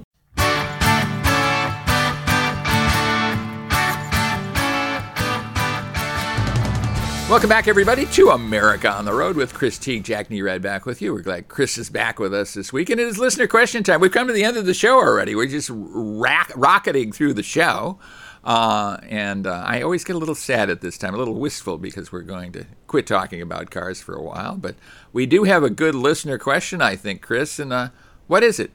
Welcome 7.29 7.49
back, 7.49 7.67
everybody, 7.67 8.05
to 8.05 8.29
America 8.29 8.91
on 8.91 9.05
the 9.05 9.13
Road 9.13 9.35
with 9.35 9.55
Chris 9.55 9.79
Teague, 9.79 10.03
Jack 10.03 10.29
Nerad 10.29 10.61
back 10.61 10.85
with 10.85 11.01
you. 11.01 11.13
We're 11.13 11.21
glad 11.21 11.47
Chris 11.47 11.79
is 11.79 11.89
back 11.89 12.19
with 12.19 12.31
us 12.31 12.53
this 12.53 12.71
week, 12.71 12.91
and 12.91 12.99
it 12.99 13.07
is 13.07 13.17
listener 13.17 13.47
question 13.47 13.81
time. 13.81 14.01
We've 14.01 14.11
come 14.11 14.27
to 14.27 14.33
the 14.33 14.43
end 14.43 14.55
of 14.55 14.67
the 14.67 14.73
show 14.75 14.97
already. 14.97 15.33
We're 15.33 15.47
just 15.47 15.71
rack- 15.73 16.51
rocketing 16.55 17.11
through 17.11 17.33
the 17.33 17.41
show. 17.41 17.97
Uh, 18.43 18.97
and 19.09 19.47
uh, 19.47 19.63
I 19.65 19.81
always 19.81 20.03
get 20.03 20.15
a 20.15 20.19
little 20.19 20.35
sad 20.35 20.69
at 20.69 20.81
this 20.81 20.97
time, 20.97 21.15
a 21.15 21.17
little 21.17 21.33
wistful 21.33 21.77
because 21.77 22.11
we're 22.11 22.21
going 22.21 22.51
to 22.51 22.65
quit 22.87 23.07
talking 23.07 23.41
about 23.41 23.71
cars 23.71 24.01
for 24.01 24.13
a 24.13 24.21
while. 24.21 24.55
But 24.55 24.75
we 25.11 25.25
do 25.25 25.45
have 25.45 25.63
a 25.63 25.69
good 25.69 25.95
listener 25.95 26.37
question, 26.37 26.81
I 26.81 26.95
think, 26.97 27.21
Chris. 27.21 27.57
And 27.57 27.73
uh, 27.73 27.89
what 28.27 28.43
is 28.43 28.59
it? 28.59 28.71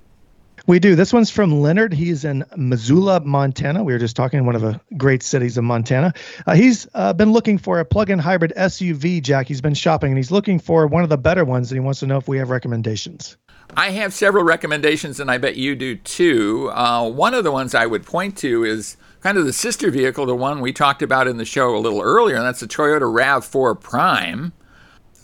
We 0.69 0.79
do. 0.79 0.95
This 0.95 1.15
one's 1.15 1.31
from 1.31 1.63
Leonard. 1.63 1.95
He's 1.95 2.27
in 2.27 2.45
Missoula, 2.55 3.21
Montana. 3.21 3.83
We 3.83 3.95
were 3.95 3.99
just 3.99 4.15
talking 4.15 4.41
in 4.41 4.45
one 4.45 4.55
of 4.55 4.61
the 4.61 4.79
great 4.99 5.23
cities 5.23 5.57
of 5.57 5.65
Montana. 5.65 6.13
Uh, 6.47 6.55
he's 6.57 6.87
uh, 6.93 7.15
been 7.15 7.33
looking 7.33 7.57
for 7.57 7.81
a 7.81 7.87
plug-in 7.87 8.19
hybrid 8.19 8.53
SUV, 8.55 9.23
Jack. 9.23 9.49
He's 9.49 9.63
been 9.63 9.73
shopping 9.73 10.11
and 10.11 10.19
he's 10.19 10.31
looking 10.31 10.59
for 10.59 10.87
one 10.87 11.03
of 11.03 11.09
the 11.09 11.17
better 11.17 11.47
ones, 11.47 11.73
and 11.73 11.81
he 11.81 11.81
wants 11.81 12.01
to 12.01 12.07
know 12.07 12.19
if 12.19 12.29
we 12.29 12.37
have 12.37 12.51
recommendations. 12.51 13.39
I 13.79 13.93
have 13.93 14.13
several 14.13 14.45
recommendations, 14.45 15.19
and 15.21 15.31
I 15.31 15.39
bet 15.39 15.57
you 15.57 15.75
do 15.75 15.97
too. 15.97 16.71
Uh, 16.75 17.09
one 17.09 17.33
of 17.33 17.45
the 17.45 17.53
ones 17.53 17.75
I 17.75 17.87
would 17.87 18.05
point 18.05 18.37
to 18.39 18.63
is 18.63 18.99
kind 19.23 19.39
of 19.39 19.47
the 19.47 19.55
sister 19.55 19.91
vehicle 19.91 20.27
to 20.27 20.35
one 20.35 20.61
we 20.61 20.75
talked 20.75 21.01
about 21.01 21.27
in 21.27 21.39
the 21.39 21.47
show 21.47 21.75
a 21.75 21.79
little 21.79 22.03
earlier, 22.03 22.37
and 22.37 22.45
that's 22.45 22.61
the 22.61 22.69
Toyota 22.69 23.11
RAV4 23.11 23.81
Prime. 23.81 24.53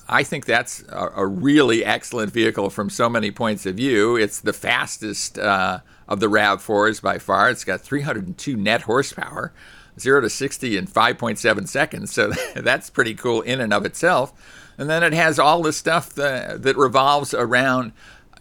I 0.08 0.22
think 0.22 0.44
that's 0.44 0.82
a, 0.88 1.10
a 1.16 1.26
really 1.26 1.84
excellent 1.84 2.32
vehicle 2.32 2.70
from 2.70 2.90
so 2.90 3.08
many 3.08 3.30
points 3.30 3.66
of 3.66 3.76
view. 3.76 4.16
It's 4.16 4.40
the 4.40 4.52
fastest 4.52 5.38
uh, 5.38 5.80
of 6.08 6.20
the 6.20 6.26
RAV4s 6.26 7.00
by 7.00 7.18
far. 7.18 7.50
It's 7.50 7.64
got 7.64 7.80
302 7.80 8.56
net 8.56 8.82
horsepower, 8.82 9.52
0 9.98 10.20
to 10.22 10.30
60 10.30 10.76
in 10.76 10.86
5.7 10.86 11.68
seconds, 11.68 12.12
so 12.12 12.32
that's 12.54 12.90
pretty 12.90 13.14
cool 13.14 13.40
in 13.42 13.60
and 13.60 13.72
of 13.72 13.86
itself. 13.86 14.32
And 14.76 14.90
then 14.90 15.02
it 15.02 15.12
has 15.12 15.38
all 15.38 15.62
the 15.62 15.72
stuff 15.72 16.14
that, 16.14 16.62
that 16.62 16.76
revolves 16.76 17.32
around 17.32 17.92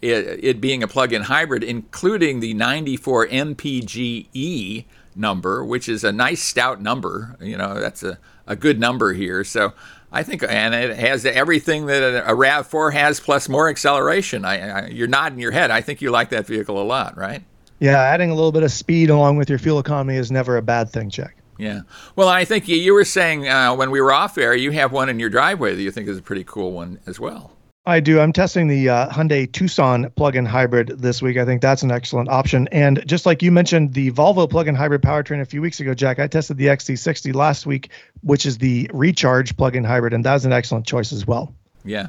it, 0.01 0.43
it 0.43 0.61
being 0.61 0.83
a 0.83 0.87
plug 0.87 1.13
in 1.13 1.23
hybrid, 1.23 1.63
including 1.63 2.41
the 2.41 2.53
94 2.53 3.27
MPGE 3.27 4.85
number, 5.15 5.63
which 5.63 5.87
is 5.87 6.03
a 6.03 6.11
nice 6.11 6.41
stout 6.43 6.81
number. 6.81 7.37
You 7.39 7.57
know, 7.57 7.79
that's 7.79 8.03
a, 8.03 8.17
a 8.45 8.55
good 8.55 8.79
number 8.79 9.13
here. 9.13 9.43
So 9.43 9.73
I 10.13 10.21
think, 10.21 10.43
and 10.47 10.75
it 10.75 10.95
has 10.95 11.25
everything 11.25 11.87
that 11.87 12.03
a, 12.03 12.31
a 12.31 12.35
RAV4 12.35 12.93
has 12.93 13.19
plus 13.19 13.49
more 13.49 13.67
acceleration. 13.67 14.45
I, 14.45 14.69
I, 14.69 14.87
you're 14.87 15.07
nodding 15.07 15.39
your 15.39 15.51
head. 15.51 15.71
I 15.71 15.81
think 15.81 16.01
you 16.01 16.11
like 16.11 16.29
that 16.29 16.45
vehicle 16.45 16.79
a 16.79 16.85
lot, 16.85 17.17
right? 17.17 17.43
Yeah, 17.79 17.99
adding 17.99 18.29
a 18.29 18.35
little 18.35 18.51
bit 18.51 18.61
of 18.61 18.71
speed 18.71 19.09
along 19.09 19.37
with 19.37 19.49
your 19.49 19.57
fuel 19.57 19.79
economy 19.79 20.15
is 20.15 20.31
never 20.31 20.55
a 20.55 20.61
bad 20.61 20.91
thing, 20.91 21.09
Jack. 21.09 21.35
Yeah. 21.57 21.81
Well, 22.15 22.29
I 22.29 22.45
think 22.45 22.67
you, 22.67 22.75
you 22.75 22.93
were 22.93 23.05
saying 23.05 23.47
uh, 23.47 23.75
when 23.75 23.89
we 23.89 24.01
were 24.01 24.11
off 24.11 24.37
air, 24.37 24.53
you 24.53 24.71
have 24.71 24.91
one 24.91 25.09
in 25.09 25.19
your 25.19 25.29
driveway 25.29 25.75
that 25.75 25.81
you 25.81 25.91
think 25.91 26.07
is 26.07 26.17
a 26.17 26.21
pretty 26.21 26.43
cool 26.43 26.71
one 26.71 26.99
as 27.07 27.19
well. 27.19 27.52
I 27.85 27.99
do. 27.99 28.21
I'm 28.21 28.31
testing 28.31 28.69
the 28.69 28.87
uh, 28.87 29.09
Hyundai 29.09 29.51
Tucson 29.51 30.09
plug-in 30.11 30.45
hybrid 30.45 30.99
this 30.99 31.21
week. 31.21 31.35
I 31.35 31.43
think 31.43 31.61
that's 31.61 31.83
an 31.83 31.91
excellent 31.91 32.29
option. 32.29 32.69
And 32.71 33.05
just 33.05 33.25
like 33.25 33.41
you 33.43 33.51
mentioned, 33.51 33.93
the 33.93 34.11
Volvo 34.11 34.49
plug-in 34.49 34.73
hybrid 34.73 35.01
powertrain 35.01 35.41
a 35.41 35.45
few 35.45 35.61
weeks 35.61 35.81
ago, 35.81 35.93
Jack, 35.93 36.17
I 36.17 36.27
tested 36.27 36.55
the 36.55 36.67
XC60 36.67 37.35
last 37.35 37.65
week, 37.65 37.89
which 38.21 38.45
is 38.45 38.59
the 38.59 38.89
Recharge 38.93 39.57
plug-in 39.57 39.83
hybrid, 39.83 40.13
and 40.13 40.23
that 40.23 40.33
was 40.33 40.45
an 40.45 40.53
excellent 40.53 40.85
choice 40.85 41.11
as 41.11 41.27
well. 41.27 41.53
Yeah. 41.83 42.07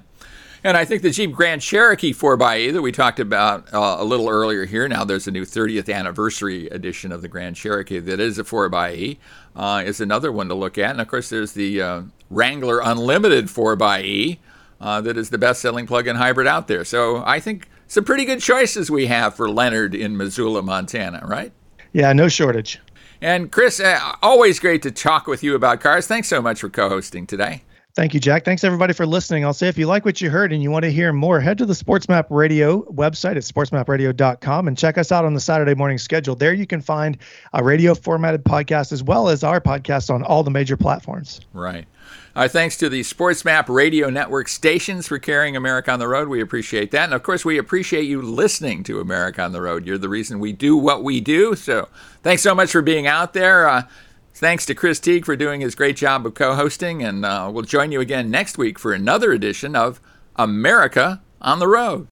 And 0.62 0.76
I 0.76 0.84
think 0.84 1.02
the 1.02 1.10
Jeep 1.10 1.32
Grand 1.32 1.60
Cherokee 1.60 2.14
4xE 2.14 2.72
that 2.72 2.80
we 2.80 2.92
talked 2.92 3.18
about 3.18 3.66
uh, 3.74 3.96
a 3.98 4.04
little 4.04 4.28
earlier 4.28 4.66
here, 4.66 4.86
now 4.86 5.04
there's 5.04 5.26
a 5.26 5.32
new 5.32 5.44
30th 5.44 5.92
anniversary 5.92 6.68
edition 6.68 7.10
of 7.10 7.20
the 7.20 7.28
Grand 7.28 7.56
Cherokee 7.56 7.98
that 7.98 8.20
is 8.20 8.38
a 8.38 8.44
4xE, 8.44 9.18
uh, 9.56 9.82
is 9.84 10.00
another 10.00 10.30
one 10.30 10.48
to 10.48 10.54
look 10.54 10.78
at. 10.78 10.92
And 10.92 11.00
of 11.00 11.08
course, 11.08 11.28
there's 11.28 11.52
the 11.52 11.82
uh, 11.82 12.02
Wrangler 12.30 12.80
Unlimited 12.80 13.46
4xE, 13.46 14.38
uh, 14.84 15.00
that 15.00 15.16
is 15.16 15.30
the 15.30 15.38
best 15.38 15.62
selling 15.62 15.86
plug 15.86 16.06
in 16.06 16.14
hybrid 16.14 16.46
out 16.46 16.68
there. 16.68 16.84
So 16.84 17.24
I 17.24 17.40
think 17.40 17.68
some 17.88 18.04
pretty 18.04 18.26
good 18.26 18.40
choices 18.40 18.90
we 18.90 19.06
have 19.06 19.34
for 19.34 19.48
Leonard 19.48 19.94
in 19.94 20.14
Missoula, 20.16 20.62
Montana, 20.62 21.22
right? 21.26 21.52
Yeah, 21.92 22.12
no 22.12 22.28
shortage. 22.28 22.80
And 23.22 23.50
Chris, 23.50 23.80
uh, 23.80 23.98
always 24.22 24.60
great 24.60 24.82
to 24.82 24.90
talk 24.90 25.26
with 25.26 25.42
you 25.42 25.54
about 25.54 25.80
cars. 25.80 26.06
Thanks 26.06 26.28
so 26.28 26.42
much 26.42 26.60
for 26.60 26.68
co 26.68 26.90
hosting 26.90 27.26
today. 27.26 27.62
Thank 27.94 28.12
you, 28.12 28.18
Jack. 28.18 28.44
Thanks 28.44 28.64
everybody 28.64 28.92
for 28.92 29.06
listening. 29.06 29.44
I'll 29.44 29.54
say 29.54 29.68
if 29.68 29.78
you 29.78 29.86
like 29.86 30.04
what 30.04 30.20
you 30.20 30.28
heard 30.28 30.52
and 30.52 30.60
you 30.60 30.68
want 30.68 30.82
to 30.82 30.90
hear 30.90 31.12
more, 31.12 31.38
head 31.38 31.58
to 31.58 31.66
the 31.66 31.74
SportsMap 31.74 32.26
Radio 32.28 32.82
website 32.86 33.36
at 33.36 33.44
sportsmapradio.com 33.44 34.66
and 34.66 34.76
check 34.76 34.98
us 34.98 35.12
out 35.12 35.24
on 35.24 35.34
the 35.34 35.40
Saturday 35.40 35.76
morning 35.76 35.98
schedule. 35.98 36.34
There 36.34 36.52
you 36.52 36.66
can 36.66 36.80
find 36.80 37.16
a 37.52 37.62
radio 37.62 37.94
formatted 37.94 38.42
podcast 38.42 38.90
as 38.90 39.04
well 39.04 39.28
as 39.28 39.44
our 39.44 39.60
podcast 39.60 40.12
on 40.12 40.24
all 40.24 40.42
the 40.42 40.50
major 40.50 40.76
platforms. 40.76 41.40
Right. 41.52 41.86
Our 42.34 42.48
thanks 42.48 42.76
to 42.78 42.88
the 42.88 43.02
SportsMap 43.02 43.68
Radio 43.68 44.10
Network 44.10 44.48
stations 44.48 45.06
for 45.06 45.20
carrying 45.20 45.54
America 45.54 45.92
on 45.92 46.00
the 46.00 46.08
Road. 46.08 46.26
We 46.26 46.40
appreciate 46.40 46.90
that. 46.90 47.04
And 47.04 47.14
of 47.14 47.22
course, 47.22 47.44
we 47.44 47.58
appreciate 47.58 48.06
you 48.06 48.22
listening 48.22 48.82
to 48.84 48.98
America 48.98 49.40
on 49.40 49.52
the 49.52 49.60
Road. 49.60 49.86
You're 49.86 49.98
the 49.98 50.08
reason 50.08 50.40
we 50.40 50.52
do 50.52 50.76
what 50.76 51.04
we 51.04 51.20
do. 51.20 51.54
So 51.54 51.88
thanks 52.24 52.42
so 52.42 52.56
much 52.56 52.72
for 52.72 52.82
being 52.82 53.06
out 53.06 53.34
there. 53.34 53.68
Uh, 53.68 53.82
thanks 54.34 54.66
to 54.66 54.74
Chris 54.74 55.00
Teague 55.00 55.24
for 55.24 55.36
doing 55.36 55.60
his 55.60 55.74
great 55.74 55.96
job 55.96 56.26
of 56.26 56.34
co 56.34 56.54
hosting. 56.54 57.02
And 57.02 57.24
uh, 57.24 57.50
we'll 57.52 57.62
join 57.62 57.92
you 57.92 58.00
again 58.00 58.30
next 58.30 58.58
week 58.58 58.78
for 58.78 58.92
another 58.92 59.32
edition 59.32 59.74
of 59.74 60.00
America 60.36 61.22
on 61.40 61.58
the 61.58 61.68
Road. 61.68 62.08